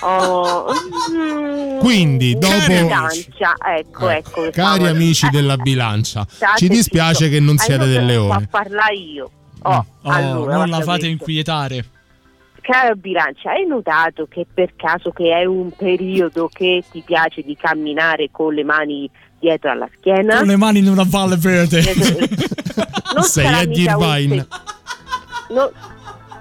Oh, 0.00 0.66
mm, 1.12 1.78
Quindi, 1.80 2.38
dopo- 2.38 2.54
bilancia, 2.68 3.54
ecco, 3.76 4.08
ecco. 4.08 4.42
Cari 4.50 4.52
stavo- 4.52 4.86
amici 4.86 5.28
della 5.30 5.56
bilancia, 5.56 6.24
ci 6.56 6.68
dispiace 6.68 7.24
zitto. 7.24 7.30
che 7.30 7.40
non 7.40 7.56
siete 7.58 7.84
del 7.86 8.02
notato? 8.04 8.12
leone. 8.12 8.40
Fa 8.40 8.46
parlare 8.50 8.94
io. 8.94 9.30
Oh, 9.62 9.84
Oh, 10.02 10.10
allora, 10.10 10.56
non 10.56 10.68
la 10.68 10.76
fate 10.78 10.84
questo. 11.00 11.06
inquietare. 11.06 11.84
Caro 12.60 12.94
bilancia, 12.96 13.50
hai 13.52 13.66
notato 13.66 14.26
che 14.28 14.46
per 14.52 14.74
caso 14.76 15.10
che 15.10 15.32
è 15.32 15.44
un 15.46 15.70
periodo 15.74 16.48
che 16.52 16.84
ti 16.90 17.02
piace 17.04 17.42
di 17.42 17.56
camminare 17.56 18.28
con 18.30 18.52
le 18.54 18.62
mani 18.62 19.10
dietro 19.38 19.70
alla 19.70 19.88
schiena? 19.96 20.38
Con 20.38 20.46
le 20.46 20.56
mani 20.56 20.78
in 20.80 20.88
una 20.88 21.04
valle 21.06 21.36
verde. 21.36 21.82
Non 23.14 23.22
Sei 23.26 23.44
sarà 23.44 23.66
mica 23.66 23.96
un 23.96 24.44
no, 25.50 25.72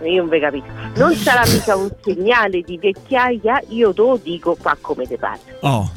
io 0.05 0.17
non 0.21 0.29
vi 0.29 0.39
capisco. 0.39 0.65
Non 0.95 1.15
sarà 1.15 1.43
mica 1.47 1.75
un 1.75 1.89
segnale 2.03 2.61
di 2.61 2.77
vecchiaia, 2.77 3.63
io 3.69 3.93
te 3.93 4.01
lo 4.01 4.19
dico, 4.21 4.55
fa 4.55 4.77
come 4.79 5.07
te 5.07 5.17
pare. 5.17 5.39
Oh. 5.61 5.89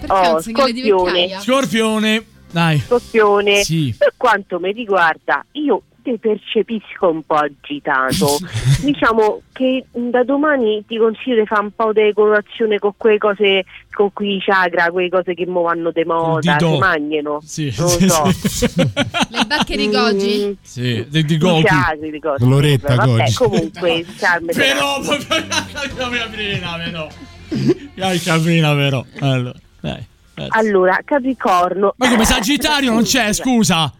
Perché 0.00 0.28
Oh, 0.28 0.40
scorpione. 0.40 1.38
Scorpione, 1.40 2.24
dai. 2.50 2.78
Scorpione, 2.78 3.62
Sì. 3.62 3.94
per 3.98 4.14
quanto 4.16 4.58
mi 4.58 4.72
riguarda, 4.72 5.44
io 5.52 5.82
ti 6.02 6.18
percepisco 6.18 7.08
un 7.08 7.22
po' 7.22 7.34
agitato. 7.36 8.38
diciamo 8.82 9.42
che 9.52 9.84
da 9.92 10.24
domani 10.24 10.84
ti 10.86 10.98
consiglio 10.98 11.40
di 11.40 11.46
fare 11.46 11.62
un 11.62 11.70
po' 11.70 11.92
di 11.92 12.12
colorazione 12.14 12.78
con 12.78 12.92
quelle 12.96 13.18
cose, 13.18 13.64
con 13.92 14.12
quei 14.12 14.40
chakra, 14.40 14.90
quelle 14.90 15.08
cose 15.08 15.34
che 15.34 15.46
mo 15.46 15.62
vanno 15.62 15.90
di 15.92 16.04
moda, 16.04 16.58
si 16.58 16.78
mangiano. 16.78 17.40
Sì, 17.44 17.74
non 17.78 17.88
sì, 17.88 18.08
so. 18.08 18.30
sì. 18.48 18.66
Le 18.76 19.44
bacche 19.46 19.76
di 19.76 19.88
Gogi? 19.88 20.46
Mm, 20.46 20.52
Sì, 20.60 21.06
di, 21.08 21.24
di 21.24 21.34
i 21.34 21.38
Goku. 21.38 21.62
chakra, 21.62 21.96
di 21.96 22.18
cose. 22.20 22.44
Loretta 22.44 22.94
Vabbè, 22.94 23.08
Goggi. 23.08 23.34
comunque, 23.34 24.04
Carmen, 24.18 24.54
Però, 24.54 25.00
caprina, 25.00 26.76
però. 26.84 27.08
Dai, 27.94 28.18
caprina, 28.20 28.74
però. 28.74 29.04
Allora, 29.20 29.52
dai. 29.80 30.04
dai. 30.34 30.48
Allora, 30.50 30.98
Capricorno. 31.04 31.94
Ma 31.96 32.08
come 32.08 32.24
Sagittario 32.24 32.92
non 32.92 33.02
c'è, 33.02 33.32
scusa. 33.32 33.92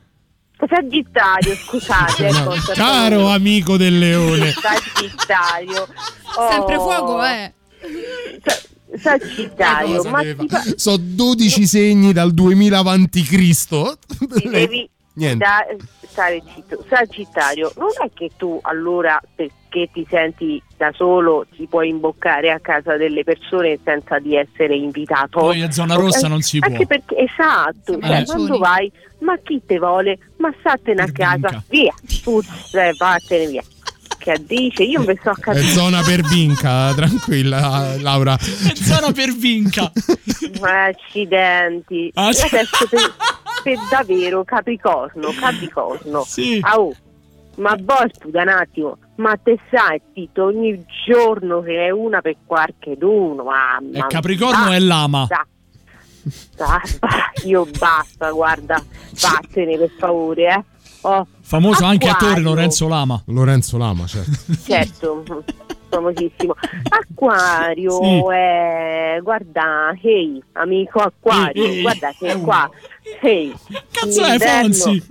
Sagittario, 0.68 1.54
scusate. 1.56 2.26
ecco, 2.28 2.54
sto- 2.56 2.72
Caro 2.72 3.28
amico 3.28 3.76
del 3.76 3.98
leone. 3.98 4.52
Sagittario. 4.52 5.86
Oh, 6.34 6.50
Sempre 6.50 6.76
fuoco, 6.76 7.22
eh. 7.24 7.52
Sa- 8.42 8.60
Sagittario, 9.18 10.02
ma 10.04 10.22
fa- 10.22 10.46
fa- 10.62 10.72
So 10.76 10.96
12 10.96 11.66
segni 11.66 12.14
dal 12.14 12.32
2000 12.32 12.78
avanti 12.78 13.22
Cristo. 13.22 13.98
ti 14.08 14.48
devi 14.48 14.88
Niente. 15.14 15.44
da- 15.44 15.66
stare 16.08 16.42
zitto. 16.54 16.82
Sagittario, 16.88 17.70
non 17.76 17.88
è 18.02 18.10
che 18.14 18.30
tu 18.38 18.58
allora 18.62 19.20
perché 19.72 19.88
ti 19.92 20.06
senti 20.08 20.62
da 20.76 20.92
solo 20.94 21.46
ti 21.56 21.66
puoi 21.66 21.88
imboccare 21.88 22.50
a 22.50 22.60
casa 22.60 22.96
delle 22.96 23.24
persone 23.24 23.78
senza 23.82 24.18
di 24.18 24.36
essere 24.36 24.76
invitato. 24.76 25.38
Poi 25.40 25.62
a 25.62 25.70
zona 25.70 25.94
rossa 25.94 26.28
non 26.28 26.42
si 26.42 26.58
può. 26.58 26.68
Anche 26.70 26.86
perché 26.86 27.16
esatto, 27.16 27.98
cioè, 27.98 28.20
Eh. 28.20 28.24
quando 28.26 28.58
vai, 28.58 28.92
ma 29.20 29.36
chi 29.42 29.62
te 29.64 29.78
vuole? 29.78 30.18
Ma 30.36 30.52
statene 30.60 31.02
a 31.02 31.10
casa, 31.10 31.62
via, 31.68 31.94
tu 32.22 32.40
eh, 32.74 32.92
vattene 32.98 33.46
via. 33.46 33.62
Che 34.18 34.40
dice? 34.46 34.84
Io 34.84 35.00
mi 35.00 35.16
sto 35.18 35.30
a 35.30 35.36
È 35.36 35.40
capire. 35.40 35.62
zona 35.66 36.02
per 36.02 36.20
vinca, 36.22 36.92
tranquilla, 36.94 37.96
Laura. 37.98 38.36
Zona 38.38 39.10
per 39.10 39.32
vinca. 39.34 39.90
Accidenti. 40.60 42.10
Ah, 42.14 42.26
adesso 42.26 42.48
per, 42.88 43.00
per 43.64 43.78
davvero 43.90 44.44
Capricorno, 44.44 45.32
Capricorno. 45.36 46.22
Sì. 46.24 46.58
Ah, 46.62 46.78
oh, 46.78 46.94
ma 47.56 47.74
boh, 47.74 48.06
scusa 48.16 48.42
un 48.42 48.48
attimo, 48.48 48.96
ma 49.16 49.36
te 49.42 49.58
sai 49.70 50.00
Tito 50.12 50.44
ogni 50.44 50.84
giorno 51.06 51.60
che 51.62 51.86
è 51.86 51.90
una 51.90 52.20
per 52.20 52.36
qualcheduno, 52.46 53.44
mamma. 53.44 53.98
E 53.98 54.06
Capricorno 54.08 54.70
è 54.72 54.78
lama. 54.78 55.26
basta. 55.28 55.46
Basta, 56.56 57.08
io 57.46 57.66
basta, 57.78 58.30
guarda, 58.30 58.80
vattene 59.20 59.76
per 59.76 59.90
favore, 59.98 60.46
eh. 60.54 60.64
Oh, 61.04 61.26
Famoso 61.40 61.84
anche 61.84 62.08
Acquario. 62.08 62.28
attore 62.36 62.40
Lorenzo 62.42 62.86
Lama. 62.86 63.20
Lorenzo 63.26 63.76
Lama, 63.76 64.06
certo. 64.06 64.30
certo, 64.62 65.24
famosissimo. 65.88 66.54
Acquario, 66.88 67.90
Sì. 68.00 68.22
eh, 68.32 69.20
guarda, 69.20 69.92
ehi, 70.00 70.40
amico 70.52 71.00
Acquario, 71.00 71.64
Ehi, 71.64 71.74
ehi, 71.78 71.80
guarda 71.82 72.12
che 72.16 72.26
è 72.28 72.40
qua, 72.40 72.70
ehi, 73.20 73.52
Cazzo 73.90 74.22
è 74.24 74.28
l'inverno- 74.30 74.62
Fonzi? 74.74 75.02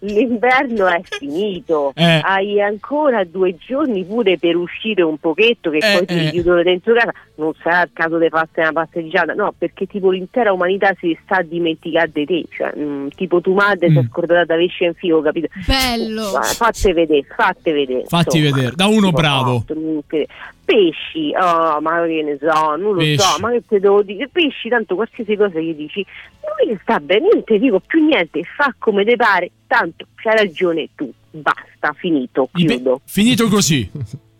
L'inverno 0.00 0.86
è 0.88 1.00
finito, 1.04 1.92
Eh. 1.94 2.20
hai 2.24 2.60
ancora 2.60 3.22
due 3.24 3.54
giorni 3.56 4.04
pure 4.04 4.36
per 4.38 4.56
uscire 4.56 5.02
un 5.02 5.16
pochetto 5.18 5.70
che 5.70 5.76
Eh, 5.78 5.96
poi 5.98 6.06
ti 6.06 6.26
eh. 6.26 6.30
chiudono 6.30 6.62
dentro 6.64 6.94
casa, 6.94 7.12
non 7.36 7.52
sarà 7.62 7.82
il 7.82 7.90
caso 7.92 8.18
di 8.18 8.28
farti 8.28 8.58
una 8.60 8.72
passeggiata, 8.72 9.34
no, 9.34 9.54
perché 9.56 9.86
tipo 9.86 10.10
l'intera 10.10 10.52
umanità 10.52 10.92
si 10.98 11.16
sta 11.22 11.42
dimenticando 11.42 12.10
di 12.14 12.26
te, 12.26 12.44
cioè, 12.50 12.72
mm, 12.76 13.08
tipo 13.14 13.40
tu 13.40 13.54
madre 13.54 13.88
si 13.90 13.96
è 13.98 14.02
Mm. 14.02 14.06
scordata 14.08 14.56
di 14.56 14.70
in 14.80 14.94
figo, 14.94 15.22
capito? 15.22 15.46
Bello. 15.64 16.22
Fatte 16.42 16.92
vedere, 16.92 17.24
fatte 17.36 17.72
vedere. 17.72 18.04
Fatti 18.06 18.38
insomma. 18.38 18.56
vedere, 18.56 18.74
da 18.76 18.86
uno 18.86 19.12
bravo. 19.12 19.58
fatto. 19.60 19.74
Pesci, 20.64 21.32
oh, 21.38 21.80
ma 21.80 22.02
che 22.06 22.22
ne 22.22 22.38
so, 22.40 22.76
non 22.76 22.92
lo 22.94 22.98
Pesci. 22.98 23.18
so, 23.18 23.38
ma 23.40 23.50
che 23.50 23.62
te 23.68 23.80
devo 23.80 24.02
dire? 24.02 24.28
Pesci, 24.28 24.68
tanto 24.68 24.94
qualsiasi 24.94 25.36
cosa 25.36 25.58
gli 25.58 25.74
dici, 25.74 26.04
non 26.40 26.72
gli 26.72 26.78
sta 26.82 26.98
bene, 27.00 27.28
non 27.32 27.44
ti 27.44 27.58
dico 27.58 27.80
più 27.80 28.04
niente, 28.04 28.42
fa 28.44 28.72
come 28.78 29.04
te 29.04 29.16
pare, 29.16 29.50
tanto 29.66 30.06
c'hai 30.16 30.36
ragione 30.36 30.88
tu, 30.94 31.12
basta, 31.30 31.92
finito, 31.96 32.48
I 32.54 32.64
pe- 32.64 32.74
chiudo. 32.74 33.00
Finito 33.04 33.48
così. 33.48 33.90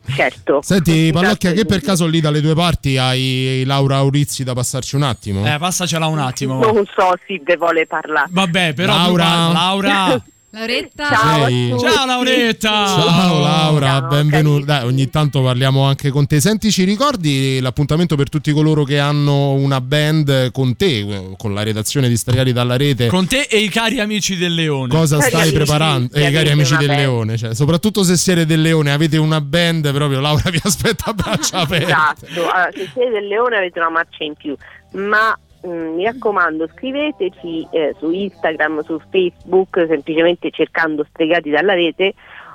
Certo. 0.04 0.60
Senti, 0.62 1.10
Pallocchia, 1.12 1.52
che 1.52 1.64
per 1.64 1.80
caso 1.80 2.06
lì 2.08 2.20
dalle 2.20 2.40
due 2.40 2.54
parti 2.54 2.96
hai 2.98 3.62
Laura 3.64 3.96
Aurizzi 3.98 4.42
da 4.42 4.52
passarci 4.52 4.96
un 4.96 5.02
attimo? 5.04 5.46
Eh, 5.46 5.58
passacela 5.58 6.06
un 6.06 6.18
attimo. 6.18 6.58
Non 6.58 6.84
so 6.86 7.12
se 7.24 7.40
ve 7.44 7.56
vuole 7.56 7.86
parlare. 7.86 8.28
Vabbè, 8.32 8.74
però 8.74 8.94
Laura. 8.96 9.24
tu 9.24 9.30
parla- 9.30 9.52
Laura. 9.52 10.24
Lauretta. 10.55 11.09
Ciao. 11.09 11.78
Ciao 11.78 12.05
Lauretta. 12.07 12.68
Ciao 12.86 13.40
Laura, 13.40 13.86
Ciao, 14.00 14.09
benvenuta. 14.09 14.64
Dai, 14.80 14.84
ogni 14.86 15.09
tanto 15.09 15.42
parliamo 15.42 15.82
anche 15.84 16.11
con 16.11 16.26
te. 16.26 16.40
Senti, 16.42 16.70
ci 16.70 16.84
ricordi 16.84 17.59
l'appuntamento 17.59 18.16
per 18.16 18.28
tutti 18.28 18.53
coloro 18.53 18.84
che 18.84 18.98
hanno 18.98 19.53
una 19.53 19.80
band 19.80 20.50
con 20.53 20.76
te, 20.76 21.32
con 21.38 21.55
la 21.55 21.62
redazione 21.62 22.07
di 22.11 22.18
Stregati 22.18 22.53
dalla 22.53 22.76
rete? 22.76 23.07
Con 23.07 23.26
te 23.26 23.46
e 23.48 23.61
i 23.61 23.70
cari 23.70 23.98
amici 23.98 24.36
del 24.36 24.53
leone. 24.55 24.88
Cosa 24.92 25.16
Cari 25.16 25.28
stai 25.30 25.40
amici, 25.40 25.57
preparando? 25.57 26.09
se 26.12 26.18
Eh, 26.18 26.22
cari 26.24 26.36
avete 26.36 26.53
amici 26.53 26.76
del 26.76 26.86
band. 26.86 26.98
Leone, 27.00 27.36
cioè, 27.38 27.55
soprattutto 27.55 28.03
se 28.03 28.16
siete 28.18 28.44
del 28.44 28.61
Leone, 28.61 28.92
avete 28.92 29.16
una 29.16 29.40
band, 29.40 29.90
proprio 29.94 30.20
Laura 30.20 30.50
vi 30.50 30.61
aspetta 30.62 31.05
a 31.07 31.14
braccia 31.14 31.61
aperte. 31.64 31.84
Esatto, 31.86 32.26
allora, 32.30 32.68
se 32.74 32.90
siete 32.92 33.11
del 33.11 33.26
Leone 33.26 33.57
avete 33.57 33.78
una 33.78 33.88
marcia 33.90 34.22
in 34.24 34.34
più, 34.34 34.55
ma 35.00 35.34
mm, 35.66 35.94
mi 35.94 36.04
raccomando 36.04 36.68
scriveteci 36.68 37.66
eh, 37.70 37.94
su 37.98 38.10
Instagram, 38.10 38.82
su 38.82 39.00
Facebook, 39.10 39.84
semplicemente 39.88 40.50
cercando 40.50 41.04
Stregati 41.04 41.50
dalla 41.50 41.74
rete 41.74 42.14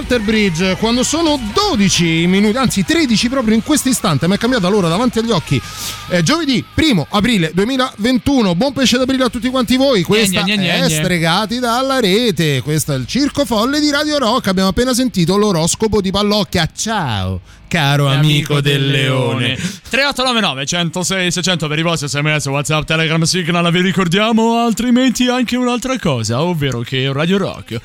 Leader 0.09 0.16
a 0.16 0.16
Halter 0.16 0.20
Bridge 0.20 0.76
quando 0.78 1.02
sono 1.02 1.38
12 1.52 2.26
minuti, 2.26 2.56
anzi 2.56 2.84
13 2.84 3.28
proprio 3.28 3.54
in 3.54 3.62
questo 3.62 3.88
istante, 3.88 4.26
mi 4.26 4.34
è 4.34 4.38
cambiata 4.38 4.68
l'ora 4.68 4.88
davanti 4.88 5.18
agli 5.18 5.30
occhi. 5.30 5.61
Eh, 6.09 6.22
giovedì 6.22 6.64
1 6.74 7.06
aprile 7.11 7.50
2021, 7.52 8.54
buon 8.54 8.72
pesce 8.72 8.96
d'aprile 8.96 9.24
a 9.24 9.28
tutti 9.28 9.48
quanti 9.50 9.76
voi. 9.76 10.02
Questa 10.02 10.42
Gne, 10.42 10.56
gne, 10.56 10.78
gne. 10.78 10.88
Stregati 10.88 11.59
dalla 11.59 12.00
rete, 12.00 12.62
questo 12.62 12.94
è 12.94 12.96
il 12.96 13.06
Circo 13.06 13.44
Folle 13.44 13.80
di 13.80 13.90
Radio 13.90 14.18
Rock. 14.18 14.48
Abbiamo 14.48 14.70
appena 14.70 14.94
sentito 14.94 15.36
l'oroscopo 15.36 16.00
di 16.00 16.11
Pallocchia. 16.11 16.68
Ciao, 16.74 17.40
caro 17.68 18.09
amico, 18.09 18.61
del 18.61 18.90
leone. 18.90 19.56
3899 19.56 20.66
106 20.66 21.30
600 21.30 21.68
per 21.68 21.78
i 21.78 21.82
vostri 21.82 22.09
sms, 22.09 22.46
whatsapp, 22.46 22.84
telegram, 22.84 23.22
signal 23.22 23.70
vi 23.70 23.80
ricordiamo 23.82 24.64
altrimenti 24.64 25.28
anche 25.28 25.56
un'altra 25.56 25.98
cosa 25.98 26.42
ovvero 26.42 26.80
che 26.80 27.11
Radio 27.12 27.38
Rock 27.38 27.80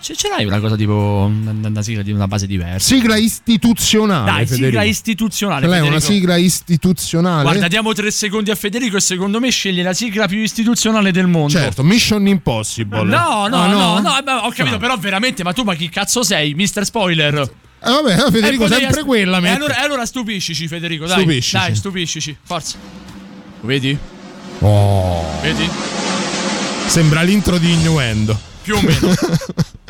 ce, 0.00 0.14
ce 0.14 0.28
l'hai 0.28 0.44
una 0.44 0.60
cosa 0.60 0.76
tipo 0.76 1.30
una, 1.30 1.82
sigla 1.82 2.02
di 2.02 2.12
una 2.12 2.28
base 2.28 2.46
diversa 2.46 2.94
Sigla 2.94 3.16
istituzionale. 3.16 4.30
dai 4.30 4.46
sigla 4.46 4.66
Federico. 4.66 4.82
istituzionale 4.90 5.66
Lei 5.66 5.78
è 5.78 5.88
una 5.88 6.00
sigla 6.00 6.36
istituzionale? 6.36 7.42
guarda 7.42 7.68
diamo 7.68 7.92
tre 7.92 8.10
secondi 8.10 8.50
a 8.50 8.54
Federico 8.54 8.96
e 8.96 9.00
secondo 9.00 9.40
me 9.40 9.50
sceglie 9.50 9.82
la 9.82 9.92
sigla 9.92 10.28
più 10.28 10.38
istituzionale 10.38 11.10
del 11.10 11.26
mondo 11.26 11.48
Certo, 11.50 11.82
Mission 11.82 12.26
Impossible. 12.26 13.02
No, 13.04 13.46
no, 13.48 13.56
Ah, 13.62 13.66
no, 13.68 14.00
no, 14.00 14.18
eh, 14.18 14.22
beh, 14.22 14.32
ho 14.32 14.50
capito, 14.50 14.76
Ah. 14.76 14.78
però 14.78 14.96
veramente, 14.96 15.42
ma 15.42 15.52
tu 15.52 15.62
ma 15.64 15.74
chi 15.74 15.88
cazzo 15.88 16.22
sei, 16.22 16.54
Mister 16.54 16.84
Spoiler? 16.84 17.34
Eh, 17.86 17.90
vabbè, 17.90 18.30
Federico, 18.30 18.64
Eh, 18.64 18.68
sempre 18.68 18.86
devi- 18.94 19.02
quella. 19.06 19.36
E 19.38 19.40
metti. 19.40 19.54
allora, 19.56 19.78
allora 19.82 20.06
stupiscici, 20.06 20.66
Federico, 20.68 21.04
dai. 21.06 21.18
Stupiscici. 21.20 21.56
Dai, 21.56 21.74
stupiscici, 21.74 22.36
forza. 22.42 22.76
Lo 23.60 23.66
vedi? 23.66 23.96
Oh, 24.60 25.24
Vedi? 25.42 25.68
sembra 26.86 27.22
l'intro 27.22 27.58
di 27.58 27.72
Innuendo. 27.72 28.38
Più 28.64 28.74
o 28.76 28.80
meno. 28.80 29.12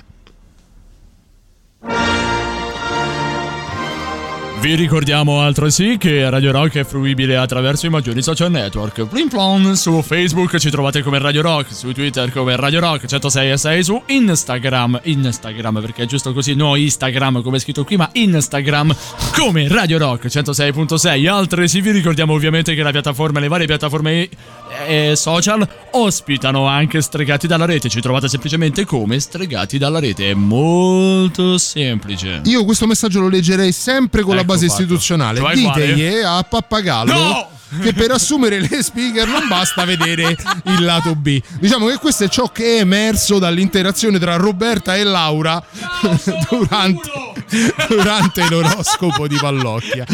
Vi 4.65 4.75
ricordiamo 4.77 5.43
altresì 5.43 5.99
che 5.99 6.29
Radio 6.31 6.51
Rock 6.51 6.79
è 6.79 6.85
fruibile 6.85 7.37
attraverso 7.37 7.85
i 7.85 7.91
maggiori 7.91 8.23
social 8.23 8.51
network. 8.51 9.05
Plim 9.05 9.29
plom, 9.29 9.75
su 9.75 10.01
Facebook 10.01 10.57
ci 10.57 10.71
trovate 10.71 11.03
come 11.03 11.19
Radio 11.19 11.43
Rock, 11.43 11.71
su 11.75 11.93
Twitter 11.93 12.33
come 12.33 12.57
Radio 12.57 12.81
Rock 12.81 13.05
106 13.05 13.51
e 13.51 13.57
6 13.59 13.85
su 13.85 14.03
Instagram, 14.07 15.01
Instagram 15.03 15.83
perché 15.83 16.05
è 16.05 16.07
giusto 16.07 16.33
così, 16.33 16.55
no 16.55 16.77
Instagram 16.77 17.43
come 17.43 17.59
è 17.59 17.61
scritto 17.61 17.85
qui, 17.85 17.99
ma 17.99 18.09
Instagram 18.11 18.97
come 19.37 19.69
Radio 19.69 19.99
Rock 19.99 20.29
106.6. 20.29 21.29
Altresì 21.29 21.83
vi 21.83 21.91
ricordiamo 21.91 22.33
ovviamente 22.33 22.75
che 22.75 22.83
la 22.83 22.91
piattaforma, 22.91 23.41
le 23.41 23.49
varie 23.49 23.67
piattaforme 23.67 24.31
eh, 24.87 25.13
social 25.17 25.67
ospitano 25.93 26.67
anche 26.67 27.01
Stregati 27.01 27.47
dalla 27.47 27.65
rete, 27.65 27.89
ci 27.89 28.01
trovate 28.01 28.29
semplicemente 28.29 28.85
come 28.85 29.19
Stregati 29.21 29.79
dalla 29.79 30.01
rete, 30.01 30.31
è 30.31 30.35
molto 30.35 31.59
semplice. 31.59 32.41
Io 32.45 32.65
questo 32.65 32.87
messaggio 32.87 33.21
lo 33.21 33.29
leggerei 33.29 33.73
sempre 33.73 34.23
con 34.23 34.35
la 34.35 34.43
Ecco 34.43 34.53
base 34.53 34.67
fatto. 34.69 34.81
istituzionale. 34.83 35.41
Ditegli 35.55 36.23
a 36.25 36.43
Pappagallo 36.43 37.13
No! 37.13 37.49
che 37.83 37.93
per 37.93 38.13
assumere 38.13 38.61
le 38.61 38.83
speaker 38.85 39.27
non 39.27 39.49
basta 39.49 39.85
vedere 39.85 40.37
il 40.67 40.85
lato 40.85 41.17
B. 41.17 41.41
Diciamo 41.59 41.89
che 41.89 41.97
questo 41.97 42.23
è 42.25 42.29
ciò 42.29 42.47
che 42.53 42.77
è 42.77 42.81
emerso 42.81 43.41
dall'interazione 43.41 44.19
tra 44.21 44.37
Roberta 44.37 44.95
e 44.95 45.03
Laura 45.03 45.61
durante, 46.49 47.11
durante 47.89 48.49
l'oroscopo 48.49 49.27
di 49.27 49.37
Pallocchia. 49.41 50.05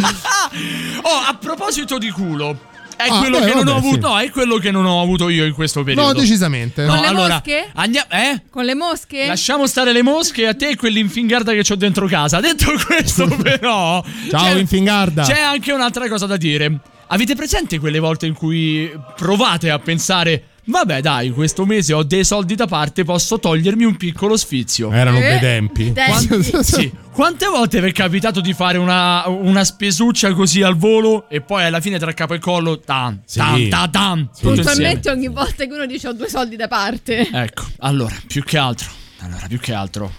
Oh, 1.03 1.29
a 1.29 1.37
proposito 1.39 1.99
di 1.99 2.11
culo. 2.11 2.69
È 3.03 3.09
Ah, 3.09 3.19
quello 3.19 3.39
beh, 3.39 3.47
che 3.47 3.55
non 3.55 3.69
ho 3.69 3.73
vabbè, 3.73 3.79
avuto. 3.79 3.95
sì. 4.07 4.13
No, 4.13 4.19
è 4.19 4.31
quello 4.31 4.57
che 4.59 4.71
non 4.71 4.85
ho 4.85 5.01
avuto 5.03 5.29
io 5.29 5.45
in 5.45 5.53
questo 5.55 5.83
periodo. 5.83 6.09
No, 6.09 6.13
decisamente. 6.13 6.83
No, 6.85 6.93
Con 6.93 7.01
le 7.01 7.07
allora, 7.07 7.35
mosche? 7.35 7.71
andiamo. 7.75 8.07
Eh? 8.11 8.43
Con 8.51 8.65
le 8.65 8.75
mosche? 8.75 9.27
Lasciamo 9.27 9.67
stare 9.67 9.93
le 9.93 10.03
mosche 10.03 10.47
a 10.47 10.55
te 10.55 10.69
e 10.71 10.77
quell'infingarda 10.77 11.53
che 11.53 11.63
ho 11.73 11.77
dentro 11.77 12.07
casa. 12.07 12.41
Detto 12.41 12.67
questo, 12.87 13.27
però. 13.43 14.05
Ciao, 14.31 14.53
c'è- 14.53 14.59
Infingarda. 14.59 15.23
C'è 15.23 15.41
anche 15.41 15.73
un'altra 15.73 16.09
cosa 16.09 16.27
da 16.27 16.37
dire. 16.37 16.79
Avete 17.09 17.35
presente 17.35 17.79
quelle 17.79 17.99
volte 17.99 18.27
in 18.27 18.35
cui 18.35 18.91
provate 19.17 19.71
a 19.71 19.79
pensare. 19.79 20.45
Vabbè, 20.63 21.01
dai, 21.01 21.31
questo 21.31 21.65
mese 21.67 21.93
ho 21.95 22.03
dei 22.03 22.23
soldi 22.25 22.55
da 22.55 22.67
parte, 22.67 23.03
posso 23.03 23.41
togliermi 23.41 23.85
un 23.85 23.97
piccolo 23.97 24.37
sfizio. 24.37 24.93
Erano 24.93 25.19
Eh, 25.19 25.21
bei 25.23 25.39
tempi. 25.41 25.93
tempi. 25.93 26.63
Sì. 26.63 26.93
Quante 27.11 27.47
volte 27.47 27.81
vi 27.81 27.89
è 27.89 27.93
capitato 27.93 28.41
di 28.41 28.53
fare 28.53 28.79
una, 28.79 29.27
una 29.29 29.65
spesuccia 29.65 30.33
così 30.33 30.63
al 30.63 30.77
volo 30.77 31.29
e 31.29 31.41
poi 31.41 31.65
alla 31.65 31.81
fine 31.81 31.99
tra 31.99 32.13
capo 32.13 32.35
e 32.35 32.39
collo, 32.39 32.79
tam, 32.79 33.21
Sì. 33.25 33.39
tam, 33.39 33.69
tam, 33.69 33.91
tam, 33.91 34.19
insieme? 34.31 34.55
Puntualmente 34.55 35.11
ogni 35.11 35.29
volta 35.29 35.65
che 35.65 35.73
uno 35.73 35.87
dice 35.87 36.09
ho 36.09 36.13
due 36.13 36.29
soldi 36.29 36.57
da 36.57 36.69
parte. 36.69 37.29
Ecco, 37.33 37.65
allora, 37.79 38.15
più 38.27 38.45
che 38.45 38.57
altro, 38.59 38.89
allora, 39.21 39.47
più 39.49 39.59
che 39.59 39.73
altro, 39.75 40.13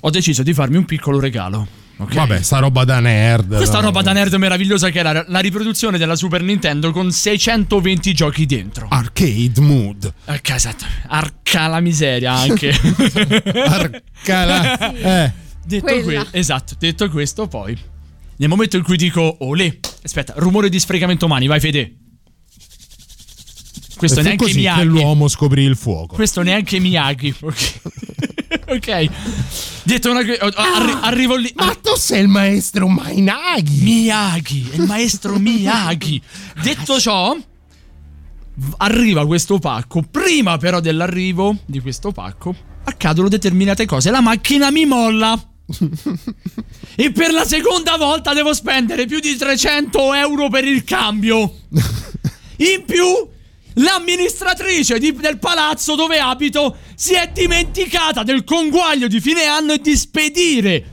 ho 0.00 0.10
deciso 0.10 0.42
di 0.42 0.52
farmi 0.54 0.76
un 0.76 0.84
piccolo 0.86 1.20
regalo. 1.20 1.78
Ok? 2.00 2.14
Vabbè, 2.14 2.42
sta 2.42 2.58
roba 2.58 2.84
da 2.84 3.00
nerd. 3.00 3.56
Questa 3.56 3.76
no? 3.78 3.86
roba 3.86 4.02
da 4.02 4.12
nerd 4.12 4.34
meravigliosa 4.34 4.90
che 4.90 4.98
era 4.98 5.24
la 5.28 5.38
riproduzione 5.40 5.98
della 5.98 6.16
Super 6.16 6.42
Nintendo 6.42 6.90
con 6.92 7.10
620 7.12 8.12
giochi 8.14 8.46
dentro. 8.46 8.86
Arcade 8.90 9.60
mood. 9.60 10.12
Ecco, 10.24 10.52
esatto. 10.52 10.84
Arca 11.08 11.66
la 11.66 11.80
miseria 11.80 12.32
anche. 12.32 12.70
Arca 13.66 14.44
la- 14.44 14.92
Eh. 15.26 15.32
Detto 15.64 16.00
que- 16.02 16.26
esatto, 16.32 16.74
detto 16.78 17.08
questo, 17.10 17.46
poi 17.46 17.76
nel 18.36 18.48
momento 18.48 18.76
in 18.76 18.82
cui 18.82 18.96
dico 18.96 19.36
olè, 19.40 19.78
aspetta, 20.02 20.32
rumore 20.36 20.68
di 20.68 20.80
sfregamento 20.80 21.28
mani, 21.28 21.46
vai 21.46 21.60
Fede. 21.60 21.94
Questo 23.96 24.20
E 24.20 24.22
neanche 24.22 24.44
così 24.44 24.54
che 24.54 24.60
Miyagi. 24.60 24.84
l'uomo 24.86 25.28
scoprì 25.28 25.62
il 25.62 25.76
fuoco. 25.76 26.14
Questo 26.14 26.40
neanche 26.42 26.78
Miyagi. 26.78 27.34
Ok. 27.40 27.80
ok. 28.66 29.08
Detto 29.84 30.10
una 30.10 30.24
cosa, 30.24 30.52
arri- 30.56 30.98
arrivo 31.00 31.36
lì. 31.36 31.52
Ma 31.54 31.74
tu 31.80 31.94
sei 31.96 32.22
il 32.22 32.28
maestro 32.28 32.88
Mainaghi. 32.88 33.82
Miyagi, 33.82 34.70
il 34.74 34.82
maestro 34.82 35.38
Miyagi. 35.38 36.20
Detto 36.62 36.98
ciò, 36.98 37.36
arriva 38.78 39.26
questo 39.26 39.58
pacco. 39.58 40.02
Prima 40.02 40.56
però 40.58 40.80
dell'arrivo 40.80 41.56
di 41.64 41.80
questo 41.80 42.10
pacco, 42.12 42.54
accadono 42.84 43.28
determinate 43.28 43.86
cose. 43.86 44.10
La 44.10 44.20
macchina 44.20 44.70
mi 44.70 44.84
molla. 44.84 45.40
e 46.96 47.12
per 47.12 47.30
la 47.30 47.44
seconda 47.44 47.96
volta 47.96 48.34
devo 48.34 48.52
spendere 48.52 49.06
più 49.06 49.20
di 49.20 49.36
300 49.36 50.14
euro 50.14 50.48
per 50.48 50.64
il 50.64 50.82
cambio. 50.82 51.58
In 52.56 52.84
più, 52.84 53.28
l'amministratrice 53.74 54.98
di- 54.98 55.12
del 55.12 55.38
palazzo 55.38 55.94
dove 55.94 56.18
abito 56.18 56.76
si 56.94 57.14
è 57.14 57.30
dimenticata 57.32 58.22
del 58.22 58.44
conguaglio 58.44 59.06
di 59.08 59.20
fine 59.20 59.44
anno 59.44 59.72
e 59.74 59.78
di 59.78 59.96
spedire 59.96 60.84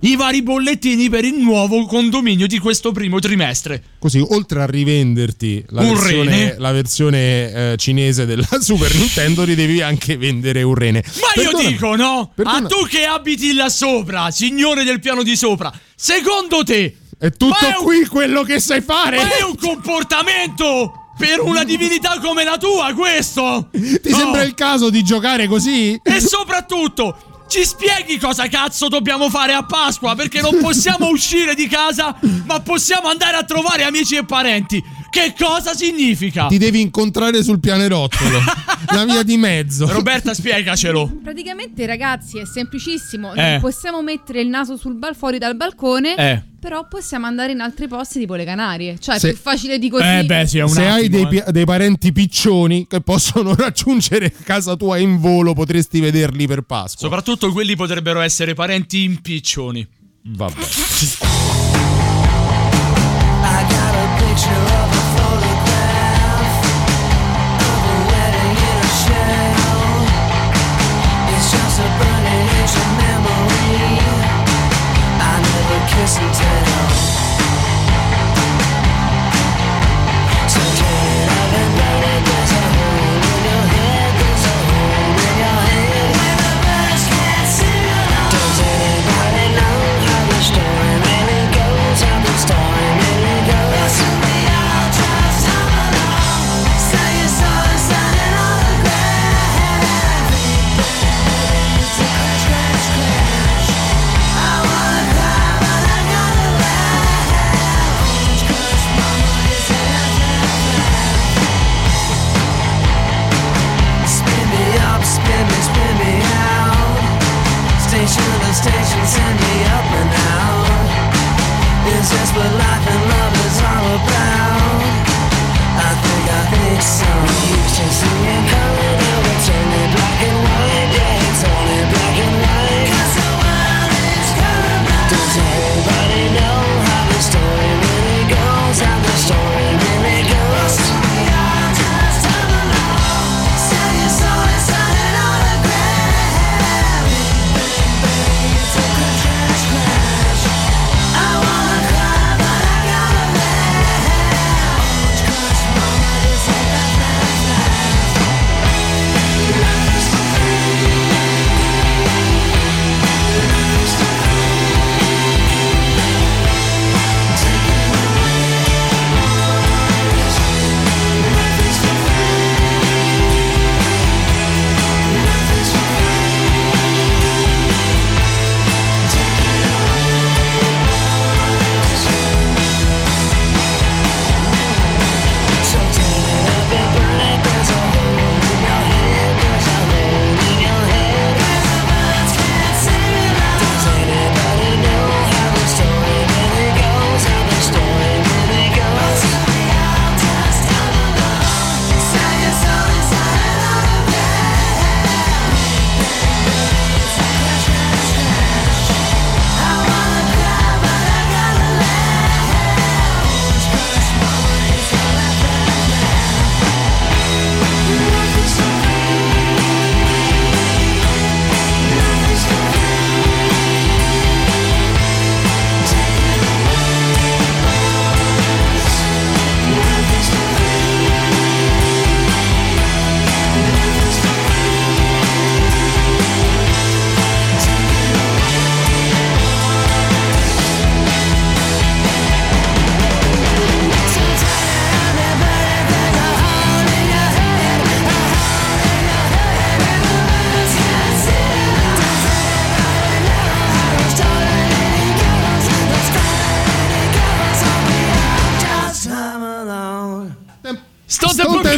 i 0.00 0.14
vari 0.14 0.42
bollettini 0.42 1.08
per 1.08 1.24
il 1.24 1.34
nuovo 1.38 1.84
condominio 1.86 2.46
di 2.46 2.58
questo 2.58 2.92
primo 2.92 3.18
trimestre. 3.18 3.82
Così, 3.98 4.20
oltre 4.20 4.60
a 4.62 4.66
rivenderti 4.66 5.64
la 5.70 5.80
Un 5.82 5.94
versione, 5.94 6.54
la 6.58 6.70
versione, 6.72 7.52
eh, 7.72 7.76
cinese 7.76 8.26
della 8.26 8.46
Super 8.60 8.94
Nintendo, 8.94 9.42
li 9.44 9.54
devi 9.54 9.80
anche 9.80 10.16
vendere 10.16 10.62
un 10.62 10.74
rene. 10.74 11.02
Ma 11.20 11.42
io 11.42 11.48
Perdonami, 11.50 11.68
dico, 11.72 11.96
no? 11.96 12.30
perdona- 12.34 12.58
A 12.58 12.68
tu 12.68 12.86
che 12.86 13.04
abiti 13.04 13.54
là 13.54 13.68
sopra, 13.68 14.30
signore 14.30 14.84
del 14.84 15.00
piano 15.00 15.22
di 15.22 15.34
sopra, 15.34 15.72
secondo 15.96 16.62
te 16.62 16.96
È 17.18 17.30
tutto 17.32 17.56
è 17.58 17.74
un- 17.78 17.84
qui 17.84 18.04
quello 18.06 18.42
che 18.42 18.60
sai 18.60 18.82
fare. 18.82 19.16
ma 19.16 19.34
è 19.36 19.42
un 19.42 19.56
comportamento 19.56 21.05
per 21.16 21.40
una 21.40 21.64
divinità 21.64 22.18
come 22.20 22.44
la 22.44 22.58
tua 22.58 22.92
questo? 22.94 23.68
Ti 23.70 24.12
sembra 24.12 24.42
il 24.42 24.54
caso 24.54 24.90
di 24.90 25.02
giocare 25.02 25.46
così? 25.46 25.98
E 26.02 26.20
soprattutto, 26.20 27.44
ci 27.48 27.64
spieghi 27.64 28.18
cosa 28.18 28.48
cazzo 28.48 28.88
dobbiamo 28.88 29.30
fare 29.30 29.52
a 29.54 29.62
Pasqua? 29.62 30.14
Perché 30.14 30.40
non 30.40 30.58
possiamo 30.60 31.08
uscire 31.10 31.54
di 31.54 31.68
casa, 31.68 32.14
ma 32.44 32.60
possiamo 32.60 33.08
andare 33.08 33.36
a 33.36 33.44
trovare 33.44 33.84
amici 33.84 34.16
e 34.16 34.24
parenti. 34.24 34.82
Che 35.10 35.34
cosa 35.38 35.74
significa? 35.74 36.46
Ti 36.46 36.58
devi 36.58 36.80
incontrare 36.80 37.42
sul 37.42 37.58
pianerottolo. 37.60 38.38
la 38.94 39.04
via 39.04 39.22
di 39.22 39.36
mezzo. 39.36 39.90
Roberta, 39.90 40.34
spiegacelo. 40.34 41.20
Praticamente, 41.22 41.86
ragazzi, 41.86 42.38
è 42.38 42.44
semplicissimo. 42.44 43.32
Eh. 43.34 43.50
Non 43.52 43.60
possiamo 43.60 44.02
mettere 44.02 44.40
il 44.40 44.48
naso 44.48 44.76
sul 44.76 44.94
bal- 44.94 45.16
fuori 45.16 45.38
dal 45.38 45.56
balcone. 45.56 46.16
Eh. 46.16 46.42
Però 46.60 46.86
possiamo 46.88 47.26
andare 47.26 47.52
in 47.52 47.60
altri 47.60 47.86
posti 47.86 48.18
tipo 48.18 48.34
le 48.34 48.44
Canarie. 48.44 48.98
Cioè, 48.98 49.18
Se- 49.18 49.28
è 49.28 49.32
più 49.32 49.40
facile 49.40 49.78
di 49.78 49.88
così. 49.88 50.04
Eh 50.04 50.24
beh, 50.24 50.46
sì, 50.46 50.58
è 50.58 50.62
un 50.62 50.68
Se 50.68 50.86
hai 50.86 51.06
attimo, 51.06 51.28
dei, 51.28 51.38
eh. 51.38 51.52
dei 51.52 51.64
parenti 51.64 52.12
piccioni 52.12 52.86
che 52.88 53.00
possono 53.00 53.54
raggiungere 53.56 54.32
casa 54.44 54.74
tua 54.76 54.98
in 54.98 55.18
volo, 55.18 55.54
potresti 55.54 56.00
vederli 56.00 56.46
per 56.46 56.62
Pasqua. 56.62 57.00
Soprattutto 57.00 57.52
quelli 57.52 57.76
potrebbero 57.76 58.20
essere 58.20 58.54
parenti 58.54 59.04
impiccioni. 59.04 59.86
Vabbè. 60.28 60.60
I 63.48 63.64
got 63.68 63.94
a 63.94 64.16
picture 64.18 64.64
of 64.82 64.85
listen 76.06 76.22
to 76.32 76.75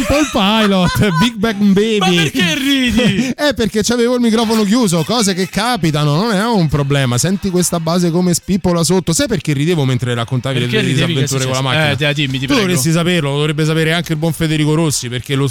Stone 0.09 0.29
Pilot, 0.31 1.09
Big 1.19 1.35
Bang 1.35 1.61
Baby. 1.71 1.99
Ma 1.99 2.07
perché 2.23 2.55
ridi? 2.55 3.17
Eh, 3.39 3.53
perché 3.53 3.83
c'avevo 3.83 4.15
il 4.15 4.21
microfono 4.21 4.63
chiuso, 4.63 5.03
cose 5.03 5.33
che 5.33 5.47
capitano, 5.47 6.15
non 6.15 6.31
è 6.33 6.43
un 6.45 6.67
problema. 6.67 7.17
Senti 7.17 7.49
questa 7.49 7.79
base 7.79 8.09
come 8.11 8.33
spippola 8.33 8.83
sotto. 8.83 9.13
Sai 9.13 9.27
perché 9.27 9.53
ridevo 9.53 9.85
mentre 9.85 10.13
raccontavi 10.13 10.59
Perché 10.59 10.77
le 10.77 10.81
tue 10.81 10.91
disavventure 10.93 11.43
con 11.45 11.53
la 11.53 11.61
macchina? 11.61 11.91
Eh, 11.91 11.95
dai, 11.95 12.13
dimmi, 12.13 12.33
ti 12.33 12.39
tu 12.39 12.45
prego. 12.47 12.61
dovresti 12.61 12.91
saperlo, 12.91 13.31
lo 13.31 13.37
dovrebbe 13.37 13.65
sapere 13.65 13.93
anche 13.93 14.13
il 14.13 14.17
buon 14.17 14.33
Federico 14.33 14.73
Rossi, 14.73 15.09
perché 15.09 15.35
lo, 15.35 15.49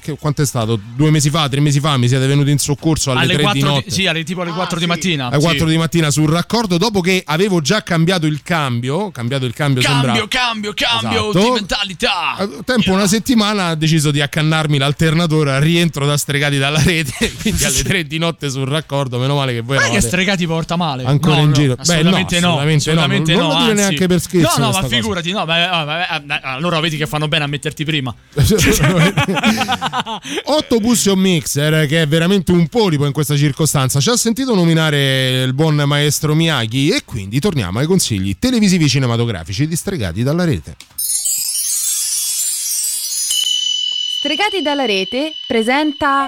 che, 0.00 0.16
quanto 0.18 0.42
è 0.42 0.46
stato? 0.46 0.78
Due 0.94 1.10
mesi 1.10 1.28
fa, 1.28 1.48
tre 1.48 1.60
mesi 1.60 1.80
fa 1.80 1.96
mi 1.96 2.08
siete 2.08 2.26
venuti 2.26 2.50
in 2.50 2.58
soccorso 2.58 3.10
alle, 3.10 3.20
Alle 3.22 3.32
tre 3.34 3.42
4 3.42 3.60
di 3.60 3.66
di, 3.66 3.72
notte. 3.72 3.90
sì, 3.90 4.06
alle, 4.06 4.24
tipo 4.24 4.42
alle 4.42 4.52
4 4.52 4.78
di 4.78 4.86
mattina. 4.86 5.26
alle 5.26 5.40
4 5.40 5.58
sì. 5.58 5.72
di 5.72 5.76
mattina 5.78 6.10
sul 6.10 6.28
raccordo 6.30 6.78
dopo 6.78 7.00
che 7.00 7.22
avevo 7.26 7.60
già 7.60 7.82
cambiato 7.82 8.26
il 8.26 8.40
cambio 8.42 9.10
cambiato 9.10 9.44
il 9.44 9.52
cambio 9.52 9.82
Cambio, 9.82 10.02
sembra 10.10 10.28
cambio, 10.28 10.74
cambio 10.74 11.30
Esatto. 11.30 11.44
di 11.44 11.50
mentalità. 11.50 12.34
a 12.36 12.48
tempo 12.64 12.92
una 12.92 13.06
settimana 13.06 13.66
ha 13.66 13.74
deciso 13.96 14.10
di 14.10 14.20
accannarmi 14.20 14.78
l'alternatore 14.78 15.52
al 15.52 15.60
rientro 15.60 16.06
da 16.06 16.16
stregati 16.16 16.58
dalla 16.58 16.80
rete 16.82 17.32
quindi 17.40 17.64
alle 17.64 17.82
3 17.82 18.04
di 18.04 18.18
notte 18.18 18.50
sul 18.50 18.66
raccordo 18.66 19.18
meno 19.18 19.34
male 19.36 19.52
che 19.54 19.60
voi 19.62 19.76
Ma 19.76 19.82
che 19.82 19.88
eravate 19.88 20.06
stregati 20.08 20.46
porta 20.46 20.76
male? 20.76 21.04
Ancora 21.04 21.36
No, 21.36 21.42
in 21.42 21.48
no, 21.48 21.54
giro? 21.54 21.74
Beh, 21.74 21.80
Assolutamente 21.82 22.40
no, 22.40 22.46
no. 22.48 22.52
assolutamente 22.60 22.92
no, 22.92 23.00
assolutamente 23.00 23.32
non 23.34 23.42
no, 23.42 23.48
lo 23.48 23.54
dire 23.58 23.70
anzi. 23.70 23.82
neanche 23.82 24.06
per 24.06 24.20
scherzo 24.20 24.58
No, 24.58 24.66
no, 24.66 24.72
ma 24.72 24.80
cosa. 24.80 24.94
figurati, 24.96 25.32
no, 25.32 25.44
beh, 25.44 25.68
beh, 25.84 26.20
beh, 26.24 26.40
allora 26.42 26.80
vedi 26.80 26.96
che 26.96 27.06
fanno 27.06 27.28
bene 27.28 27.44
a 27.44 27.46
metterti 27.46 27.84
prima. 27.84 28.14
8 30.44 30.80
Pussion 30.80 31.18
Mixer 31.18 31.86
che 31.86 32.02
è 32.02 32.06
veramente 32.08 32.52
un 32.52 32.68
polipo 32.68 33.06
in 33.06 33.12
questa 33.12 33.36
circostanza 33.36 34.00
ci 34.00 34.10
ha 34.10 34.16
sentito 34.16 34.54
nominare 34.54 35.42
il 35.42 35.52
buon 35.54 35.74
maestro 35.76 36.34
Miyagi 36.34 36.90
e 36.90 37.02
quindi 37.04 37.38
torniamo 37.40 37.78
ai 37.78 37.86
consigli 37.86 38.36
televisivi 38.38 38.88
cinematografici 38.88 39.66
di 39.66 39.76
stregati 39.76 40.22
dalla 40.22 40.44
rete 40.44 40.76
Stregati 44.26 44.60
dalla 44.60 44.86
rete 44.86 45.34
presenta 45.46 46.26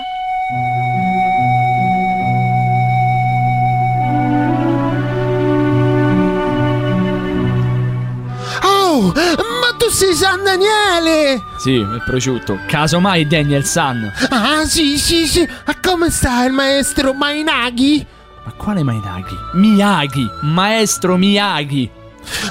Oh, 8.62 9.12
ma 9.12 9.76
tu 9.76 9.88
sei 9.90 10.14
San 10.14 10.44
Daniele! 10.44 11.42
Sì, 11.58 11.70
il 11.72 12.00
prosciutto. 12.06 12.60
Casomai 12.68 13.26
Daniel 13.26 13.64
San. 13.64 14.12
Ah, 14.30 14.64
sì, 14.64 14.96
sì, 14.96 15.26
sì. 15.26 15.44
Ma 15.66 15.74
come 15.82 16.08
sta 16.10 16.44
il 16.44 16.52
maestro 16.52 17.14
Mainaghi? 17.14 18.06
Ma 18.44 18.52
quale 18.52 18.84
Mainagi? 18.84 19.34
Miyagi, 19.54 20.24
maestro 20.42 21.16
Miyagi. 21.16 21.90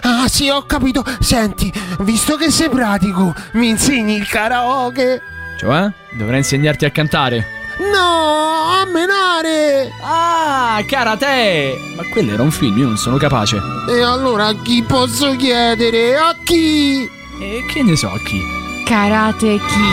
Ah, 0.01 0.27
sì, 0.27 0.49
ho 0.49 0.63
capito. 0.63 1.05
Senti, 1.21 1.71
visto 1.99 2.35
che 2.35 2.51
sei 2.51 2.67
pratico, 2.67 3.33
mi 3.53 3.69
insegni 3.69 4.15
il 4.15 4.27
karaoke? 4.27 5.35
Cioè? 5.57 5.91
Dovrei 6.11 6.37
insegnarti 6.37 6.85
a 6.85 6.91
cantare. 6.91 7.45
No, 7.79 8.71
a 8.71 8.85
menare! 8.85 9.91
Ah, 10.01 10.81
karate! 10.87 11.75
Ma 11.95 12.03
quello 12.11 12.33
era 12.33 12.41
un 12.41 12.51
film, 12.51 12.77
io 12.77 12.87
non 12.87 12.97
sono 12.97 13.17
capace. 13.17 13.57
E 13.89 14.01
allora 14.01 14.47
a 14.47 14.55
chi 14.61 14.83
posso 14.83 15.35
chiedere? 15.35 16.15
A 16.15 16.35
chi? 16.43 17.09
E 17.39 17.63
che 17.71 17.83
ne 17.83 17.95
so 17.95 18.09
chi? 18.25 18.41
Karate 18.85 19.57
Ki. 19.57 19.91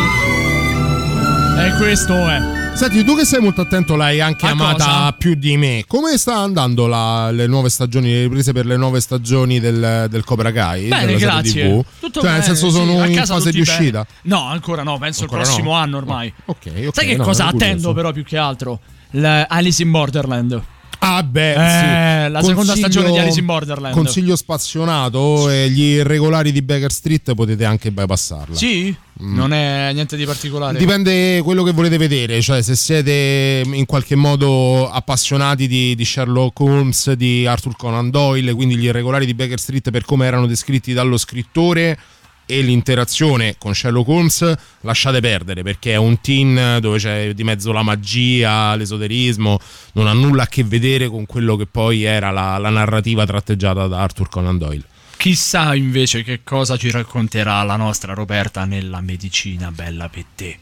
E 1.58 1.76
questo 1.78 2.14
è. 2.14 2.63
Senti, 2.74 3.04
tu 3.04 3.14
che 3.16 3.24
sei 3.24 3.40
molto 3.40 3.60
attento, 3.60 3.94
l'hai 3.94 4.20
anche 4.20 4.46
A 4.46 4.50
amata 4.50 4.84
cosa? 4.84 5.12
più 5.12 5.34
di 5.34 5.56
me. 5.56 5.84
Come 5.86 6.18
sta 6.18 6.36
andando 6.38 6.86
la- 6.88 7.30
le 7.30 7.46
nuove 7.46 7.68
stagioni, 7.70 8.10
le 8.12 8.22
riprese 8.22 8.52
per 8.52 8.66
le 8.66 8.76
nuove 8.76 9.00
stagioni 9.00 9.60
del, 9.60 10.06
del 10.10 10.24
Cobra 10.24 10.50
Kai? 10.50 10.88
Bene, 10.88 11.14
grazie. 11.14 11.68
TV? 11.68 11.84
Tutto 12.00 12.20
cioè, 12.20 12.30
nel 12.32 12.40
bene, 12.40 12.42
senso, 12.54 12.70
sì, 12.70 12.76
sono 12.76 13.00
a 13.00 13.06
in 13.06 13.22
fase 13.24 13.52
di 13.52 13.60
uscita. 13.60 14.04
No, 14.22 14.48
ancora 14.48 14.82
no, 14.82 14.98
penso 14.98 15.22
Ancora 15.22 15.42
il 15.42 15.46
prossimo 15.46 15.70
no? 15.70 15.76
anno 15.78 15.96
ormai. 15.98 16.32
Ok, 16.46 16.66
ok. 16.86 16.94
Sai 16.94 17.06
che 17.06 17.16
no, 17.16 17.22
cosa 17.24 17.46
attendo 17.46 17.92
però 17.94 18.10
più 18.12 18.24
che 18.24 18.36
altro? 18.36 18.80
L- 19.12 19.44
Alice 19.48 19.80
in 19.82 19.90
Borderland. 19.92 20.62
Ah, 21.06 21.22
beh, 21.22 21.52
Eh, 21.52 22.24
sì. 22.26 22.30
la 22.32 22.42
seconda 22.42 22.74
stagione 22.74 23.10
di 23.10 23.18
Alice 23.18 23.38
in 23.38 23.44
Borderland. 23.44 23.94
Consiglio 23.94 24.36
spazionato 24.36 25.50
e 25.50 25.68
gli 25.68 25.82
irregolari 25.82 26.50
di 26.50 26.62
Baker 26.62 26.90
Street 26.90 27.34
potete 27.34 27.64
anche 27.66 27.90
bypassarla. 27.92 28.56
Sì? 28.56 28.94
Non 29.16 29.52
è 29.52 29.90
niente 29.92 30.16
di 30.16 30.24
particolare. 30.24 30.76
Dipende 30.78 31.40
quello 31.42 31.62
che 31.62 31.72
volete 31.72 31.98
vedere, 31.98 32.40
cioè 32.40 32.62
se 32.62 32.74
siete 32.74 33.62
in 33.64 33.84
qualche 33.86 34.16
modo 34.16 34.90
appassionati 34.90 35.68
di, 35.68 35.94
di 35.94 36.04
Sherlock 36.04 36.58
Holmes, 36.60 37.12
di 37.12 37.46
Arthur 37.46 37.76
Conan 37.76 38.10
Doyle, 38.10 38.54
quindi 38.54 38.76
gli 38.76 38.84
irregolari 38.86 39.26
di 39.26 39.34
Baker 39.34 39.60
Street 39.60 39.90
per 39.90 40.04
come 40.04 40.26
erano 40.26 40.46
descritti 40.46 40.92
dallo 40.92 41.16
scrittore 41.16 41.96
e 42.46 42.60
l'interazione 42.60 43.56
con 43.58 43.74
Sherlock 43.74 44.08
Holmes, 44.08 44.54
lasciate 44.80 45.20
perdere 45.20 45.62
perché 45.62 45.92
è 45.92 45.96
un 45.96 46.20
teen 46.20 46.78
dove 46.80 46.98
c'è 46.98 47.32
di 47.32 47.44
mezzo 47.44 47.72
la 47.72 47.82
magia, 47.82 48.74
l'esoterismo, 48.76 49.58
non 49.92 50.06
ha 50.06 50.12
nulla 50.12 50.44
a 50.44 50.46
che 50.46 50.64
vedere 50.64 51.08
con 51.08 51.26
quello 51.26 51.56
che 51.56 51.66
poi 51.66 52.02
era 52.02 52.30
la, 52.30 52.58
la 52.58 52.70
narrativa 52.70 53.24
tratteggiata 53.24 53.86
da 53.86 54.00
Arthur 54.00 54.28
Conan 54.28 54.58
Doyle. 54.58 54.84
Chissà 55.16 55.74
invece 55.74 56.22
che 56.22 56.40
cosa 56.44 56.76
ci 56.76 56.90
racconterà 56.90 57.62
la 57.62 57.76
nostra 57.76 58.12
Roberta 58.12 58.64
nella 58.64 59.00
medicina 59.00 59.70
bella 59.70 60.08
per 60.08 60.24
te. 60.34 60.58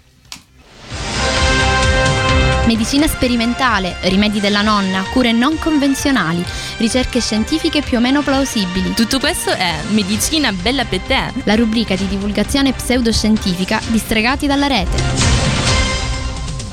Medicina 2.66 3.08
sperimentale, 3.08 3.96
rimedi 4.02 4.38
della 4.38 4.62
nonna, 4.62 5.02
cure 5.12 5.32
non 5.32 5.58
convenzionali, 5.58 6.44
ricerche 6.78 7.20
scientifiche 7.20 7.82
più 7.82 7.98
o 7.98 8.00
meno 8.00 8.22
plausibili. 8.22 8.94
Tutto 8.94 9.18
questo 9.18 9.50
è 9.50 9.80
Medicina 9.90 10.52
Bella 10.52 10.84
per 10.84 11.00
te. 11.00 11.32
La 11.44 11.56
rubrica 11.56 11.96
di 11.96 12.06
divulgazione 12.06 12.72
pseudoscientifica 12.72 13.80
di 13.88 13.98
Stregati 13.98 14.46
dalla 14.46 14.68
rete. 14.68 15.02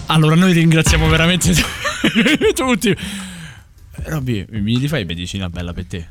Allora, 0.05 0.35
noi 0.35 0.53
ringraziamo 0.53 1.07
veramente 1.07 1.53
tutti. 2.53 2.95
Robby, 4.03 4.45
mi 4.51 4.77
rifai 4.77 5.05
medicina 5.05 5.49
bella 5.49 5.73
per 5.73 5.85
te? 5.85 6.07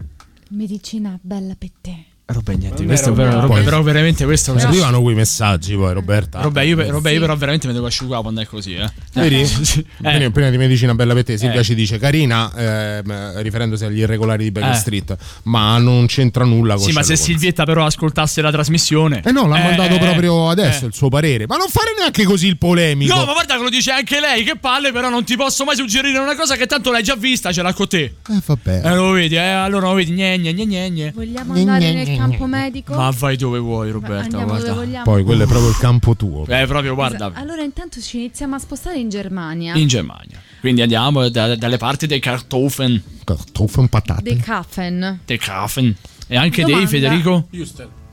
Medicina 0.50 1.18
bella 1.22 1.54
per 1.56 1.70
te. 1.80 2.04
Roba 2.30 2.52
niente, 2.52 2.84
questo 2.84 3.14
però, 3.14 3.46
Poi- 3.46 3.62
però 3.62 3.80
veramente 3.82 4.26
questo 4.26 4.52
Mi 4.52 4.60
arrivano 4.60 5.00
quei 5.00 5.14
messaggi 5.14 5.74
poi 5.74 5.94
Roberta. 5.94 6.42
Roba, 6.42 6.60
io, 6.60 6.76
Roba, 6.90 7.08
io 7.08 7.20
però 7.20 7.34
veramente 7.34 7.66
mi 7.66 7.72
devo 7.72 7.86
asciugare 7.86 8.20
quando 8.20 8.42
è 8.42 8.46
così, 8.46 8.74
eh. 8.74 8.86
Vedi? 9.14 9.46
Sì. 9.46 9.82
Prima, 9.96 10.12
Eh. 10.24 10.30
prima 10.30 10.50
di 10.50 10.58
medicina 10.58 10.94
bella 10.94 11.14
per 11.14 11.24
te, 11.24 11.38
Silvia 11.38 11.60
Eh. 11.60 11.64
ci 11.64 11.74
dice 11.74 11.96
carina, 11.98 12.52
ehm, 12.54 13.40
riferendosi 13.40 13.86
agli 13.86 14.00
irregolari 14.00 14.44
di 14.44 14.50
Baker 14.50 14.72
Eh. 14.72 14.74
Street, 14.74 15.16
ma 15.44 15.78
non 15.78 16.04
c'entra 16.04 16.44
nulla 16.44 16.74
con 16.74 16.82
Sì, 16.84 16.92
ma 16.92 17.02
se. 17.02 17.16
Silvietta 17.16 17.64
però 17.64 17.86
ascoltasse 17.86 18.42
la 18.42 18.50
trasmissione. 18.50 19.22
Eh 19.24 19.32
no, 19.32 19.46
l'ha 19.46 19.60
Eh, 19.60 19.62
mandato 19.62 19.94
eh, 19.94 19.98
proprio 19.98 20.50
adesso 20.50 20.84
eh. 20.84 20.88
il 20.88 20.94
suo 20.94 21.08
parere. 21.08 21.46
Ma 21.46 21.56
non 21.56 21.68
fare 21.68 21.94
neanche 21.96 22.24
così 22.24 22.46
il 22.46 22.58
polemico. 22.58 23.14
No, 23.14 23.24
ma 23.24 23.32
guarda 23.32 23.56
che 23.56 23.62
lo 23.62 23.70
dice 23.70 23.90
anche 23.90 24.20
lei, 24.20 24.44
che 24.44 24.56
palle, 24.60 24.92
però 24.92 25.08
non 25.08 25.24
ti 25.24 25.34
posso 25.34 25.64
mai 25.64 25.76
suggerire 25.76 26.18
una 26.18 26.36
cosa 26.36 26.56
che 26.56 26.66
tanto 26.66 26.90
l'hai 26.92 27.02
già 27.02 27.16
vista, 27.16 27.52
ce 27.52 27.62
l'ha 27.62 27.72
con 27.72 27.88
te. 27.88 28.02
Eh, 28.02 28.40
vabbè. 28.44 28.82
Eh, 28.84 28.94
lo 28.94 29.12
vedi, 29.12 29.34
eh, 29.36 29.38
allora 29.38 29.86
lo 29.88 29.94
vedi, 29.94 30.12
gne, 30.12 30.38
gne, 30.38 30.52
gne, 30.52 30.90
gne. 30.90 31.12
Vogliamo 31.14 31.54
andare 31.54 31.92
nel 31.94 32.16
campo 32.18 32.46
medico? 32.46 32.94
Ma 32.94 33.10
vai 33.10 33.36
dove 33.36 33.58
vuoi, 33.58 33.90
Roberta, 33.90 34.22
Andiamo 34.24 34.46
guarda. 34.46 34.66
dove 34.68 34.84
vogliamo. 34.84 35.04
Poi 35.04 35.24
quello 35.24 35.44
è 35.44 35.46
proprio 35.46 35.68
il 35.70 35.76
campo 35.78 36.16
tuo. 36.16 36.46
Eh, 36.46 36.66
proprio, 36.66 36.94
guarda, 36.94 37.30
Allora 37.34 37.62
intanto 37.62 38.00
ci 38.00 38.18
iniziamo 38.18 38.54
a 38.54 38.58
spostare 38.58 38.98
in 38.98 39.08
Germania. 39.08 39.74
in 39.76 39.86
Germania. 39.86 40.40
Quindi 40.60 40.82
andiamo 40.82 41.28
da- 41.28 41.54
dalle 41.56 41.76
parti 41.76 42.06
dei 42.06 42.18
Kartoffeln, 42.20 43.00
Kartoffeln 43.24 43.88
patate. 43.88 44.22
De 44.22 44.36
Kaffen. 44.36 45.20
dei 45.24 45.38
Kaffen. 45.38 45.94
E 46.26 46.36
anche 46.36 46.62
Domanda. 46.62 46.78
dei 46.88 47.00
Federico. 47.00 47.48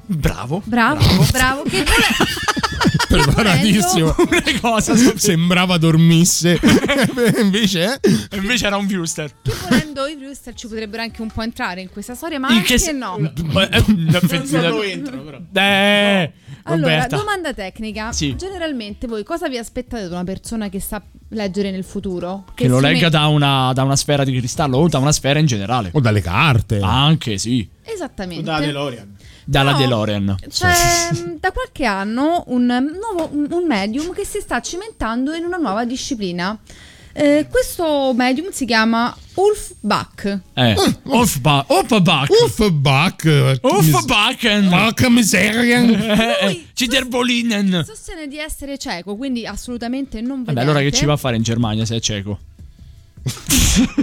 Bravo. 0.07 0.61
Bravo, 0.65 1.03
bravo. 1.31 1.63
Che 1.63 1.83
vole- 1.83 2.05
Preparatissimo. 3.07 4.15
Una 4.17 4.59
cosa. 4.61 4.95
Sembrava 5.17 5.77
dormisse. 5.77 6.59
Invece, 7.41 7.99
eh? 8.01 8.37
Invece 8.37 8.65
era 8.67 8.77
un 8.77 8.87
viewster. 8.87 9.31
che 9.41 9.51
volendo 9.69 10.05
i 10.07 10.15
Brewster 10.15 10.53
ci 10.53 10.67
potrebbero 10.67 11.01
anche 11.03 11.21
un 11.21 11.29
po' 11.29 11.41
entrare 11.41 11.81
in 11.81 11.89
questa 11.89 12.15
storia, 12.15 12.39
ma 12.39 12.49
In 12.49 12.57
anche 12.57 12.73
che 12.73 12.77
se- 12.79 12.91
no. 12.91 13.17
Eh, 13.17 13.31
la- 14.11 14.19
Eh, 15.53 16.31
Allora, 16.63 16.93
Roberta. 16.95 17.15
domanda 17.17 17.53
tecnica. 17.53 18.11
Sì. 18.11 18.35
Generalmente 18.35 19.07
voi 19.07 19.23
cosa 19.23 19.47
vi 19.47 19.57
aspettate 19.57 20.07
da 20.07 20.15
una 20.15 20.23
persona 20.23 20.69
che 20.69 20.79
sa 20.79 21.01
leggere 21.29 21.71
nel 21.71 21.83
futuro? 21.83 22.45
Che 22.53 22.67
lo 22.67 22.77
si 22.77 22.83
legga 22.85 23.01
met- 23.03 23.11
da 23.11 23.27
una, 23.27 23.71
da 23.73 23.83
una 23.83 23.95
sfera 23.95 24.23
di 24.23 24.35
cristallo 24.37 24.77
o 24.77 24.87
da 24.87 24.97
una 24.97 25.11
sfera 25.11 25.39
in 25.39 25.45
generale. 25.45 25.89
O 25.93 25.99
dalle 25.99 26.21
carte. 26.21 26.79
Anche, 26.81 27.37
sì. 27.37 27.67
Esattamente. 27.83 28.49
Dalla 29.45 29.71
No. 29.71 29.77
DeLorean. 29.77 30.35
C'è 30.49 31.11
mh, 31.11 31.37
da 31.39 31.51
qualche 31.51 31.85
anno 31.85 32.43
un, 32.47 32.65
nuovo, 32.65 33.29
un, 33.31 33.65
medium 33.67 34.11
che 34.11 34.25
si 34.25 34.39
sta 34.41 34.59
cimentando 34.59 35.33
in 35.33 35.45
una 35.45 35.57
nuova 35.57 35.85
disciplina. 35.85 36.57
Eh, 37.13 37.47
questo 37.49 38.11
medium 38.13 38.49
si 38.51 38.65
chiama 38.65 39.15
Ulf 39.35 39.75
Bach. 39.79 40.39
Eh. 40.53 40.75
Offbach. 41.03 41.65
Offbach. 41.69 42.29
Uffbach. 42.43 43.59
Offbachen. 43.61 44.67
Porca 44.67 45.09
miseria. 45.09 45.81
Ciderbolinen. 46.73 47.83
Sostiene 47.85 48.27
di 48.27 48.37
essere 48.37 48.77
cieco, 48.77 49.15
quindi 49.15 49.45
assolutamente 49.45 50.19
non 50.19 50.39
vedente. 50.39 50.53
Vabbè, 50.53 50.61
allora 50.65 50.79
che 50.81 50.91
ci 50.91 51.05
va 51.05 51.13
a 51.13 51.17
fare 51.17 51.37
in 51.37 51.43
Germania 51.43 51.85
se 51.85 51.95
è 51.95 51.99
cieco? 52.01 52.39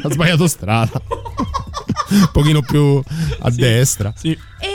Ha 0.03 0.11
sbagliato 0.11 0.47
strada. 0.47 1.01
Un 2.13 2.29
pochino 2.33 2.63
più 2.63 3.03
a 3.41 3.51
destra. 3.51 4.13
Sì. 4.17 4.31
E 4.31 4.72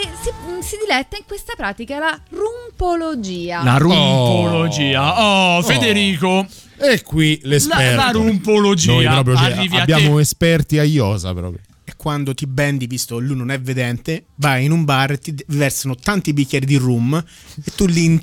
si, 0.62 0.76
mh, 0.76 0.78
si 0.78 0.78
diletta 0.86 1.18
in 1.18 1.24
questa 1.26 1.54
pratica, 1.56 2.00
la 2.00 2.20
rumpologia. 2.30 3.64
La 3.64 3.78
rumpologia. 3.78 5.58
Oh, 5.58 5.62
Federico. 5.62 6.46
E 6.78 7.02
qui 7.02 7.40
l'esperto. 7.44 7.96
La, 7.96 8.06
la 8.06 8.12
rumpologia. 8.12 8.94
Noi 8.94 9.04
cioè, 9.04 9.80
abbiamo 9.80 10.16
te. 10.16 10.22
esperti 10.22 10.78
a 10.80 10.84
Iosa 10.84 11.34
proprio. 11.34 11.62
E 11.84 11.94
quando 11.96 12.34
ti 12.34 12.46
bendi, 12.46 12.86
visto 12.86 13.18
lui 13.18 13.36
non 13.36 13.50
è 13.50 13.60
vedente, 13.60 14.26
vai 14.36 14.66
in 14.66 14.72
un 14.72 14.84
bar 14.84 15.12
e 15.12 15.20
ti 15.20 15.34
versano 15.48 15.96
tanti 15.96 16.34
bicchieri 16.34 16.66
di 16.66 16.76
rum 16.76 17.16
e 17.16 17.72
tu 17.76 17.86
lì 17.86 18.22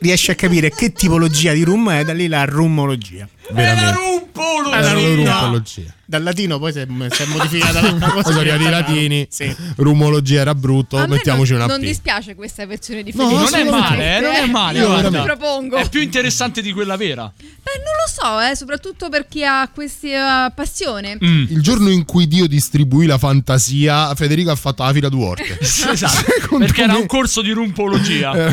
riesci 0.00 0.30
a 0.30 0.34
capire 0.34 0.70
che 0.70 0.92
tipologia 0.92 1.52
di 1.52 1.64
rum 1.64 1.90
è, 1.90 2.04
da 2.04 2.12
lì 2.12 2.28
la 2.28 2.44
rumologia. 2.44 3.26
Veramente. 3.52 3.92
rumpologia. 3.98 4.70
La 4.70 4.80
La 4.80 4.92
rum- 4.92 5.14
rumpologia. 5.24 5.94
Dal 6.08 6.22
latino 6.22 6.58
poi 6.60 6.70
si 6.72 6.78
è, 6.78 6.86
si 7.10 7.22
è 7.22 7.26
modificata 7.26 7.80
la 7.98 8.08
cosa. 8.10 8.22
Sono 8.28 8.38
arrivati 8.40 8.62
i 8.64 8.70
latini. 8.70 9.26
Sì. 9.28 9.54
Rumologia 9.76 10.40
era 10.40 10.54
brutto, 10.54 10.96
A 10.96 11.00
me 11.00 11.16
mettiamoci 11.16 11.52
non, 11.52 11.62
una 11.62 11.72
non 11.72 11.80
P. 11.80 11.84
dispiace 11.84 12.34
questa 12.36 12.64
versione 12.64 13.02
di 13.02 13.12
No, 13.14 13.28
Federico. 13.28 13.50
Non 13.50 13.60
è 13.66 13.70
male, 13.70 14.16
eh, 14.16 14.20
non 14.20 14.32
è 14.34 14.46
male. 14.46 14.78
Io 14.78 14.86
guarda. 14.86 15.22
Propongo. 15.22 15.76
È 15.76 15.88
più 15.88 16.00
interessante 16.00 16.62
di 16.62 16.72
quella 16.72 16.96
vera. 16.96 17.32
Beh, 17.36 17.82
non 17.82 17.92
lo 17.96 18.06
so, 18.08 18.40
eh, 18.40 18.54
soprattutto 18.54 19.08
per 19.08 19.26
chi 19.26 19.44
ha 19.44 19.68
questa 19.74 20.52
passione. 20.54 21.16
Mm. 21.22 21.46
Il 21.48 21.60
giorno 21.60 21.90
in 21.90 22.04
cui 22.04 22.28
Dio 22.28 22.46
distribuì 22.46 23.06
la 23.06 23.18
fantasia, 23.18 24.14
Federico 24.14 24.52
ha 24.52 24.56
fatto 24.56 24.84
la 24.84 24.92
fila 24.92 25.08
d'Uorte. 25.08 25.58
esatto. 25.60 26.56
Perché 26.58 26.82
era 26.82 26.96
un 26.96 27.06
corso 27.06 27.42
di 27.42 27.50
rumpologia. 27.50 28.46
Eh, 28.46 28.52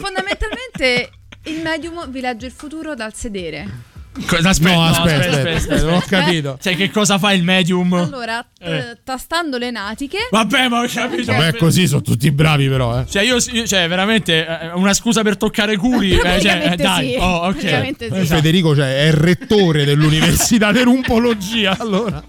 Fondamentalmente 0.00 1.10
il 1.44 1.60
medium 1.62 2.08
vi 2.10 2.20
legge 2.20 2.46
il 2.46 2.52
futuro 2.52 2.94
dal 2.94 3.12
sedere. 3.14 3.88
Aspetta, 4.12 4.74
No, 4.74 4.80
no, 4.80 4.86
aspetta, 4.86 5.30
aspetta, 5.30 5.56
aspetta, 5.56 5.82
non 5.82 5.94
ho 5.94 6.02
capito. 6.06 6.58
Sai 6.60 6.74
che 6.74 6.90
cosa 6.90 7.18
fa 7.18 7.32
il 7.32 7.44
medium? 7.44 7.92
Allora, 7.92 8.42
t- 8.42 8.62
Eh. 8.62 8.98
tastando 9.04 9.56
le 9.56 9.70
natiche, 9.70 10.18
Vabbè, 10.30 10.68
ma 10.68 10.80
ho 10.82 10.86
capito. 10.92 11.30
Vabbè, 11.32 11.56
così 11.56 11.86
sono 11.86 12.02
tutti 12.02 12.30
bravi 12.32 12.68
però, 12.68 13.00
eh. 13.00 13.06
Cioè, 13.08 13.22
io, 13.22 13.36
io- 13.52 13.66
cioè, 13.66 13.86
veramente, 13.88 14.44
eh, 14.46 14.70
una 14.72 14.94
scusa 14.94 15.22
per 15.22 15.36
toccare 15.36 15.76
culi. 15.76 16.12
eh, 16.18 16.40
cioè, 16.40 16.70
eh, 16.72 16.76
dai. 16.76 17.10
sì. 17.12 17.16
Oh, 17.18 17.46
ok. 17.46 17.94
Sì. 17.98 18.26
Federico 18.26 18.74
cioè, 18.74 19.02
è 19.04 19.06
il 19.06 19.12
rettore 19.12 19.84
dell'università 19.84 20.70
di 20.72 20.82
rumpologia. 20.82 21.76
Allora, 21.78 22.22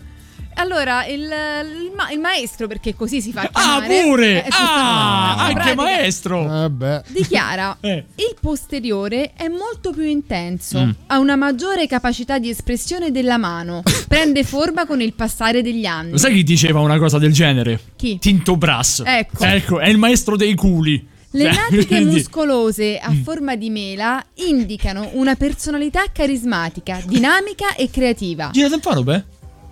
allora 0.61 1.05
il, 1.05 1.21
il 1.21 1.91
ma- 1.95 2.09
il 2.11 2.19
maestro, 2.19 2.67
perché 2.67 2.95
così 2.95 3.21
si 3.21 3.31
fa 3.31 3.41
Ah, 3.51 3.81
chiamare, 3.81 4.03
pure! 4.03 4.45
eh, 4.45 4.47
Ah, 4.51 5.35
anche 5.39 5.53
pratica, 5.53 5.75
maestro! 5.75 6.43
vabbè. 6.45 7.01
Dichiara 7.07 7.77
Eh. 7.81 8.05
il 8.15 8.35
posteriore 8.39 9.33
è 9.35 9.47
molto 9.47 9.91
più 9.91 10.03
intenso, 10.03 10.79
Mm. 10.85 10.89
ha 11.07 11.19
una 11.19 11.35
maggiore 11.35 11.87
capacità 11.87 12.39
di 12.39 12.49
espressione 12.49 13.11
della 13.11 13.37
mano, 13.37 13.83
prende 14.07 14.43
forma 14.43 14.85
con 14.85 15.01
il 15.01 15.13
passare 15.13 15.61
degli 15.61 15.85
anni. 15.85 16.11
Lo 16.11 16.17
sai 16.17 16.33
chi 16.33 16.43
diceva 16.43 16.79
una 16.79 16.97
cosa 16.97 17.17
del 17.17 17.33
genere? 17.33 17.79
Chi? 17.95 18.17
Tinto 18.19 18.55
Brass. 18.57 19.01
Ecco. 19.05 19.79
è 19.79 19.87
il 19.89 19.97
maestro 19.97 20.35
dei 20.35 20.55
culi. 20.55 21.07
Le 21.33 21.45
natiche 21.45 21.85
quindi- 21.87 22.15
muscolose 22.15 22.97
a 22.99 23.09
Mm. 23.11 23.21
forma 23.23 23.55
di 23.55 23.69
mela 23.69 24.21
indicano 24.35 25.09
una 25.13 25.35
personalità 25.35 26.03
carismatica, 26.11 27.01
dinamica 27.05 27.73
e 27.75 27.89
creativa. 27.89 28.49
Gira 28.51 28.67
tempo, 28.69 28.89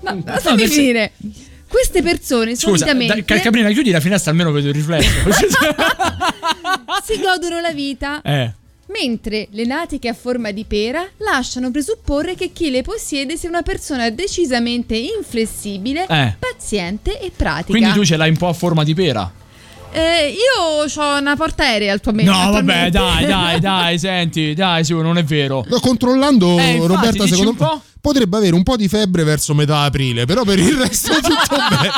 Robe? 0.01 0.15
No, 0.15 0.23
lasciami 0.25 0.57
nel 0.57 0.67
sen- 0.69 0.77
finire. 0.77 1.11
Queste 1.67 2.01
persone 2.01 2.55
Scusa, 2.55 2.77
solitamente 2.77 3.13
dai, 3.13 3.25
Calcabrina, 3.25 3.69
chiudi 3.69 3.91
la 3.91 3.99
finestra 3.99 4.31
almeno 4.31 4.51
vedo 4.51 4.69
il 4.69 4.73
riflesso. 4.73 5.09
si 7.05 7.19
godono 7.19 7.59
la 7.59 7.71
vita, 7.71 8.21
eh. 8.23 8.51
mentre 8.87 9.47
le 9.51 9.65
natiche 9.65 10.07
a 10.07 10.13
forma 10.15 10.49
di 10.49 10.65
pera 10.65 11.07
lasciano 11.17 11.69
presupporre 11.69 12.33
che 12.33 12.51
chi 12.51 12.71
le 12.71 12.81
possiede 12.81 13.37
sia 13.37 13.49
una 13.49 13.61
persona 13.61 14.09
decisamente 14.09 14.95
inflessibile, 14.95 16.07
Eh. 16.09 16.33
paziente 16.39 17.19
e 17.19 17.31
pratica. 17.35 17.77
Quindi 17.77 17.91
tu 17.93 18.03
ce 18.03 18.17
l'hai 18.17 18.29
un 18.29 18.37
po' 18.37 18.47
a 18.47 18.53
forma 18.53 18.83
di 18.83 18.95
pera. 18.95 19.31
Eh, 19.91 20.33
io 20.35 20.85
ho 21.01 21.17
una 21.17 21.35
portaerea 21.35 21.93
attualmente. 21.93 22.31
No, 22.31 22.51
vabbè, 22.51 22.89
dai, 22.91 23.25
dai, 23.25 23.59
dai, 23.61 23.97
senti, 23.99 24.53
dai, 24.53 24.83
sì, 24.85 24.93
non 24.93 25.17
è 25.17 25.23
vero. 25.23 25.65
No, 25.67 25.79
Controllando, 25.79 26.57
Eh, 26.59 26.71
infatti, 26.73 26.87
Roberta, 26.87 27.27
secondo 27.27 27.53
po'? 27.53 27.65
me 27.73 27.81
potrebbe 28.01 28.37
avere 28.37 28.55
un 28.55 28.63
po' 28.63 28.75
di 28.77 28.87
febbre 28.87 29.23
verso 29.23 29.53
metà 29.53 29.79
aprile, 29.81 30.25
però 30.25 30.43
per 30.43 30.59
il 30.59 30.73
resto 30.77 31.11
è 31.11 31.19
tutto 31.19 31.55
bene. 31.69 31.91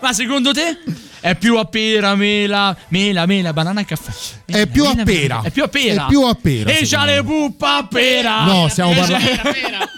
Ma 0.00 0.12
secondo 0.12 0.52
te 0.52 0.78
è 1.20 1.34
più 1.36 1.56
a 1.58 1.64
pera, 1.66 2.14
mela, 2.14 2.76
mela, 2.88 3.26
mela, 3.26 3.52
banana 3.52 3.80
e 3.80 3.84
caffè? 3.84 4.10
Mela, 4.46 4.62
È 4.62 4.66
più 4.66 4.84
a 4.84 4.88
mela, 4.94 5.02
pera. 5.04 5.34
mela. 5.36 5.42
È 5.48 5.50
più 5.50 5.62
a 5.62 5.68
pera. 5.68 6.04
È 6.04 6.08
più 6.08 6.22
a 6.22 6.34
pera, 6.34 6.70
E 6.70 6.80
c'ha 6.86 7.04
le 7.04 7.22
puppa 7.22 7.76
a 7.76 7.86
pera. 7.86 8.44
No, 8.44 8.68
stiamo 8.68 8.92
E 8.92 8.94
c'ha- 8.94 9.02
parlando- 9.06 9.88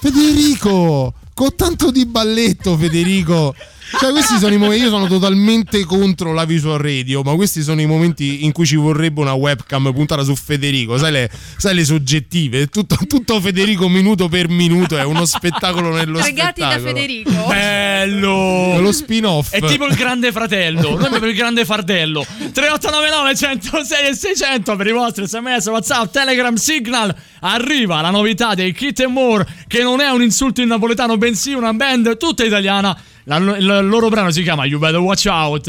Federico, 0.00 1.14
con 1.34 1.54
tanto 1.54 1.90
di 1.90 2.04
balletto, 2.06 2.76
Federico. 2.76 3.54
Cioè, 3.98 4.10
questi 4.10 4.38
sono 4.38 4.54
i 4.54 4.56
momenti. 4.56 4.84
Io 4.84 4.90
sono 4.90 5.06
totalmente 5.06 5.84
contro 5.84 6.32
la 6.32 6.44
visual 6.44 6.78
radio, 6.78 7.22
ma 7.22 7.34
questi 7.34 7.62
sono 7.62 7.80
i 7.80 7.86
momenti 7.86 8.44
in 8.44 8.52
cui 8.52 8.66
ci 8.66 8.76
vorrebbe 8.76 9.20
una 9.20 9.32
webcam 9.32 9.92
puntata 9.92 10.22
su 10.22 10.34
Federico. 10.34 10.96
Sai 10.98 11.12
le, 11.12 11.30
sai 11.56 11.74
le 11.74 11.84
soggettive? 11.84 12.66
Tutto, 12.66 12.96
tutto 13.06 13.40
Federico 13.40 13.88
minuto 13.88 14.28
per 14.28 14.48
minuto 14.48 14.96
è 14.96 15.04
uno 15.04 15.24
spettacolo 15.24 15.92
nello 15.92 16.18
Pregati 16.18 16.60
da 16.60 16.70
spettacolo. 16.70 16.94
Federico. 16.94 17.46
Bello! 17.46 18.74
È 18.74 18.80
lo 18.80 18.92
spin-off. 18.92 19.50
È 19.50 19.60
tipo 19.62 19.86
il 19.86 19.94
grande 19.94 20.32
fratello, 20.32 20.96
noi 20.96 21.06
abbiamo 21.06 21.26
il 21.26 21.34
grande 21.34 21.64
fardello. 21.64 22.24
3899 22.52 23.34
106 23.34 24.08
e 24.08 24.14
600 24.14 24.76
per 24.76 24.86
i 24.86 24.92
vostri 24.92 25.26
sms, 25.26 25.66
whatsapp, 25.66 26.10
telegram, 26.12 26.54
signal. 26.54 27.14
Arriva 27.44 28.00
la 28.00 28.10
novità 28.10 28.54
dei 28.54 28.72
Kit 28.72 29.00
and 29.00 29.12
More, 29.12 29.44
che 29.66 29.82
non 29.82 30.00
è 30.00 30.08
un 30.10 30.22
insulto 30.22 30.60
in 30.60 30.68
napoletano, 30.68 31.16
bensì 31.18 31.52
una 31.54 31.72
band 31.72 32.16
tutta 32.16 32.44
italiana. 32.44 32.96
La- 33.24 33.36
il 33.36 33.86
loro 33.88 34.08
brano 34.08 34.30
si 34.30 34.42
chiama 34.42 34.64
You 34.64 34.78
Better 34.78 35.00
Watch 35.00 35.26
Out. 35.26 35.66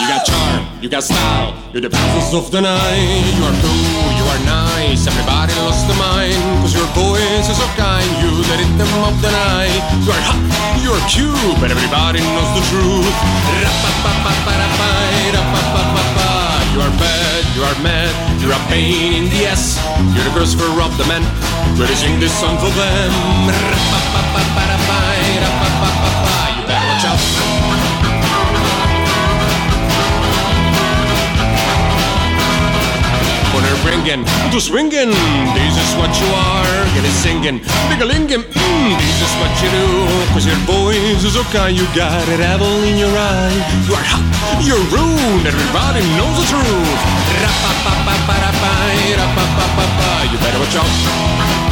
You 0.00 0.06
got 0.08 0.24
charm, 0.24 0.64
you 0.80 0.88
got 0.88 1.02
style, 1.02 1.52
you're 1.72 1.82
the 1.82 1.90
princess 1.90 2.32
of 2.32 2.50
the 2.50 2.60
night. 2.62 3.22
You 3.36 3.44
are 3.44 3.56
cool, 3.60 4.12
you 4.16 4.24
are 4.32 4.40
nice, 4.48 5.06
everybody 5.06 5.52
lost 5.60 5.86
their 5.86 5.96
mind. 6.00 6.40
Cause 6.62 6.74
your 6.74 6.88
voice 6.96 7.48
is 7.48 7.56
so 7.58 7.66
kind, 7.76 8.08
you 8.22 8.30
the 8.48 8.56
rhythm 8.56 8.88
of 9.04 9.20
the 9.20 9.30
night. 9.30 9.82
You 10.00 10.12
are 10.12 10.24
hot, 10.24 10.40
you 10.80 10.90
are 10.96 11.04
cute, 11.06 11.60
but 11.60 11.70
everybody 11.70 12.20
knows 12.20 12.50
the 12.56 12.64
truth. 12.72 13.16
You 16.72 16.80
are 16.80 16.94
bad, 16.96 17.29
you 17.60 17.66
are 17.66 17.82
mad, 17.82 18.40
you're 18.40 18.52
a 18.52 18.58
pain 18.68 19.12
in 19.12 19.28
the 19.28 19.44
ass. 19.46 19.76
You're 20.14 20.24
the 20.24 20.30
Christopher 20.30 20.80
of 20.80 20.96
the 20.96 21.04
men, 21.04 21.22
but 21.76 21.90
I 21.90 21.94
sing 21.94 22.18
this 22.18 22.32
song 22.40 22.56
for 22.56 22.70
them. 22.72 23.12
Ra-pa-pa-pa-pa-ra-pai, 23.52 25.20
ra-pa-pa-pa-pa. 25.44 26.56
You 26.56 26.66
better 26.66 26.86
watch 26.88 27.04
out. 27.04 27.59
They're 33.62 33.82
bringing 33.84 34.24
to 34.24 34.58
swinging, 34.60 35.12
this 35.56 35.74
is 35.76 35.90
what 36.00 36.12
you 36.20 36.28
are. 36.32 36.74
Get 36.94 37.04
it 37.04 37.16
singing, 37.24 37.58
big-a-linging, 37.88 38.42
mm, 38.42 38.90
this 38.98 39.18
is 39.20 39.32
what 39.40 39.52
you 39.62 39.68
do. 39.70 39.86
Cause 40.32 40.46
your 40.46 40.60
voice 40.66 41.22
is 41.22 41.36
okay, 41.36 41.70
you 41.70 41.86
got 41.94 42.26
it 42.28 42.40
apple 42.40 42.82
in 42.84 42.96
your 42.96 43.12
eye. 43.12 43.56
You 43.86 43.94
are 43.94 44.06
hot, 44.06 44.24
you're 44.64 44.86
rude, 44.90 45.44
everybody 45.46 46.02
knows 46.16 46.36
the 46.40 46.46
truth. 46.50 47.20
You 50.30 50.38
better 50.38 50.60
watch 50.60 50.76
out. 50.76 51.69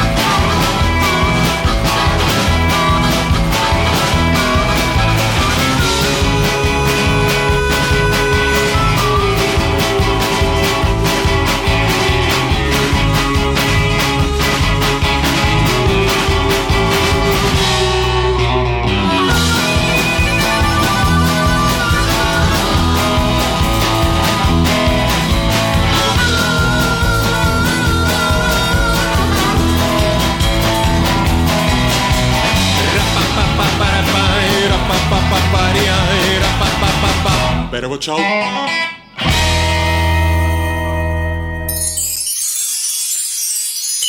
Watch 37.86 38.08
out. 38.08 38.20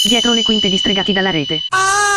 Dietro 0.03 0.33
le 0.33 0.43
quinte 0.43 0.69
distregati 0.69 1.13
dalla 1.13 1.29
rete. 1.29 1.63
sorriderò. 1.69 2.08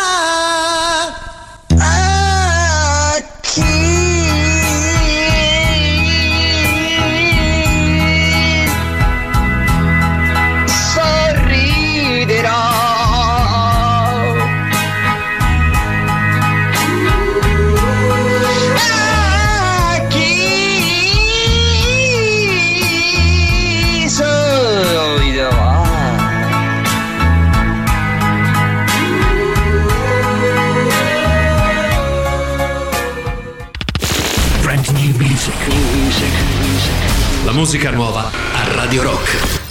Musica 37.73 37.89
nuova 37.89 38.29
a 38.29 38.75
Radio 38.75 39.01
Rock. 39.01 39.62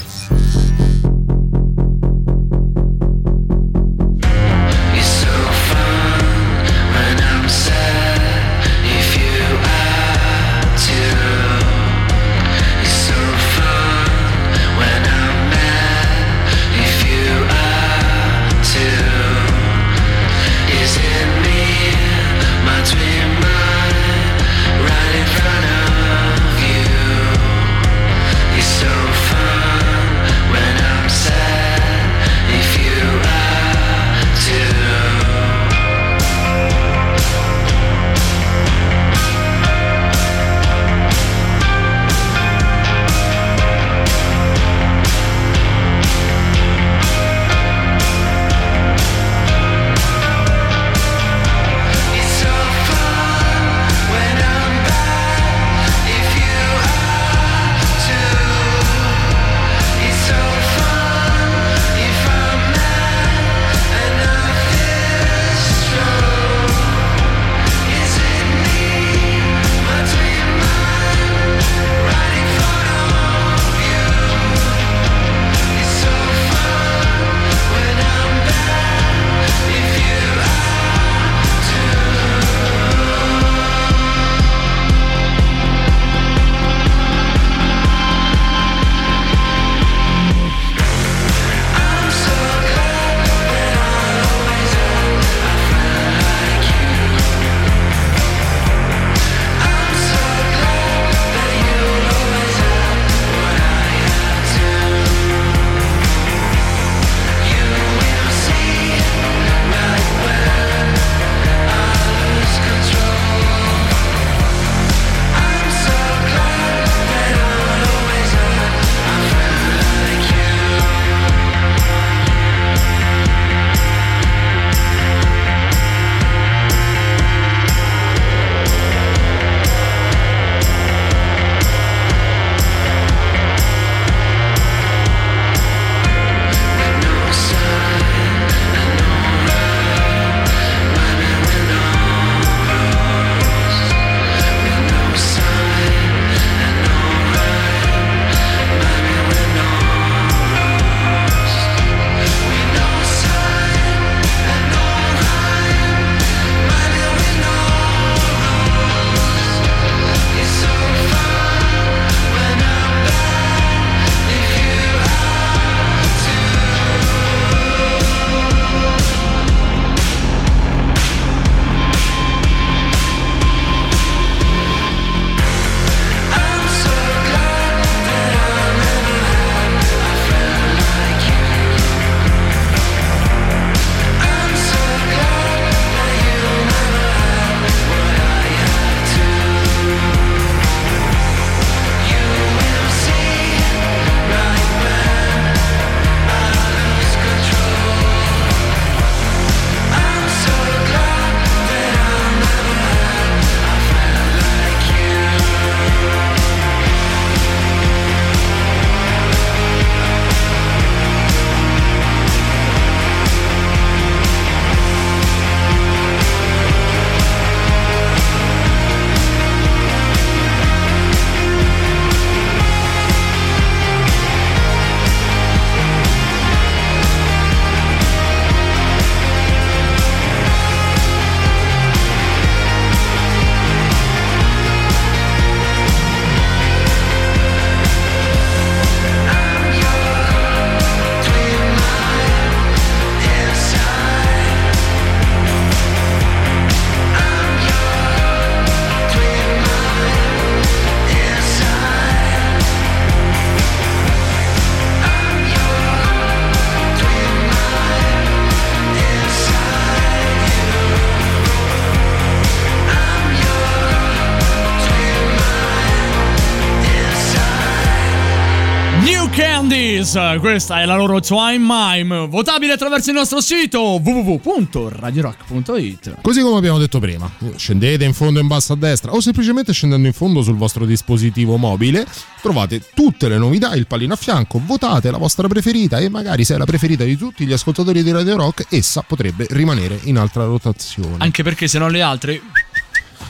Candies, 270.12 270.40
questa 270.40 270.80
è 270.80 270.84
la 270.84 270.97
loro 270.97 271.20
Twine 271.20 271.59
Mime, 271.59 272.26
votabile 272.26 272.74
attraverso 272.74 273.10
il 273.10 273.16
nostro 273.16 273.40
sito 273.40 273.98
www.radiorock.it. 274.02 276.16
Così 276.20 276.43
come 276.43 276.59
abbiamo 276.59 276.78
detto 276.78 276.98
prima, 276.98 277.30
scendete 277.56 278.05
in 278.05 278.12
fondo 278.12 278.39
in 278.39 278.47
basso 278.47 278.74
a 278.74 278.76
destra 278.76 279.12
o 279.12 279.20
semplicemente 279.20 279.72
scendendo 279.72 280.06
in 280.06 280.12
fondo 280.12 280.43
sul 280.43 280.56
vostro 280.56 280.84
dispositivo 280.84 281.56
mobile, 281.56 282.06
trovate 282.43 282.82
tutte 282.94 283.28
le 283.28 283.39
novità, 283.39 283.74
il 283.74 283.86
pallino 283.86 284.12
a 284.12 284.16
fianco, 284.16 284.60
votate 284.62 285.10
la 285.10 285.18
vostra 285.18 285.48
preferita 285.48 285.97
e 285.98 286.10
magari 286.10 286.44
se 286.44 286.56
è 286.56 286.59
la 286.59 286.66
preferita 286.66 287.05
di 287.05 287.16
tutti 287.16 287.47
gli 287.47 287.52
ascoltatori 287.52 288.02
di 288.02 288.10
Radio 288.10 288.36
Rock, 288.36 288.66
essa 288.68 289.01
potrebbe 289.02 289.47
rimanere 289.51 289.98
in 290.05 290.18
altra 290.18 290.44
rotazione. 290.44 291.16
Anche 291.18 291.43
perché 291.43 291.68
se 291.68 291.78
non 291.78 291.90
le 291.90 292.02
altre 292.02 292.43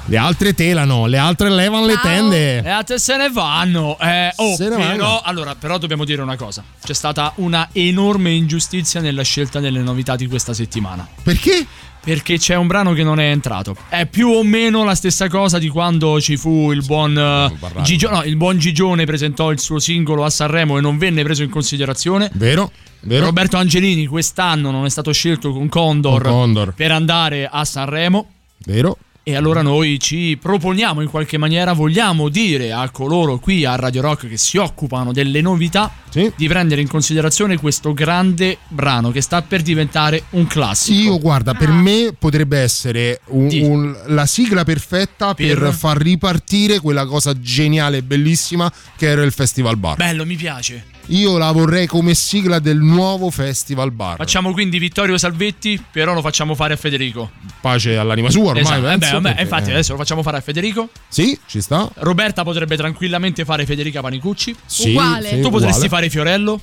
Le 0.07 0.17
altre 0.17 0.55
telano, 0.55 1.07
le 1.07 1.19
altre 1.19 1.49
levano 1.51 1.87
le 1.87 1.99
tende. 2.03 2.63
E 2.63 2.69
altre 2.69 2.99
se 2.99 3.17
ne 3.17 3.31
vanno. 3.31 3.97
Eh, 4.01 4.33
oh, 4.37 4.55
Se 4.57 4.69
ne 4.69 4.77
però, 4.77 4.87
vanno. 4.89 5.21
allora, 5.23 5.55
però 5.55 5.79
dobbiamo 5.79 6.05
dire 6.05 6.23
una 6.23 6.37
cosa. 6.37 6.63
C'è 6.83 6.95
stata 6.95 7.33
una 7.37 7.69
enorme 7.73 8.31
ingiustizia 8.33 9.01
nella 9.01 9.23
scelta 9.23 9.61
delle 9.61 9.81
novità 9.81 10.17
di 10.17 10.27
questa 10.27 10.53
settimana. 10.55 11.07
Perché? 11.23 11.67
Perché 12.05 12.37
c'è 12.37 12.57
un 12.57 12.67
brano 12.67 12.95
che 12.95 13.05
non 13.05 13.21
è 13.21 13.31
entrato. 13.31 13.77
È 13.89 14.07
più 14.07 14.29
o 14.29 14.43
meno 14.43 14.83
la 14.83 14.97
stessa 14.97 15.29
cosa 15.29 15.59
di 15.59 15.69
quando 15.69 16.21
ci 16.21 16.37
fu 16.37 16.73
il 16.73 16.85
buon 16.85 17.17
eh, 17.17 17.83
Gigio- 17.83 18.11
no, 18.11 18.25
il 18.25 18.35
buon 18.35 18.59
Gigione 18.59 19.05
presentò 19.05 19.53
il 19.53 19.61
suo 19.61 19.79
singolo 19.79 20.25
a 20.25 20.31
Sanremo 20.31 20.79
e 20.79 20.81
non 20.81 20.99
venne 20.99 21.23
preso 21.23 21.45
in 21.45 21.51
considerazione. 21.51 22.29
Vero? 22.35 22.73
Vero? 23.03 23.27
Roberto 23.27 23.57
Angelini 23.57 24.07
quest'anno 24.07 24.73
non 24.73 24.85
è 24.85 24.89
stato 24.89 25.13
scelto 25.13 25.53
con 25.53 25.69
Condor, 25.69 26.23
Con 26.23 26.31
Condor. 26.33 26.75
per 26.75 26.91
andare 26.91 27.49
a 27.51 27.65
Sanremo. 27.65 28.27
Vero? 28.65 28.97
E 29.25 29.37
allora 29.37 29.63
noi 29.63 30.01
ci 30.01 30.37
proponiamo 30.41 31.01
in 31.01 31.09
qualche 31.09 31.39
maniera, 31.39 31.75
vogliamo 31.75 32.29
dire 32.29 32.73
a 32.73 32.91
coloro 32.91 33.39
qui 33.39 33.65
a 33.65 33.77
Radio 33.77 34.01
Rock 34.03 34.27
che 34.29 34.37
si 34.37 34.57
occupano 34.57 35.13
delle 35.13 35.41
novità 35.41 35.93
di 36.37 36.49
prendere 36.49 36.81
in 36.81 36.89
considerazione 36.89 37.57
questo 37.57 37.95
grande 37.95 38.59
brano 38.67 39.13
che 39.13 39.21
sta 39.21 39.41
per 39.43 39.63
diventare 39.63 40.25
un 40.31 40.49
classico. 40.49 41.13
Io 41.13 41.21
guarda, 41.21 41.53
Ah. 41.53 41.55
per 41.55 41.69
me 41.71 42.13
potrebbe 42.19 42.59
essere 42.59 43.21
un- 43.27 43.49
un- 43.63 43.97
la 44.09 44.27
sigla 44.27 44.65
perfetta 44.65 45.35
per, 45.35 45.57
Per? 45.57 45.73
far 45.73 45.99
ripartire 45.99 46.81
quella 46.81 47.07
cosa 47.07 47.39
geniale 47.39 47.99
e 47.99 48.03
bellissima 48.03 48.71
che 48.97 49.07
era 49.07 49.23
il 49.23 49.31
Festival 49.33 49.77
Bar. 49.77 49.97
Bello, 49.99 50.27
mi 50.27 50.35
piace. 50.35 50.87
Io 51.07 51.37
la 51.37 51.51
vorrei 51.51 51.87
come 51.87 52.15
sigla 52.15 52.59
del 52.59 52.79
nuovo 52.79 53.31
Festival 53.31 53.91
Bar. 53.91 54.17
Facciamo 54.17 54.53
quindi 54.53 54.79
Vittorio 54.79 55.19
Salvetti, 55.19 55.83
però 55.91 56.15
lo 56.15 56.21
facciamo 56.21 56.55
fare 56.55 56.75
a 56.75 56.77
Federico. 56.77 57.31
Pace 57.61 57.97
all'anima 57.97 58.31
sua 58.31 58.49
ormai. 58.51 58.63
Esatto, 58.63 58.79
eh 58.79 58.83
beh, 58.83 58.99
penso, 58.99 59.13
vabbè, 59.15 59.23
perché- 59.29 59.43
infatti 59.43 59.71
adesso 59.71 59.93
lo 59.93 59.99
facciamo 59.99 60.23
fare 60.23 60.37
a 60.39 60.41
Federico. 60.41 60.89
Sì, 61.09 61.39
ci 61.47 61.61
sta. 61.61 61.91
Roberta 61.97 62.45
potrebbe 62.45 62.77
tranquillamente 62.77 63.45
fare 63.45 63.67
Federica 63.67 64.01
Panicucci. 64.01 64.55
Sì, 64.65 64.91
Uguale. 64.91 65.29
sì, 65.29 65.41
tu 65.41 65.51
potresti 65.51 65.85
uguale. 65.85 65.89
fare 65.89 66.11
Fiorello. 66.11 66.61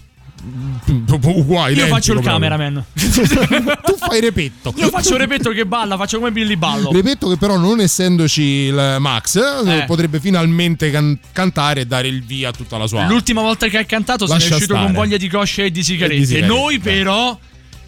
Uguale. 1.23 1.73
Io 1.73 1.87
faccio 1.87 2.13
il 2.13 2.21
cameraman. 2.21 2.83
tu 2.93 3.95
fai 3.97 4.19
repetto. 4.21 4.73
Io 4.77 4.89
faccio 4.89 5.17
repetto 5.17 5.51
che 5.51 5.65
balla, 5.65 5.97
faccio 5.97 6.17
come 6.17 6.31
Billy 6.31 6.55
Ballo. 6.55 6.91
Ripeto 6.91 7.29
che 7.29 7.37
però 7.37 7.57
non 7.57 7.79
essendoci 7.81 8.41
il 8.41 8.97
Max 8.99 9.35
eh, 9.37 9.77
Eh. 9.79 9.83
potrebbe 9.85 10.19
finalmente 10.19 10.89
can- 10.91 11.17
cantare 11.31 11.81
e 11.81 11.85
dare 11.85 12.07
il 12.07 12.23
via 12.23 12.49
a 12.49 12.51
tutta 12.51 12.77
la 12.77 12.87
sua 12.87 13.05
L'ultima 13.07 13.41
volta 13.41 13.67
che 13.67 13.77
ha 13.77 13.83
cantato 13.85 14.25
se 14.25 14.33
ne 14.33 14.37
è 14.37 14.41
Lascia 14.41 14.55
uscito 14.55 14.73
stare. 14.73 14.85
con 14.87 14.95
voglia 14.95 15.17
di 15.17 15.27
cosce 15.27 15.65
e 15.65 15.71
di 15.71 15.83
sigarette. 15.83 16.15
E 16.15 16.19
di 16.19 16.25
sigarette, 16.25 16.53
Noi 16.53 16.79
però 16.79 17.37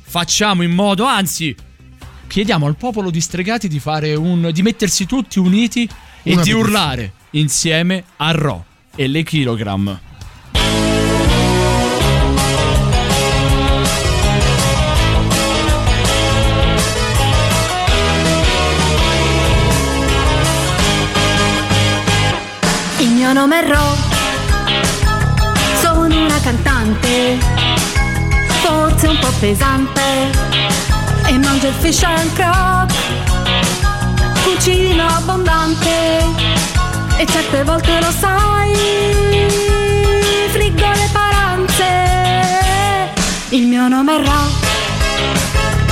facciamo 0.03 0.61
in 0.63 0.71
modo, 0.71 1.05
anzi, 1.05 1.55
chiediamo 2.27 2.65
al 2.65 2.75
popolo 2.75 3.09
di 3.09 3.21
stregati 3.21 3.67
di 3.67 3.79
fare 3.79 4.13
un 4.15 4.49
di 4.51 4.61
mettersi 4.61 5.05
tutti 5.05 5.39
uniti 5.39 5.83
e 5.83 5.87
Una 6.33 6.41
di 6.43 6.49
petizione. 6.51 6.59
urlare 6.61 7.13
insieme 7.31 8.03
a 8.17 8.31
Ro 8.31 8.65
e 8.95 9.07
le 9.07 9.23
kilogram. 9.23 9.99
Ro, 23.67 23.95
sono 25.81 26.25
una 26.25 26.39
cantante, 26.41 27.37
forse 28.61 29.07
un 29.07 29.19
po' 29.19 29.31
pesante, 29.39 30.01
e 31.27 31.37
mangio 31.37 31.67
il 31.67 31.73
fish 31.79 32.01
and 32.03 32.33
croc, 32.33 32.91
cucino 34.43 35.05
abbondante, 35.05 36.23
e 37.17 37.25
certe 37.27 37.63
volte 37.63 37.99
lo 37.99 38.11
sai, 38.19 38.75
friggo 40.49 40.89
le 40.89 41.09
paranze. 41.11 41.85
Il 43.49 43.67
mio 43.67 43.87
nome 43.87 44.15
è 44.15 44.25
Ro, 44.25 44.41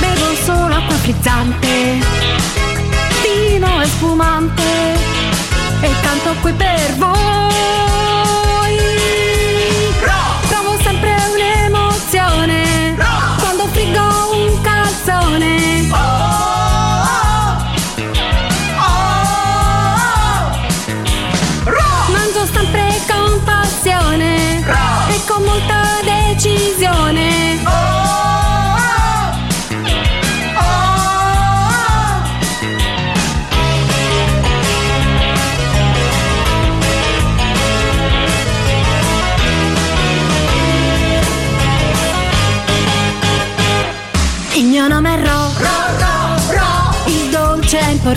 bevo 0.00 0.34
solo 0.44 0.74
acqua 0.74 0.96
frizzante, 0.96 1.98
vino 3.22 3.80
e 3.80 3.86
spumante 3.86 5.19
e 5.82 5.90
canto 6.02 6.34
qui 6.40 6.52
per 6.52 6.94
voi. 6.96 7.89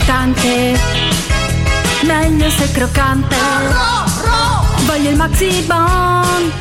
Importante, 0.03 0.79
meglio 2.03 2.49
se 2.49 2.71
croccante. 2.71 3.35
Voglio 4.85 5.09
il 5.09 5.15
maxi 5.15 5.63
bon, 5.65 6.51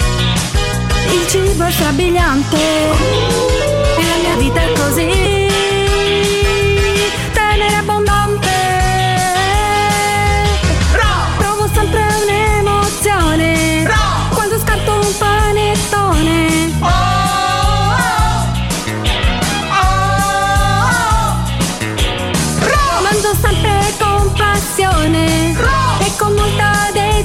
il 1.10 1.26
cibo 1.28 1.64
è 1.64 1.70
strabiliante. 1.70 2.56
E 2.56 4.06
la 4.06 4.16
mia 4.22 4.36
vita 4.36 4.60
è 4.60 4.72
così, 4.72 5.41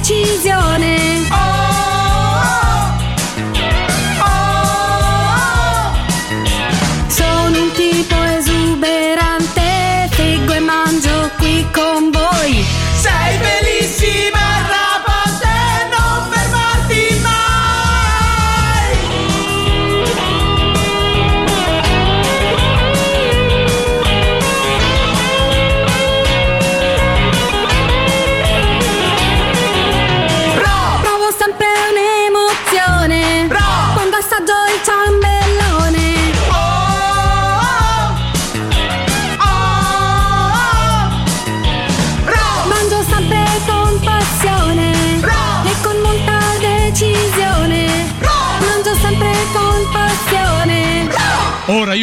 decisione. 0.08 1.26
Sono 1.28 1.77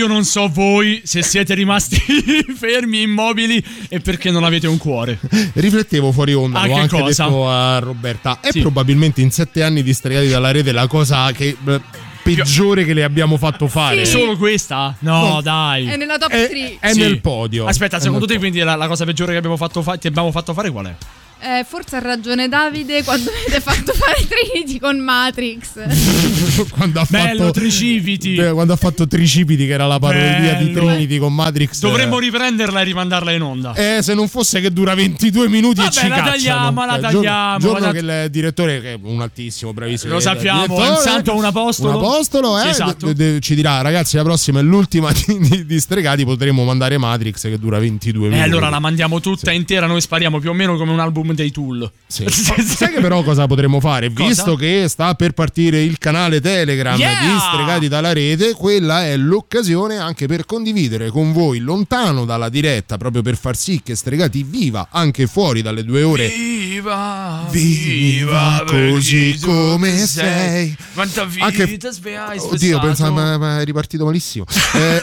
io 0.06 0.12
non 0.12 0.24
so 0.24 0.48
voi 0.48 1.02
se 1.04 1.24
siete 1.24 1.54
rimasti 1.56 1.98
fermi, 2.56 3.02
immobili 3.02 3.64
e 3.90 4.00
perché 4.00 4.30
non 4.32 4.44
avete 4.44 4.68
un 4.68 4.78
cuore. 4.78 5.20
Riflettevo 5.54 6.12
fuori 6.12 6.34
onda, 6.34 6.60
Ah, 6.62 6.68
l'ho 6.68 6.74
che 6.76 6.80
anche 6.82 7.00
cosa? 7.00 7.24
detto 7.26 7.50
a 7.50 7.80
Roberta. 7.80 8.40
È 8.40 8.52
Sì. 8.52 8.62
probabilmente 8.62 9.22
in 9.22 9.32
sette 9.32 9.64
anni 9.64 9.82
di 9.84 9.94
stregati 9.94 10.28
dalla 10.28 10.52
rete 10.52 10.72
la 10.72 10.88
cosa 10.88 11.32
che 11.32 11.58
peggiore 12.22 12.86
che 12.86 12.94
le 12.94 13.04
abbiamo 13.04 13.38
fatto 13.38 13.68
fare. 13.68 14.02
È 14.02 14.06
solo 14.06 14.38
questa? 14.38 14.96
No, 15.00 15.28
No. 15.36 15.42
dai. 15.42 15.88
È 15.88 15.96
nella 15.98 16.18
top 16.18 16.30
3. 16.30 16.78
È 16.80 16.92
Sì. 16.92 17.00
nel 17.00 17.20
podio. 17.22 17.66
Aspetta, 17.66 17.98
È 17.98 18.00
secondo 18.00 18.26
te 18.26 18.38
quindi 18.38 18.60
la, 18.60 18.76
la 18.76 18.88
cosa 18.88 19.06
peggiore 19.06 19.32
che 19.32 19.38
abbiamo 19.38 19.58
fatto 19.58 19.82
fa- 19.82 19.98
ti 19.98 20.08
abbiamo 20.08 20.32
fatto 20.32 20.54
fare 20.54 20.70
qual 20.72 20.86
è? 20.88 20.96
Eh, 21.38 21.64
forse 21.68 21.98
ha 21.98 22.00
ragione 22.00 22.48
Davide 22.48 23.04
quando 23.04 23.30
avete 23.46 23.62
fatto 23.62 23.94
fare 23.94 24.26
Trinity 24.28 24.80
con 24.80 24.98
Matrix. 24.98 25.74
quando 26.72 27.02
ha 27.02 27.06
Bello, 27.08 27.40
fatto 27.46 27.52
Tricipiti. 27.52 28.36
Beh, 28.36 28.52
quando 28.52 28.74
ha 28.74 28.76
fatto 28.78 29.06
Tricipiti 29.08 29.68
che 29.68 29.74
era 29.74 29.86
la 29.86 30.00
parodia 30.00 30.54
di. 30.56 30.72
Trinity 30.72 31.18
con 31.20 31.34
Matrix 31.36 31.80
Dovremmo 31.82 32.18
riprenderla 32.20 32.82
e 32.82 32.84
rimandarla 32.84 33.32
in 33.32 33.42
onda. 33.42 33.74
eh, 33.76 34.00
se 34.02 34.14
non 34.16 34.28
fosse 34.28 34.60
che 34.60 34.72
dura 34.72 34.96
22 34.96 35.48
minuti 35.48 35.82
Vabbè, 35.82 35.90
e 35.90 35.92
ci 35.92 36.08
la 36.08 36.16
cacciano. 36.16 36.32
tagliamo, 36.32 36.86
la 36.86 36.96
Eh, 36.96 37.00
giorno- 37.02 37.12
tagliamo, 37.22 37.60
Giorno, 37.60 37.86
la- 37.86 37.92
che 37.92 37.98
il 38.00 38.28
direttore, 38.32 38.82
che 38.82 38.94
è 38.94 39.00
un 39.02 39.22
altissimo, 39.22 39.74
bravissimo. 39.74 40.14
Lo 40.14 40.20
eh, 40.20 40.22
sappiamo, 40.22 40.62
direttore, 40.66 40.90
un 40.90 40.98
santo, 40.98 41.36
un 41.36 41.46
apostolo. 41.46 41.90
Un 41.98 42.04
apostolo, 42.04 42.58
Sì, 42.60 42.66
eh, 42.66 42.70
esatto. 42.70 43.06
de- 43.14 43.34
de- 43.34 43.40
ci 43.42 43.54
dirà, 43.56 43.82
ragazzi, 43.82 44.16
la 44.16 44.24
prossima 44.24 44.60
è 44.60 44.64
l'ultima 44.64 45.12
di, 45.12 45.38
di- 45.40 45.66
di 45.66 45.80
Stregati, 45.80 46.26
potremmo 46.26 46.64
mandare 46.64 46.98
Matrix 46.98 47.42
che 47.44 47.60
dura 47.60 47.78
22 47.78 48.26
E 48.28 48.30
minuti. 48.32 48.50
allora 48.50 48.70
la 48.70 48.80
mandiamo 48.80 49.20
tutta 49.20 49.52
intera, 49.52 49.86
noi 49.86 50.02
spariamo 50.02 50.40
più 50.40 50.50
o 50.50 50.54
meno 50.54 50.76
come 50.78 50.92
un 50.92 51.00
album 51.00 51.34
dei 51.36 51.52
Tool. 51.52 51.90
Sì. 52.08 52.24
Sai 52.30 52.94
che 52.94 53.02
però 53.02 53.24
cosa 53.24 53.48
potremmo 53.48 53.80
fare? 53.80 54.14
Cosa? 54.14 54.28
Visto 54.28 54.56
che 54.56 54.86
sta 54.88 55.16
per 55.16 55.32
partire 55.34 55.82
il 55.82 55.98
canale 55.98 56.40
Telegram 56.40 56.98
Yeah! 56.98 57.20
di 57.20 57.40
Stregati 57.40 57.88
dalla 57.88 58.14
rete, 58.14 58.54
quella 58.54 59.04
è 59.06 59.18
l'occasione 59.18 59.98
anche 59.98 60.28
per 60.28 60.46
condividere 60.46 61.10
con 61.10 61.34
voi 61.34 61.60
lontano 61.60 62.24
dalla 62.24 62.48
diretta, 62.48 62.98
proprio 62.98 63.24
per 63.24 63.36
far 63.36 63.58
sì 63.58 63.82
che 63.84 63.96
Stregati 63.96 64.44
viva 64.44 64.88
anche 64.92 65.26
fuori 65.26 65.64
dalle 65.64 65.84
due 65.84 66.04
ore. 66.04 66.28
Viva, 66.30 67.48
Viva 67.50 68.64
così 68.66 69.38
come 69.42 69.98
sei. 70.06 70.78
Quanta 70.94 71.26
vita 71.26 71.46
Anche- 71.46 71.78
Oddio, 72.40 72.80
pensavo, 72.80 73.16
ma, 73.16 73.38
ma 73.38 73.60
è 73.62 73.66
ripartito 73.66 74.06
malissimo. 74.06 74.46
Eh, 74.76 75.02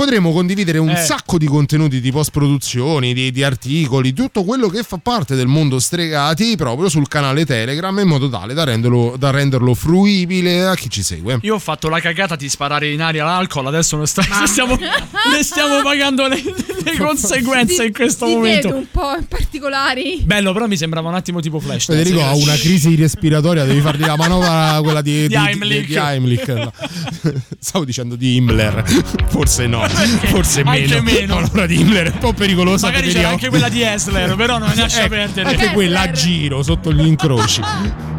Potremo 0.00 0.32
condividere 0.32 0.78
un 0.78 0.88
Eh. 0.88 0.96
sacco 0.96 1.36
di 1.36 1.44
contenuti 1.44 2.00
di 2.00 2.10
post-produzioni, 2.10 3.12
di, 3.12 3.30
di 3.30 3.42
articoli, 3.42 4.14
tutto 4.14 4.44
quello 4.44 4.68
che 4.68 4.82
fa 4.82 4.96
parte 4.96 5.34
del 5.34 5.46
mondo 5.46 5.78
stregati 5.78 6.56
proprio 6.56 6.88
sul 6.88 7.06
canale 7.06 7.44
Telegram 7.44 7.98
in 7.98 8.08
modo 8.08 8.30
tale 8.30 8.54
da 8.54 8.64
renderlo, 8.64 9.16
da 9.18 9.28
renderlo 9.30 9.74
fruibile 9.74 10.64
a 10.64 10.74
chi 10.74 10.88
ci 10.88 11.02
segue. 11.02 11.40
Io 11.42 11.56
ho 11.56 11.58
fatto 11.58 11.90
la 11.90 12.00
cagata 12.00 12.34
di 12.34 12.48
sparare 12.48 12.90
in 12.90 13.02
aria 13.02 13.24
l'alcol, 13.26 13.66
adesso 13.66 13.98
ne, 13.98 14.06
sta- 14.06 14.22
stiamo, 14.46 14.74
ne 14.78 15.42
stiamo 15.42 15.82
pagando 15.82 16.26
le, 16.28 16.42
le 16.82 16.96
conseguenze 16.96 17.84
in 17.84 17.92
questo 17.92 18.24
Ti 18.24 18.32
momento. 18.32 18.68
vedo 18.68 18.78
un 18.80 18.86
po' 18.90 19.14
in 19.18 19.26
particolari. 19.28 20.22
Bello, 20.24 20.54
però 20.54 20.66
mi 20.66 20.78
sembrava 20.78 21.10
un 21.10 21.14
attimo 21.14 21.40
tipo 21.40 21.60
flash. 21.60 21.84
Federico 21.84 22.22
ha 22.24 22.34
una 22.34 22.54
crisi 22.54 22.94
respiratoria, 22.96 23.64
devi 23.64 23.82
fargli 23.82 24.06
la 24.06 24.16
manovra 24.16 24.80
quella 24.82 25.02
di, 25.02 25.28
Di 25.28 25.34
Heimlich. 25.34 25.86
di 25.88 25.94
Heimlich. 25.96 26.48
No. 26.48 26.72
Stavo 27.60 27.84
dicendo 27.84 28.16
di 28.16 28.36
Himmler, 28.36 28.82
forse 29.28 29.66
no, 29.66 29.88
forse 30.26 30.62
Anche 30.62 30.80
meno. 30.86 31.02
meno. 31.02 31.34
La 31.34 31.40
manovra 31.40 31.66
di 31.66 31.80
Himmler 31.80 32.06
è 32.06 32.12
un 32.12 32.18
po' 32.18 32.32
pericolosa. 32.32 32.86
Magari 32.86 33.10
c'era 33.10 33.28
anche 33.28 33.48
quella 33.48 33.68
di 33.68 33.82
Essler, 33.82 34.34
però 34.36 34.58
non 34.58 34.72
lascia 34.74 35.00
Ecco, 35.00 35.08
perdere. 35.08 35.48
Anche 35.48 35.70
quella 35.72 36.00
a 36.02 36.10
giro 36.10 36.62
sotto 36.62 36.92
gli 36.92 37.04
incroci. 37.06 37.60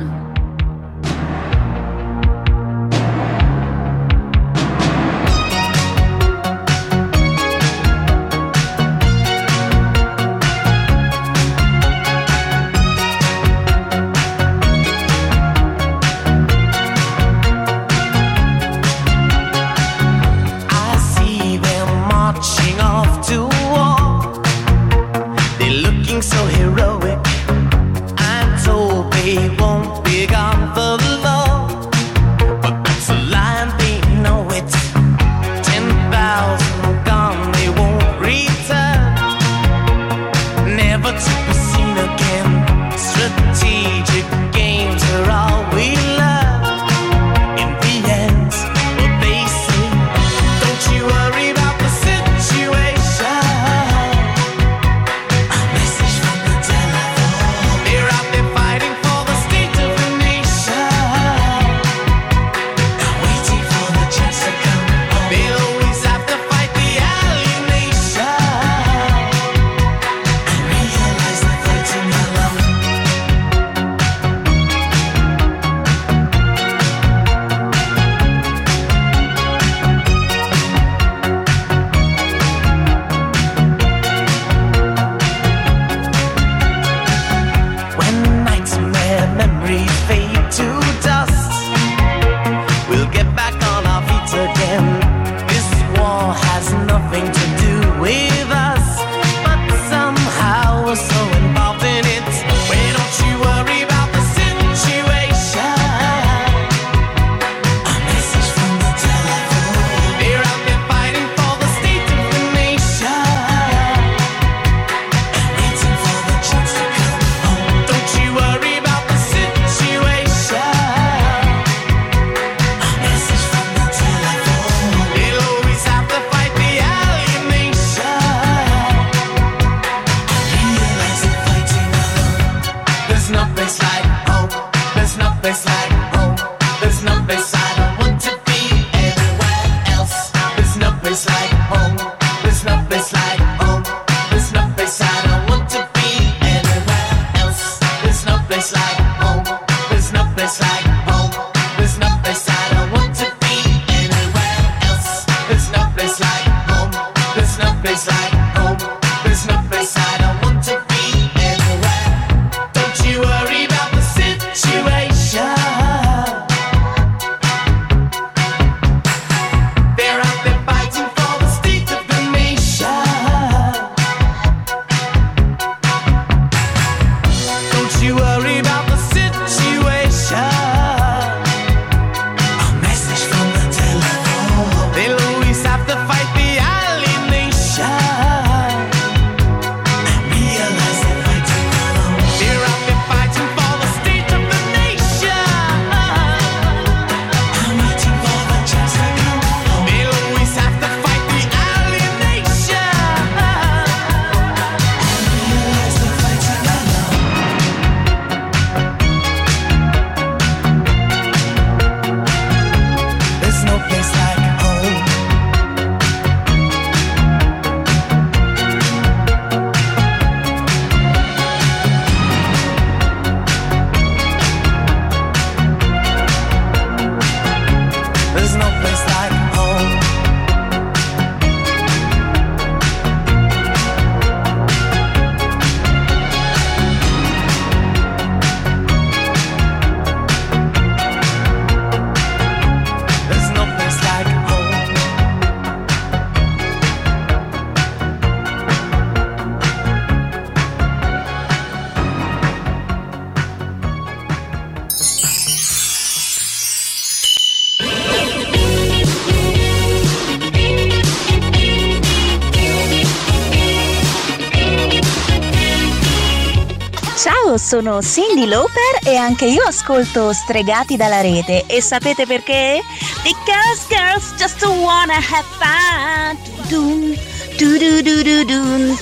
sono 267.72 268.02
Cindy 268.02 268.48
Lauper 268.48 269.00
e 269.06 269.16
anche 269.16 269.46
io 269.46 269.64
ascolto 269.64 270.34
Stregati 270.34 270.98
dalla 270.98 271.22
rete. 271.22 271.64
E 271.68 271.82
sapete 271.82 272.26
perché? 272.26 272.82
Because 273.24 273.86
girls 273.88 274.34
just 274.38 274.62
wanna 274.66 275.14
have 275.14 275.46
fun. 275.58 276.38
Dun, 276.68 277.18
dun, 277.58 278.04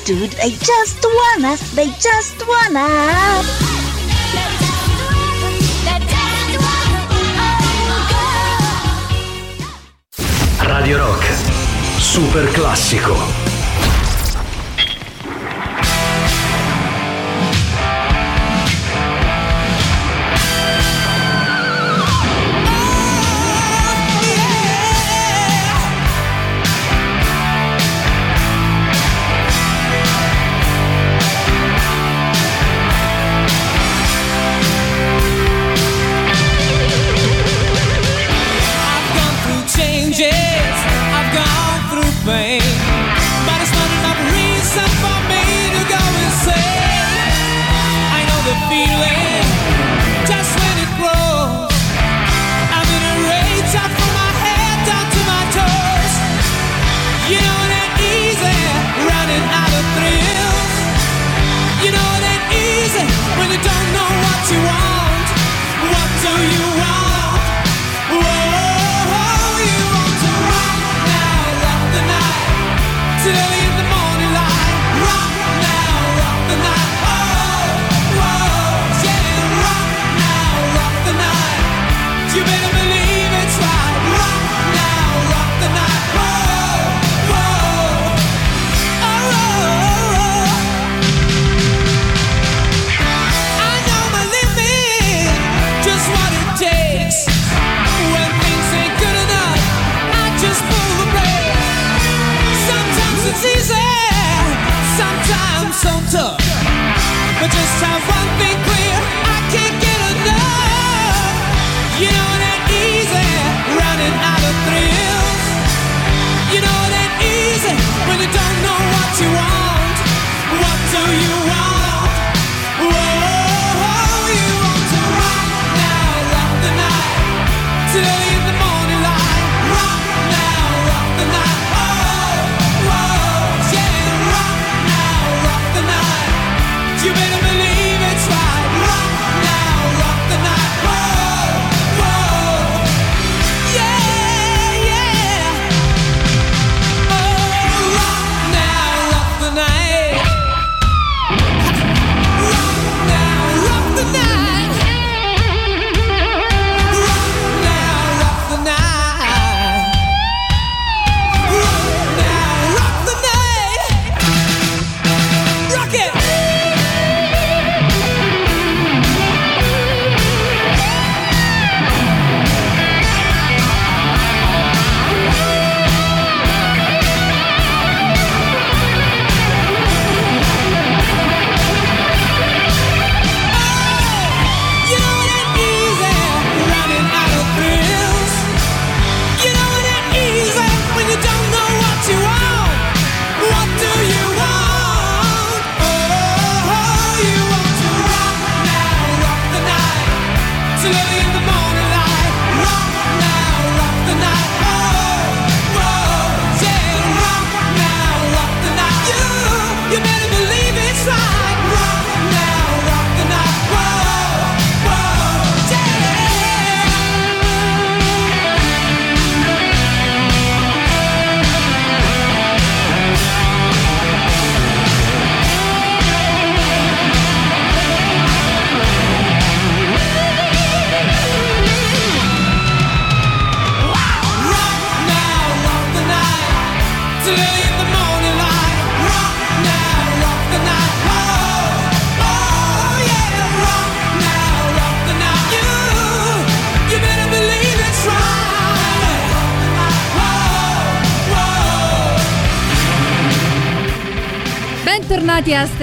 dun, 0.04 0.36
they 0.36 0.56
just 0.60 1.04
wanna, 1.04 1.58
they 1.74 1.92
just 1.98 2.46
wanna. 2.46 3.42
Radio 10.60 10.98
Rock, 10.98 11.26
super 11.98 12.52
classico. 12.52 13.39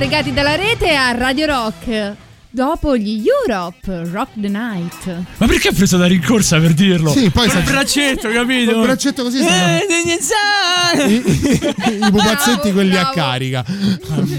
collegati 0.07 0.33
dalla 0.33 0.55
rete 0.55 0.95
a 0.95 1.11
Radio 1.11 1.47
Rock. 1.47 2.15
Dopo 2.49 2.97
gli 2.97 3.25
Europe, 3.27 4.09
Rock 4.09 4.35
the 4.41 4.49
Night. 4.49 5.25
Ma 5.39 5.47
perché 5.49 5.69
ha 5.69 5.73
preso 5.73 5.99
la 5.99 6.07
rincorsa 6.07 6.61
per 6.61 6.75
dirlo? 6.75 7.11
Sì, 7.11 7.29
poi 7.31 7.51
sa... 7.51 7.59
braccetto, 7.59 8.31
capito? 8.31 8.73
Col 8.73 8.83
braccetto 8.83 9.25
così. 9.25 9.41
Eh, 9.41 9.85
I, 11.09 11.15
I 11.15 12.11
pupazzetti 12.11 12.73
quelli 12.73 12.97
a 12.97 13.11
carica. 13.11 13.65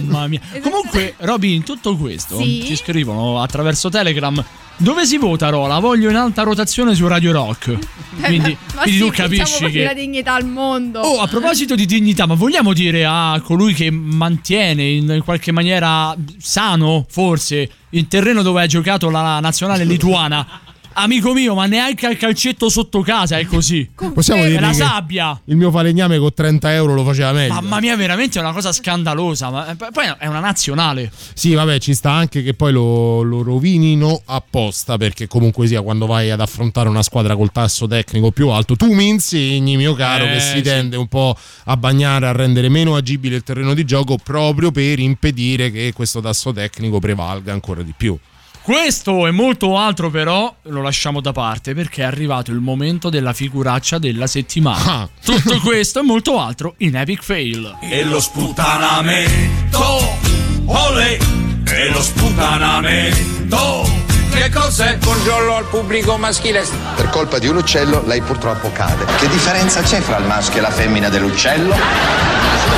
Mamma 0.06 0.28
mia. 0.28 0.40
Esatto. 0.52 0.70
Comunque, 0.70 1.16
Robin, 1.18 1.62
tutto 1.64 1.98
questo 1.98 2.40
ci 2.40 2.76
scrivono 2.78 3.42
attraverso 3.42 3.90
Telegram 3.90 4.42
dove 4.80 5.06
si 5.06 5.18
vota 5.18 5.50
Rola? 5.50 5.80
Voglio 5.80 6.10
in 6.10 6.16
alta 6.16 6.44
rotazione 6.44 6.94
su 6.94 7.08
Radio 7.08 7.32
Rock. 7.32 7.78
Quindi, 8.22 8.58
Ma 8.76 8.82
quindi 8.82 9.00
sì, 9.00 9.06
tu 9.06 9.12
capisci 9.12 9.44
facciamo 9.44 9.68
così 9.68 9.84
la 9.84 9.90
che. 9.90 9.96
dignità 9.96 10.34
al 10.34 10.46
mondo. 10.46 11.00
Oh, 11.02 11.20
a 11.22 11.28
proposito 11.28 11.76
di 11.76 11.86
dignità, 11.86 12.26
ma 12.26 12.34
vogliamo 12.34 12.74
dire 12.74 13.06
a 13.06 13.40
colui 13.44 13.74
che 13.74 13.92
mantiene 13.92 14.88
in 14.88 15.22
qualche 15.24 15.52
maniera 15.52 16.16
sano, 16.40 17.06
forse, 17.08 17.70
il 17.92 18.08
terreno 18.08 18.42
dove 18.42 18.64
ha 18.64 18.66
giocato 18.66 19.10
la 19.10 19.40
nazionale 19.40 19.84
lituana? 19.84 20.48
Amico 21.00 21.32
mio, 21.32 21.54
ma 21.54 21.68
neanche 21.68 22.08
al 22.08 22.18
calcetto 22.18 22.70
sotto 22.70 23.02
casa 23.02 23.38
è 23.38 23.46
così. 23.46 23.88
Possiamo 23.94 24.44
dire 24.46 24.60
la 24.60 24.70
che 24.70 24.74
sabbia. 24.74 25.40
Il 25.46 25.56
mio 25.56 25.70
falegname 25.70 26.18
con 26.18 26.34
30 26.34 26.74
euro 26.74 26.96
lo 26.96 27.04
faceva 27.04 27.32
meglio. 27.34 27.54
Mamma 27.54 27.80
mia, 27.80 27.96
veramente 27.96 28.40
è 28.40 28.42
una 28.42 28.52
cosa 28.52 28.72
scandalosa. 28.72 29.52
Ma 29.52 29.70
eh, 29.70 29.76
poi 29.76 30.12
è 30.18 30.26
una 30.26 30.40
nazionale. 30.40 31.12
Sì, 31.36 31.54
vabbè, 31.54 31.78
ci 31.78 31.94
sta 31.94 32.10
anche 32.10 32.42
che 32.42 32.56
poi 32.56 32.72
lo, 32.72 33.22
lo 33.22 33.44
rovinino 33.44 34.24
apposta 34.26 34.98
perché 34.98 35.28
comunque 35.28 35.68
sia 35.68 35.84
quando 35.84 36.08
vai 36.08 36.32
ad 36.32 36.42
affrontare 36.42 36.90
una 36.90 37.04
squadra 37.04 37.36
col 37.36 37.52
tasso 37.52 37.86
tecnico 37.86 38.32
più 38.32 38.50
alto, 38.50 38.76
tu 38.76 38.92
mi 38.92 39.08
insegni, 39.08 39.78
mio 39.78 39.94
caro, 39.94 40.26
Eh, 40.26 40.34
che 40.34 40.40
si 40.40 40.56
sì. 40.58 40.62
tende 40.64 40.98
un 40.98 41.08
po' 41.08 41.38
a 41.66 41.78
bagnare, 41.78 42.26
a 42.26 42.32
rendere 42.32 42.70
meno 42.70 42.96
agibile 42.96 43.36
il 43.36 43.44
terreno 43.44 43.76
di 43.76 43.86
gioco 43.86 44.18
proprio 44.18 44.72
per 44.72 44.98
impedire 44.98 45.70
che 45.70 45.94
questo 45.94 46.22
tasso 46.22 46.52
tecnico 46.52 46.98
prevalga 46.98 47.54
ancora 47.54 47.84
di 47.84 47.94
più. 47.96 48.18
Questo 48.68 49.28
e 49.28 49.32
molto 49.32 49.78
altro, 49.78 50.10
però, 50.10 50.54
lo 50.64 50.82
lasciamo 50.82 51.22
da 51.22 51.32
parte 51.32 51.74
perché 51.74 52.02
è 52.02 52.06
arrivato 52.06 52.52
il 52.52 52.60
momento 52.60 53.10
della 53.10 53.32
figuraccia 53.32 53.98
della 53.98 54.28
settimana. 54.28 55.08
Tutto 55.24 55.62
questo 55.62 56.00
e 56.00 56.02
molto 56.02 56.38
altro 56.38 56.74
in 56.80 56.98
Epic 56.98 57.24
Fail. 57.24 57.78
E 57.80 58.04
lo 58.04 58.20
sputanamento, 58.20 59.80
ole, 60.66 61.18
e 61.66 61.92
lo 61.92 62.02
sputanamento. 62.02 63.86
Che 64.32 64.50
cos'è? 64.50 64.98
Buongiorno 64.98 65.56
al 65.56 65.66
pubblico 65.70 66.18
maschile. 66.18 66.66
Per 66.98 67.10
colpa 67.10 67.40
di 67.40 67.48
un 67.48 67.56
uccello 67.56 68.04
lei 68.06 68.20
purtroppo 68.20 68.70
cade. 68.74 69.06
Che 69.18 69.30
differenza 69.30 69.82
c'è 69.82 70.02
fra 70.02 70.18
il 70.18 70.26
maschio 70.26 70.60
e 70.60 70.62
la 70.64 70.72
femmina 70.72 71.08
dell'uccello? 71.08 71.74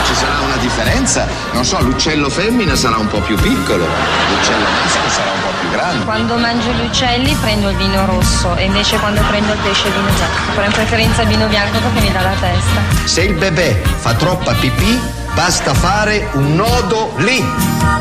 Ci 0.06 0.14
sarà 0.14 0.40
una 0.42 0.58
differenza? 0.58 1.28
Non 1.54 1.66
so, 1.66 1.82
l'uccello 1.82 2.30
femmina 2.30 2.76
sarà 2.76 2.98
un 2.98 3.08
po' 3.08 3.22
più 3.22 3.36
piccolo, 3.38 3.86
l'uccello 3.86 4.70
maschio 4.70 5.10
sarà 5.10 5.32
un 5.32 5.42
po' 5.42 5.50
più 5.59 5.59
grande. 5.72 6.06
Quando 6.06 6.38
mangio 6.38 6.72
gli 6.72 6.86
uccelli 6.86 7.34
prendo 7.36 7.70
il 7.70 7.78
vino 7.78 8.06
rosso 8.06 8.56
e 8.56 8.66
invece 8.66 8.98
quando 8.98 9.22
prendo 9.28 9.54
il 9.54 9.60
pesce 9.60 9.88
il 9.88 9.94
vino 9.94 10.10
bianco. 10.12 10.52
Però 10.54 10.66
in 10.66 10.72
preferenza 10.72 11.22
il 11.22 11.28
vino 11.28 11.48
bianco 11.48 11.80
perché 11.80 12.02
mi 12.02 12.12
dà 12.12 12.22
la 12.22 12.36
testa. 12.40 12.82
Se 13.06 13.22
il 13.24 13.34
bebè 13.34 13.82
fa 13.98 14.14
troppa 14.14 14.54
pipì, 14.54 15.00
basta 15.34 15.74
fare 15.74 16.30
un 16.34 16.56
nodo 16.56 17.14
lì. 17.18 17.40
A 17.40 18.00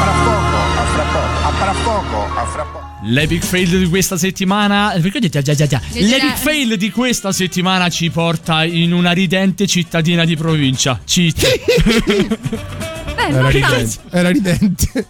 fra 0.00 0.12
poco, 0.24 0.56
a 0.76 0.84
fra 0.92 1.02
poco, 1.12 1.46
a 1.46 1.52
fra 1.52 1.74
poco, 1.82 2.26
a 2.34 2.44
fra 2.44 2.62
poco. 2.64 2.86
L'epic 3.02 3.44
fail 3.44 3.78
di 3.78 3.88
questa 3.88 4.16
settimana. 4.16 4.92
Perché 5.00 5.20
dite 5.20 5.40
già 5.40 5.54
già 5.54 5.66
già? 5.66 5.78
Già, 5.78 6.00
già. 6.00 6.00
L'epic 6.00 6.36
fail 6.36 6.76
di 6.76 6.90
questa 6.90 7.30
settimana 7.32 7.88
ci 7.88 8.10
porta 8.10 8.64
in 8.64 8.92
una 8.92 9.12
ridente 9.12 9.66
cittadina 9.66 10.24
di 10.24 10.36
provincia. 10.36 10.98
Città. 11.04 11.46
Era 13.28 13.48
ridente. 13.48 13.98
Era 14.10 14.30
ridente. 14.30 15.06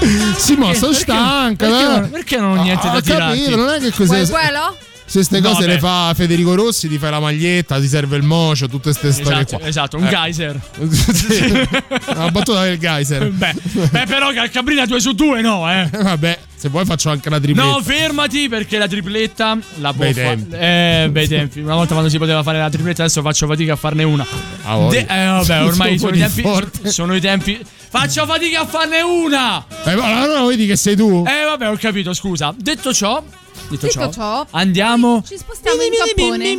Sì, 0.36 0.54
ma 0.56 0.74
sono 0.74 0.92
Perché- 0.92 0.94
stanca. 0.94 1.66
perché 1.66 1.82
non- 1.84 2.10
perché 2.10 2.36
non 2.38 2.58
ho 2.58 2.62
niente 2.62 2.86
da 2.88 2.96
ho 2.96 3.00
tirarti? 3.00 3.38
capito, 3.42 3.56
non 3.56 3.68
è 3.70 3.78
che 3.80 3.90
Vuoi 3.96 4.06
cos'è. 4.20 4.28
quello? 4.30 4.76
Se 5.06 5.12
queste 5.18 5.40
cose 5.42 5.66
beh. 5.66 5.72
le 5.74 5.78
fa 5.78 6.12
Federico 6.14 6.54
Rossi, 6.54 6.88
ti 6.88 6.96
fai 6.98 7.10
la 7.10 7.20
maglietta, 7.20 7.78
ti 7.78 7.86
serve 7.88 8.16
il 8.16 8.22
mocio, 8.22 8.68
tutte 8.68 8.90
queste 8.94 9.12
storie 9.12 9.40
Esatto, 9.40 9.58
qua. 9.58 9.66
esatto, 9.68 9.96
un 9.98 10.04
Eh. 10.06 10.08
geyser. 10.08 10.60
Sì. 11.12 11.68
Una 12.14 12.30
battuta 12.30 12.62
del 12.62 12.78
geyser. 12.78 13.30
Beh, 13.30 13.54
beh, 13.90 14.04
però 14.06 14.32
Calcabrina 14.32 14.86
2 14.86 15.00
su 15.00 15.12
2 15.12 15.40
no, 15.42 15.70
eh. 15.70 15.88
Vabbè, 15.92 16.38
se 16.64 16.70
vuoi 16.70 16.86
faccio 16.86 17.10
anche 17.10 17.28
la 17.28 17.38
tripletta. 17.38 17.68
No, 17.68 17.82
fermati 17.82 18.48
perché 18.48 18.78
la 18.78 18.88
tripletta 18.88 19.58
la 19.80 19.92
può 19.92 20.02
Bei 20.04 20.14
fa- 20.14 20.20
tempi. 20.20 20.56
Eh, 20.56 21.08
bei 21.10 21.28
tempi. 21.28 21.60
Una 21.60 21.74
volta 21.74 21.92
quando 21.92 22.08
si 22.08 22.16
poteva 22.16 22.42
fare 22.42 22.58
la 22.58 22.70
tripletta, 22.70 23.02
adesso 23.02 23.20
faccio 23.20 23.46
fatica 23.46 23.74
a 23.74 23.76
farne 23.76 24.02
una. 24.02 24.26
Ah. 24.62 24.78
De- 24.88 25.00
eh, 25.06 25.26
vabbè, 25.26 25.60
ormai 25.64 25.98
Sono 25.98 26.14
sono 26.14 26.16
i, 26.16 26.18
tempi, 26.20 26.40
forte. 26.42 26.90
sono 26.90 27.14
i 27.14 27.20
tempi. 27.20 27.60
Faccio 27.90 28.24
fatica 28.24 28.60
a 28.60 28.66
farne 28.66 29.02
una. 29.02 29.62
Eh, 29.84 29.94
ma 29.94 30.22
allora 30.22 30.42
vedi 30.46 30.64
che 30.66 30.76
sei 30.76 30.96
tu? 30.96 31.22
Eh, 31.26 31.44
vabbè, 31.44 31.68
ho 31.68 31.76
capito, 31.76 32.14
scusa. 32.14 32.54
Detto 32.56 32.94
ciò, 32.94 33.22
detto, 33.68 33.86
Detto 33.86 33.88
ciò, 33.90 34.10
ciò, 34.10 34.46
andiamo 34.52 35.22
ci 35.26 35.36
spostiamo 35.36 35.82
in 35.82 35.90
Giappone. 35.92 36.54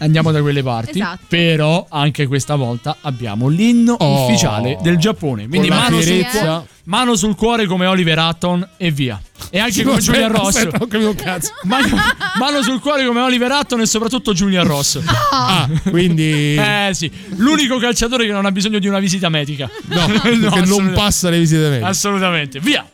Andiamo 0.00 0.30
da 0.32 0.40
quelle 0.42 0.62
parti. 0.62 0.98
Esatto. 0.98 1.20
Però 1.28 1.86
anche 1.88 2.26
questa 2.26 2.56
volta 2.56 2.96
abbiamo 3.02 3.48
l'inno 3.48 3.94
Oh. 3.98 4.24
ufficiale 4.26 4.76
del 4.82 4.96
Giappone. 4.98 5.48
Quindi 5.48 5.68
Con 5.68 5.76
la 5.76 5.82
mano 5.84 5.96
sul, 5.96 6.04
fierezza. 6.04 6.40
cuore, 6.40 6.66
mano 6.84 7.16
sul 7.16 7.34
cuore 7.36 7.66
come 7.66 7.86
Oliver 7.86 8.18
Hutton 8.18 8.68
e 8.76 8.90
via. 8.90 9.20
E 9.50 9.58
anche 9.58 9.82
come 9.82 9.96
Aspetta, 9.96 10.18
Giulia 10.18 10.36
Ross. 10.36 10.56
aspetta, 10.56 10.76
ho 10.76 10.86
capito 10.86 11.08
un 11.10 11.14
cazzo. 11.16 11.52
Mano, 11.64 11.96
mano 12.38 12.62
sul 12.62 12.78
cuore 12.80 13.04
come 13.06 13.20
Oliver 13.20 13.50
Hutton 13.50 13.80
e 13.80 13.86
soprattutto 13.86 14.32
Giulia 14.32 14.62
Ross. 14.62 15.00
Ah, 15.32 15.68
quindi. 15.88 16.54
Eh 16.56 16.90
sì, 16.92 17.10
l'unico 17.36 17.78
calciatore 17.78 18.26
che 18.26 18.32
non 18.32 18.44
ha 18.46 18.52
bisogno 18.52 18.78
di 18.78 18.86
una 18.86 18.98
visita 19.00 19.28
medica. 19.28 19.68
No, 19.86 20.06
che 20.52 20.60
non 20.66 20.92
passa 20.94 21.30
le 21.30 21.38
visite 21.38 21.68
mediche. 21.68 21.86
Assolutamente, 21.88 22.60
via. 22.60 22.86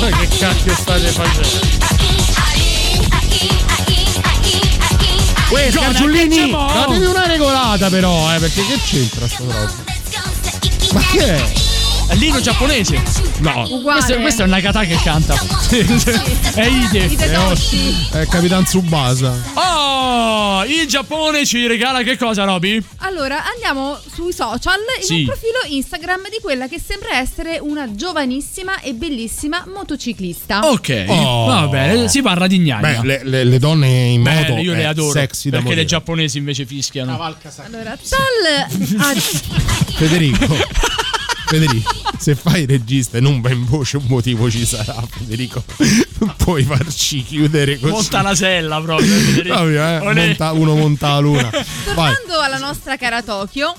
Ma 0.00 0.08
che 0.18 0.28
cacchio 0.38 0.74
state 0.74 1.06
facendo? 1.08 2.03
Uè, 5.54 5.70
Scargiullini, 5.70 6.50
datevi 6.50 7.04
una 7.04 7.26
regolata 7.28 7.88
però, 7.88 8.34
eh, 8.34 8.40
perché 8.40 8.66
che 8.66 8.76
c'entra 8.84 9.28
sta 9.28 9.44
roba? 9.44 9.72
Ma 10.92 11.00
che 11.12 11.36
è? 11.36 11.63
È 12.06 12.14
l'inno 12.16 12.40
giapponese. 12.40 13.00
No, 13.38 13.66
Uguale. 13.68 14.00
questo, 14.00 14.20
questo 14.20 14.42
è 14.42 14.46
Nagata 14.46 14.84
che 14.84 14.96
canta. 15.02 15.34
è 16.54 16.66
Ide. 16.66 17.06
È, 18.10 18.26
Capitan 18.26 18.64
Tsubasa. 18.64 19.34
Oh, 19.54 20.64
il 20.64 20.86
Giappone 20.86 21.44
ci 21.46 21.66
regala 21.66 22.02
che 22.02 22.16
cosa, 22.18 22.44
Roby? 22.44 22.82
Allora, 22.98 23.42
andiamo 23.46 23.98
sui 24.12 24.32
social 24.32 24.78
in 25.00 25.04
Sì. 25.04 25.18
un 25.20 25.24
profilo 25.26 25.58
Instagram 25.76 26.22
di 26.30 26.38
quella 26.42 26.68
che 26.68 26.78
sembra 26.84 27.18
essere 27.18 27.58
una 27.58 27.94
giovanissima 27.94 28.80
e 28.80 28.92
bellissima 28.92 29.64
motociclista. 29.66 30.60
Ok, 30.68 31.06
Oh. 31.08 31.46
va 31.46 31.66
bene, 31.68 32.08
si 32.08 32.20
parla 32.22 32.46
di 32.46 32.58
gnagna. 32.58 33.00
Beh, 33.00 33.06
le, 33.06 33.20
le- 33.24 33.44
le 33.44 33.58
donne 33.58 33.88
in 33.88 34.22
Bene, 34.22 34.48
moto 34.50 34.60
io 34.60 34.74
le 34.74 34.84
adoro. 34.86 35.10
sexy 35.12 35.48
da 35.48 35.56
perché 35.56 35.70
le 35.70 35.74
morire. 35.76 35.84
giapponesi 35.86 36.38
invece 36.38 36.66
fischiano. 36.66 37.12
Allora, 37.12 37.96
tal 38.08 38.98
a- 39.00 39.14
Federico. 39.94 40.92
Federico, 41.46 41.92
se 42.18 42.34
fai 42.34 42.66
regista 42.66 43.18
e 43.18 43.20
non 43.20 43.40
va 43.40 43.50
in 43.50 43.64
voce, 43.66 43.96
un 43.98 44.04
motivo 44.06 44.50
ci 44.50 44.64
sarà, 44.66 44.94
Federico. 45.08 45.62
Non 46.18 46.34
puoi 46.36 46.62
farci 46.64 47.22
chiudere 47.22 47.78
così. 47.78 47.92
Monta 47.92 48.22
la 48.22 48.34
sella 48.34 48.80
proprio. 48.80 49.06
Federico. 49.14 49.54
Proprio, 49.54 49.84
eh, 49.86 50.00
monta- 50.00 50.52
uno 50.52 50.74
monta 50.74 51.08
la 51.08 51.18
luna. 51.18 51.50
Vai. 51.94 52.14
tornando 52.14 52.40
alla 52.40 52.58
nostra 52.58 52.96
cara 52.96 53.22
Tokyo, 53.22 53.74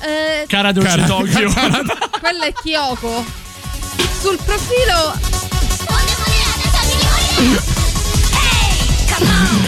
eh, 0.00 0.44
Cara 0.46 0.72
Dolce 0.72 0.88
Cara- 0.88 1.06
Tokyo. 1.06 1.52
quella 2.20 2.44
è 2.46 2.52
Kyoko. 2.52 3.24
Sul 4.20 4.38
profilo 4.44 5.18
Come 9.08 9.28
on, 9.28 9.59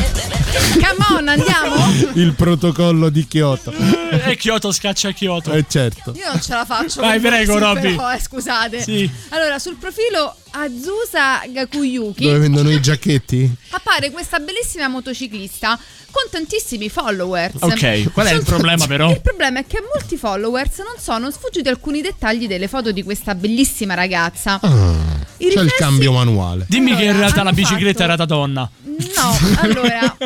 andiamo? 1.28 2.10
Il 2.14 2.34
protocollo 2.34 3.08
di 3.08 3.26
Kyoto. 3.26 3.72
e 3.72 4.36
Kyoto 4.36 4.72
scaccia 4.72 5.10
Kyoto. 5.12 5.52
Eh 5.52 5.64
certo. 5.68 6.12
Io 6.16 6.30
non 6.30 6.40
ce 6.40 6.54
la 6.54 6.64
faccio. 6.64 7.00
Vai, 7.00 7.20
prego, 7.20 7.58
Robby. 7.58 7.94
eh, 7.94 8.20
scusate. 8.20 8.82
Sì. 8.82 9.10
Allora, 9.30 9.58
sul 9.58 9.76
profilo 9.76 10.34
Azusa 10.54 11.42
Gakuyuki 11.48 12.24
Dove 12.24 12.38
vendono 12.38 12.70
i 12.70 12.80
giacchetti? 12.80 13.50
appare 13.70 14.10
questa 14.10 14.38
bellissima 14.38 14.88
motociclista 14.88 15.78
con 16.10 16.24
tantissimi 16.30 16.90
followers. 16.90 17.54
Ok, 17.60 18.12
qual 18.12 18.26
è 18.26 18.34
il 18.34 18.42
problema 18.44 18.86
però? 18.86 19.10
Il 19.10 19.22
problema 19.22 19.60
è 19.60 19.66
che 19.66 19.78
a 19.78 19.82
molti 19.92 20.16
followers 20.18 20.78
non 20.78 20.94
sono 21.00 21.30
sfuggiti 21.30 21.68
alcuni 21.68 22.02
dettagli 22.02 22.46
delle 22.46 22.68
foto 22.68 22.92
di 22.92 23.02
questa 23.02 23.34
bellissima 23.34 23.94
ragazza. 23.94 24.58
Ah, 24.62 24.94
c'è 25.38 25.60
il 25.60 25.72
cambio 25.74 26.12
manuale. 26.12 26.66
Dimmi 26.68 26.94
che 26.94 27.02
in 27.04 27.08
Allora, 27.08 27.18
realtà 27.24 27.42
la 27.42 27.52
bicicletta 27.52 27.90
fatto- 27.92 28.02
era 28.02 28.16
da 28.16 28.24
donna. 28.26 28.70
No, 29.14 29.36
allora 29.60 30.16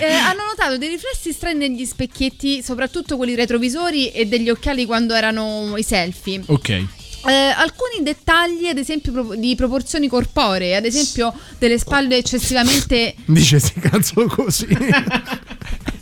eh, 0.00 0.12
hanno 0.12 0.44
notato 0.44 0.76
dei 0.78 0.88
riflessi 0.88 1.32
strani 1.32 1.68
negli 1.68 1.84
specchietti, 1.84 2.62
soprattutto 2.62 3.16
quelli 3.16 3.34
retrovisori 3.34 4.10
e 4.10 4.26
degli 4.26 4.50
occhiali 4.50 4.84
quando 4.86 5.14
erano 5.14 5.74
i 5.76 5.82
selfie. 5.82 6.42
Ok. 6.46 6.68
Eh, 6.68 7.32
alcuni 7.32 8.02
dettagli, 8.02 8.66
ad 8.66 8.78
esempio, 8.78 9.34
di 9.36 9.54
proporzioni 9.56 10.06
corporee, 10.06 10.76
ad 10.76 10.84
esempio 10.84 11.34
delle 11.58 11.78
spalle 11.78 12.18
eccessivamente, 12.18 13.14
Dice 13.24 13.58
si 13.58 13.80
cazzo 13.80 14.26
così. 14.26 14.66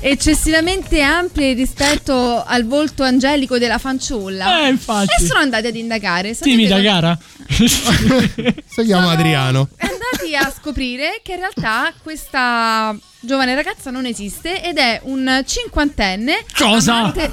eccessivamente 0.00 1.00
ampie 1.02 1.52
rispetto 1.52 2.42
al 2.44 2.64
volto 2.66 3.02
angelico 3.02 3.58
della 3.58 3.78
fanciulla. 3.78 4.64
Eh, 4.64 4.68
infatti. 4.68 5.22
E 5.22 5.26
sono 5.26 5.40
andati 5.40 5.66
ad 5.66 5.76
indagare. 5.76 6.34
Timida 6.36 6.76
co- 6.76 6.82
gara? 6.82 7.18
si 7.48 8.84
chiama 8.84 9.10
Adriano. 9.10 9.68
andati 9.78 10.34
a 10.36 10.52
scoprire 10.56 11.20
che 11.22 11.32
in 11.32 11.38
realtà 11.38 11.92
questa 12.02 12.96
giovane 13.22 13.54
ragazza 13.54 13.90
non 13.90 14.06
esiste 14.06 14.62
ed 14.64 14.78
è 14.78 15.00
un 15.04 15.42
cinquantenne 15.44 16.44
Cosa? 16.56 16.94
amante, 16.94 17.30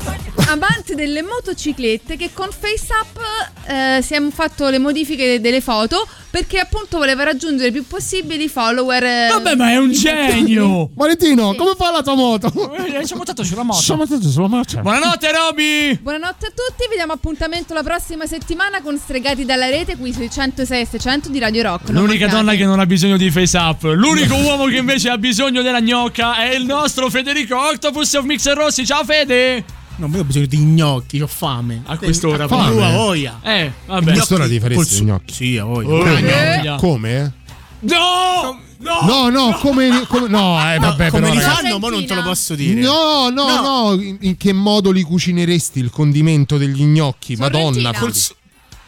amante 0.48 0.96
delle 0.96 1.22
motociclette 1.22 2.18
che 2.18 2.32
con 2.34 2.50
FaceApp 2.52 3.18
eh, 3.98 4.02
si 4.02 4.14
è 4.14 4.22
fatto 4.32 4.70
le 4.70 4.80
modifiche 4.80 5.40
delle 5.40 5.62
foto 5.62 6.06
perché 6.30 6.60
appunto 6.60 6.98
voleva 6.98 7.24
raggiungere 7.24 7.68
il 7.68 7.74
più 7.74 7.88
possibili 7.88 8.48
follower. 8.50 9.04
eh, 9.04 9.28
Vabbè, 9.32 9.56
ma 9.56 9.72
è 9.72 9.78
un 9.78 9.92
genio! 9.92 10.90
Valentino, 10.94 11.56
come 11.56 11.74
fa 11.76 11.90
la 11.90 12.04
tua 12.04 12.14
moto? 12.16 12.48
Eh, 12.76 13.06
Ci 13.06 13.14
ha 13.14 13.16
montato 13.16 13.44
sulla 13.44 13.64
moto. 13.64 13.80
Ci 13.82 13.92
ha 13.92 13.96
montato 13.96 14.30
sulla 14.30 14.48
moto. 14.48 14.80
Buonanotte, 14.82 15.32
Roby! 15.32 15.98
Buonanotte 16.00 16.48
a 16.48 16.50
tutti, 16.50 16.88
vi 16.90 16.96
diamo 16.96 17.14
appuntamento 17.14 17.74
la 17.74 17.82
prossima 17.82 18.28
settimana 18.28 18.82
con 18.82 18.98
Stregati 19.00 19.46
dalla 19.46 19.68
rete 19.70 19.96
qui 19.96 20.14
sui 20.14 20.30
106 20.30 20.82
e 20.82 20.86
600 20.86 21.30
di 21.30 21.40
Radio 21.40 21.64
Rock. 21.64 21.90
Non 21.90 22.04
L'unica 22.04 22.26
mancate. 22.26 22.44
donna 22.46 22.56
che 22.58 22.66
non 22.66 22.80
ha 22.82 22.86
bisogno 22.86 23.18
di 23.18 23.32
face 23.32 23.58
up. 23.58 23.84
L'unico 23.84 24.36
uomo 24.44 24.66
che 24.66 24.76
invece 24.78 25.10
ha 25.10 25.18
bisogno 25.18 25.62
della 25.64 25.77
gnocca 25.82 26.38
è 26.38 26.54
il 26.56 26.66
nostro 26.66 27.10
Federico 27.10 27.58
Octopus 27.58 28.14
of 28.14 28.26
Mixer 28.26 28.56
Rossi. 28.56 28.86
Ciao 28.86 29.04
Fede! 29.04 29.64
Non 29.98 30.12
io 30.12 30.20
ho 30.20 30.24
bisogno 30.24 30.46
di 30.46 30.58
gnocchi, 30.60 31.20
ho 31.22 31.28
fame. 31.28 31.82
A 31.86 31.98
quest'ora, 31.98 32.48
fame. 32.48 32.64
fame. 32.64 32.76
Tu 32.76 32.82
a 32.82 32.92
voglia. 32.92 33.40
Eh, 33.42 33.72
vabbè. 33.88 34.12
A 34.12 34.14
quest'ora 34.14 34.48
ti 34.48 34.60
faresti 34.60 34.96
gli 35.02 35.06
gnocchi? 35.06 35.34
Sì, 35.34 35.58
a 35.58 35.64
voglia. 35.64 35.90
Oh, 35.90 36.04
voglia. 36.04 36.76
Come? 36.76 37.34
No! 37.80 38.60
No! 38.80 39.02
No, 39.02 39.30
no, 39.30 39.58
come, 39.60 40.06
come- 40.08 40.28
no, 40.28 40.56
eh, 40.72 40.78
vabbè, 40.78 41.10
Come 41.10 41.22
però, 41.22 41.34
li 41.34 41.40
ragazzi. 41.40 41.62
fanno, 41.64 41.80
ma 41.80 41.90
non 41.90 42.06
te 42.06 42.14
lo 42.14 42.22
posso 42.22 42.54
dire. 42.54 42.80
No, 42.80 43.30
no, 43.30 43.62
no, 43.62 43.94
In, 44.00 44.18
in 44.22 44.38
che 44.38 44.54
modo 44.54 44.92
li 44.92 45.02
cucineresti 45.02 45.80
il 45.80 45.90
condimento 45.90 46.58
degli 46.58 46.84
gnocchi? 46.84 47.36
Madonna. 47.38 47.92
Sorrentina. 47.92 47.94
Felice. 47.94 48.36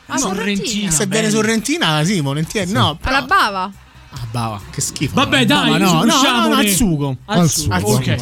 Ah, 0.06 0.18
Sorrentina. 0.18 0.92
Se 0.92 1.06
viene 1.08 1.30
sorrentina, 1.32 2.04
sì, 2.04 2.20
volentieri. 2.20 2.72
No, 2.72 2.98
però... 3.02 3.16
Alla 3.18 3.26
bava. 3.26 3.72
Ah, 4.12 4.26
bava, 4.32 4.62
che 4.72 4.82
schifo. 4.82 5.14
Vabbè, 5.16 5.46
dai, 5.46 5.78
no, 5.78 6.04
no, 6.04 6.04
no, 6.04 6.48
no, 6.48 6.56
al 6.56 6.68
sugo. 6.68 7.18
Al 7.26 7.50
sugo, 7.50 7.74
Al 7.74 7.84
ok. 7.84 8.18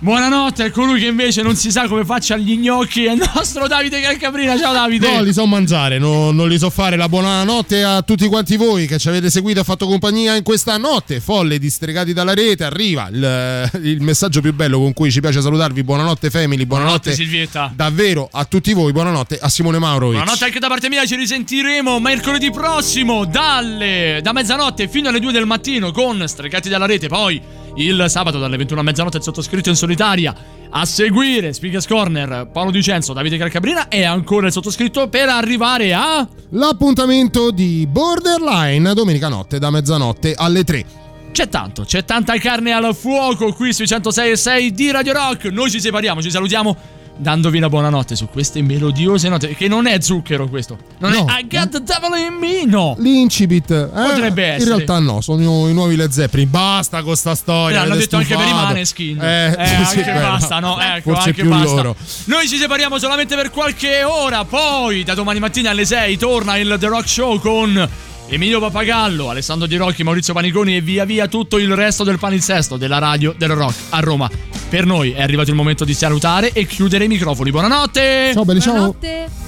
Buonanotte 0.00 0.62
a 0.62 0.70
colui 0.70 1.00
che 1.00 1.06
invece 1.06 1.42
non 1.42 1.56
si 1.56 1.72
sa 1.72 1.88
come 1.88 2.04
faccia 2.04 2.36
gli 2.36 2.56
gnocchi 2.56 3.06
è 3.06 3.14
il 3.14 3.30
nostro 3.34 3.66
Davide 3.66 4.00
Calcaprina. 4.00 4.56
Ciao 4.56 4.72
Davide! 4.72 5.12
No, 5.12 5.22
li 5.22 5.32
so 5.32 5.44
mangiare, 5.44 5.98
no- 5.98 6.30
non 6.30 6.48
li 6.48 6.56
so 6.56 6.70
fare. 6.70 6.94
La 6.94 7.08
buonanotte 7.08 7.82
a 7.82 8.02
tutti 8.02 8.28
quanti 8.28 8.56
voi 8.56 8.86
che 8.86 8.96
ci 8.96 9.08
avete 9.08 9.28
seguito 9.28 9.58
e 9.58 9.64
fatto 9.64 9.88
compagnia 9.88 10.36
in 10.36 10.44
questa 10.44 10.76
notte 10.76 11.18
folle 11.18 11.58
distregati 11.58 12.12
dalla 12.12 12.32
rete. 12.32 12.62
Arriva 12.62 13.08
il, 13.10 13.70
il 13.82 14.00
messaggio 14.00 14.40
più 14.40 14.54
bello 14.54 14.78
con 14.78 14.92
cui 14.92 15.10
ci 15.10 15.18
piace 15.18 15.40
salutarvi. 15.40 15.82
Buonanotte, 15.82 16.30
family. 16.30 16.64
Buonanotte, 16.64 17.10
Buonanotte, 17.10 17.12
Silvietta. 17.14 17.72
davvero 17.74 18.28
a 18.30 18.44
tutti 18.44 18.72
voi. 18.74 18.92
Buonanotte 18.92 19.36
a 19.40 19.48
Simone 19.48 19.80
Maurovic. 19.80 20.18
Buonanotte 20.18 20.44
anche 20.44 20.60
da 20.60 20.68
parte 20.68 20.88
mia, 20.88 21.04
ci 21.06 21.16
risentiremo 21.16 21.98
mercoledì 21.98 22.52
prossimo 22.52 23.24
dalle, 23.24 24.20
da 24.22 24.32
mezzanotte 24.32 24.86
fino 24.86 25.08
alle 25.08 25.18
2 25.18 25.32
del 25.32 25.44
mattino 25.44 25.90
con 25.90 26.22
Stregati 26.24 26.68
dalla 26.68 26.86
rete, 26.86 27.08
poi 27.08 27.66
il 27.78 28.04
sabato 28.08 28.38
dalle 28.38 28.56
21 28.56 28.80
a 28.80 28.82
mezzanotte 28.82 29.18
il 29.18 29.22
sottoscritto 29.22 29.68
in 29.68 29.76
solitaria. 29.76 30.34
A 30.70 30.84
seguire 30.84 31.52
Speakers 31.52 31.86
Corner, 31.86 32.48
Paolo 32.52 32.70
Dicenzo, 32.70 33.12
Davide 33.12 33.38
Calcabrina 33.38 33.88
e 33.88 34.04
ancora 34.04 34.46
il 34.46 34.52
sottoscritto 34.52 35.08
per 35.08 35.28
arrivare 35.28 35.94
a... 35.94 36.26
L'appuntamento 36.50 37.50
di 37.50 37.86
Borderline 37.90 38.92
domenica 38.94 39.28
notte 39.28 39.58
da 39.58 39.70
mezzanotte 39.70 40.34
alle 40.36 40.64
3. 40.64 40.84
C'è 41.32 41.48
tanto, 41.48 41.84
c'è 41.84 42.04
tanta 42.04 42.36
carne 42.38 42.72
al 42.72 42.94
fuoco 42.94 43.52
qui 43.52 43.72
sui 43.72 43.86
106 43.86 44.30
e 44.30 44.36
6 44.36 44.72
di 44.72 44.90
Radio 44.90 45.12
Rock. 45.12 45.44
Noi 45.46 45.70
ci 45.70 45.80
separiamo, 45.80 46.20
ci 46.20 46.30
salutiamo 46.30 46.76
dandovi 47.18 47.58
la 47.58 47.68
buonanotte 47.68 48.16
su 48.16 48.28
queste 48.28 48.62
melodiose 48.62 49.28
note. 49.28 49.54
Che 49.54 49.68
non 49.68 49.86
è 49.86 50.00
zucchero 50.00 50.48
questo. 50.48 50.78
Non 50.98 51.10
No. 51.12 51.26
è 51.26 51.40
I 51.40 51.46
got 51.46 51.68
the 51.70 51.82
devil 51.82 52.16
in 52.18 52.34
me, 52.38 52.64
no. 52.64 52.94
L'incipit 52.98 53.70
eh, 53.70 53.88
Potrebbe 53.92 54.46
In 54.46 54.52
essere. 54.54 54.74
realtà 54.76 54.98
no, 55.00 55.20
sono 55.20 55.68
i 55.68 55.72
nuovi 55.74 55.96
Led 55.96 56.10
Zeppelin. 56.10 56.48
Basta 56.50 57.02
con 57.02 57.16
sta 57.16 57.34
storia. 57.34 57.80
L'hanno 57.82 57.96
detto 57.96 58.16
anche 58.16 58.34
per 58.36 58.46
i. 58.46 58.52
Maneskin. 58.52 59.20
Eh, 59.20 59.46
Eh, 59.58 59.66
sì, 59.86 59.98
anche 59.98 60.12
basta, 60.12 60.58
no? 60.60 60.80
Ecco, 60.80 61.12
Forse 61.12 61.28
anche 61.30 61.44
basta. 61.44 61.74
loro. 61.74 61.96
Noi 62.26 62.48
ci 62.48 62.56
separiamo 62.56 62.98
solamente 62.98 63.34
per 63.36 63.50
qualche 63.50 64.02
ora. 64.04 64.44
Poi, 64.44 65.02
da 65.04 65.14
domani 65.14 65.38
mattina 65.40 65.70
alle 65.70 65.84
6, 65.84 66.16
torna 66.16 66.56
il 66.56 66.76
The 66.78 66.86
Rock 66.86 67.08
Show 67.08 67.38
con 67.40 67.88
Emilio 68.30 68.60
Papagallo, 68.60 69.30
Alessandro 69.30 69.66
Di 69.66 69.76
Rocchi, 69.76 70.02
Maurizio 70.02 70.34
Paniconi 70.34 70.76
e 70.76 70.82
via 70.82 71.06
via 71.06 71.28
tutto 71.28 71.56
il 71.56 71.74
resto 71.74 72.04
del 72.04 72.18
palinsesto 72.18 72.76
della 72.76 72.98
radio 72.98 73.34
del 73.34 73.48
rock 73.50 73.74
a 73.88 74.00
Roma. 74.00 74.30
Per 74.68 74.84
noi 74.84 75.12
è 75.12 75.22
arrivato 75.22 75.48
il 75.48 75.56
momento 75.56 75.86
di 75.86 75.94
salutare 75.94 76.52
e 76.52 76.66
chiudere 76.66 77.04
i 77.04 77.08
microfoni. 77.08 77.50
Buonanotte! 77.50 78.32
Ciao 78.34 78.44
belli, 78.44 78.60
ciao. 78.60 78.72
Buonanotte. 78.72 79.47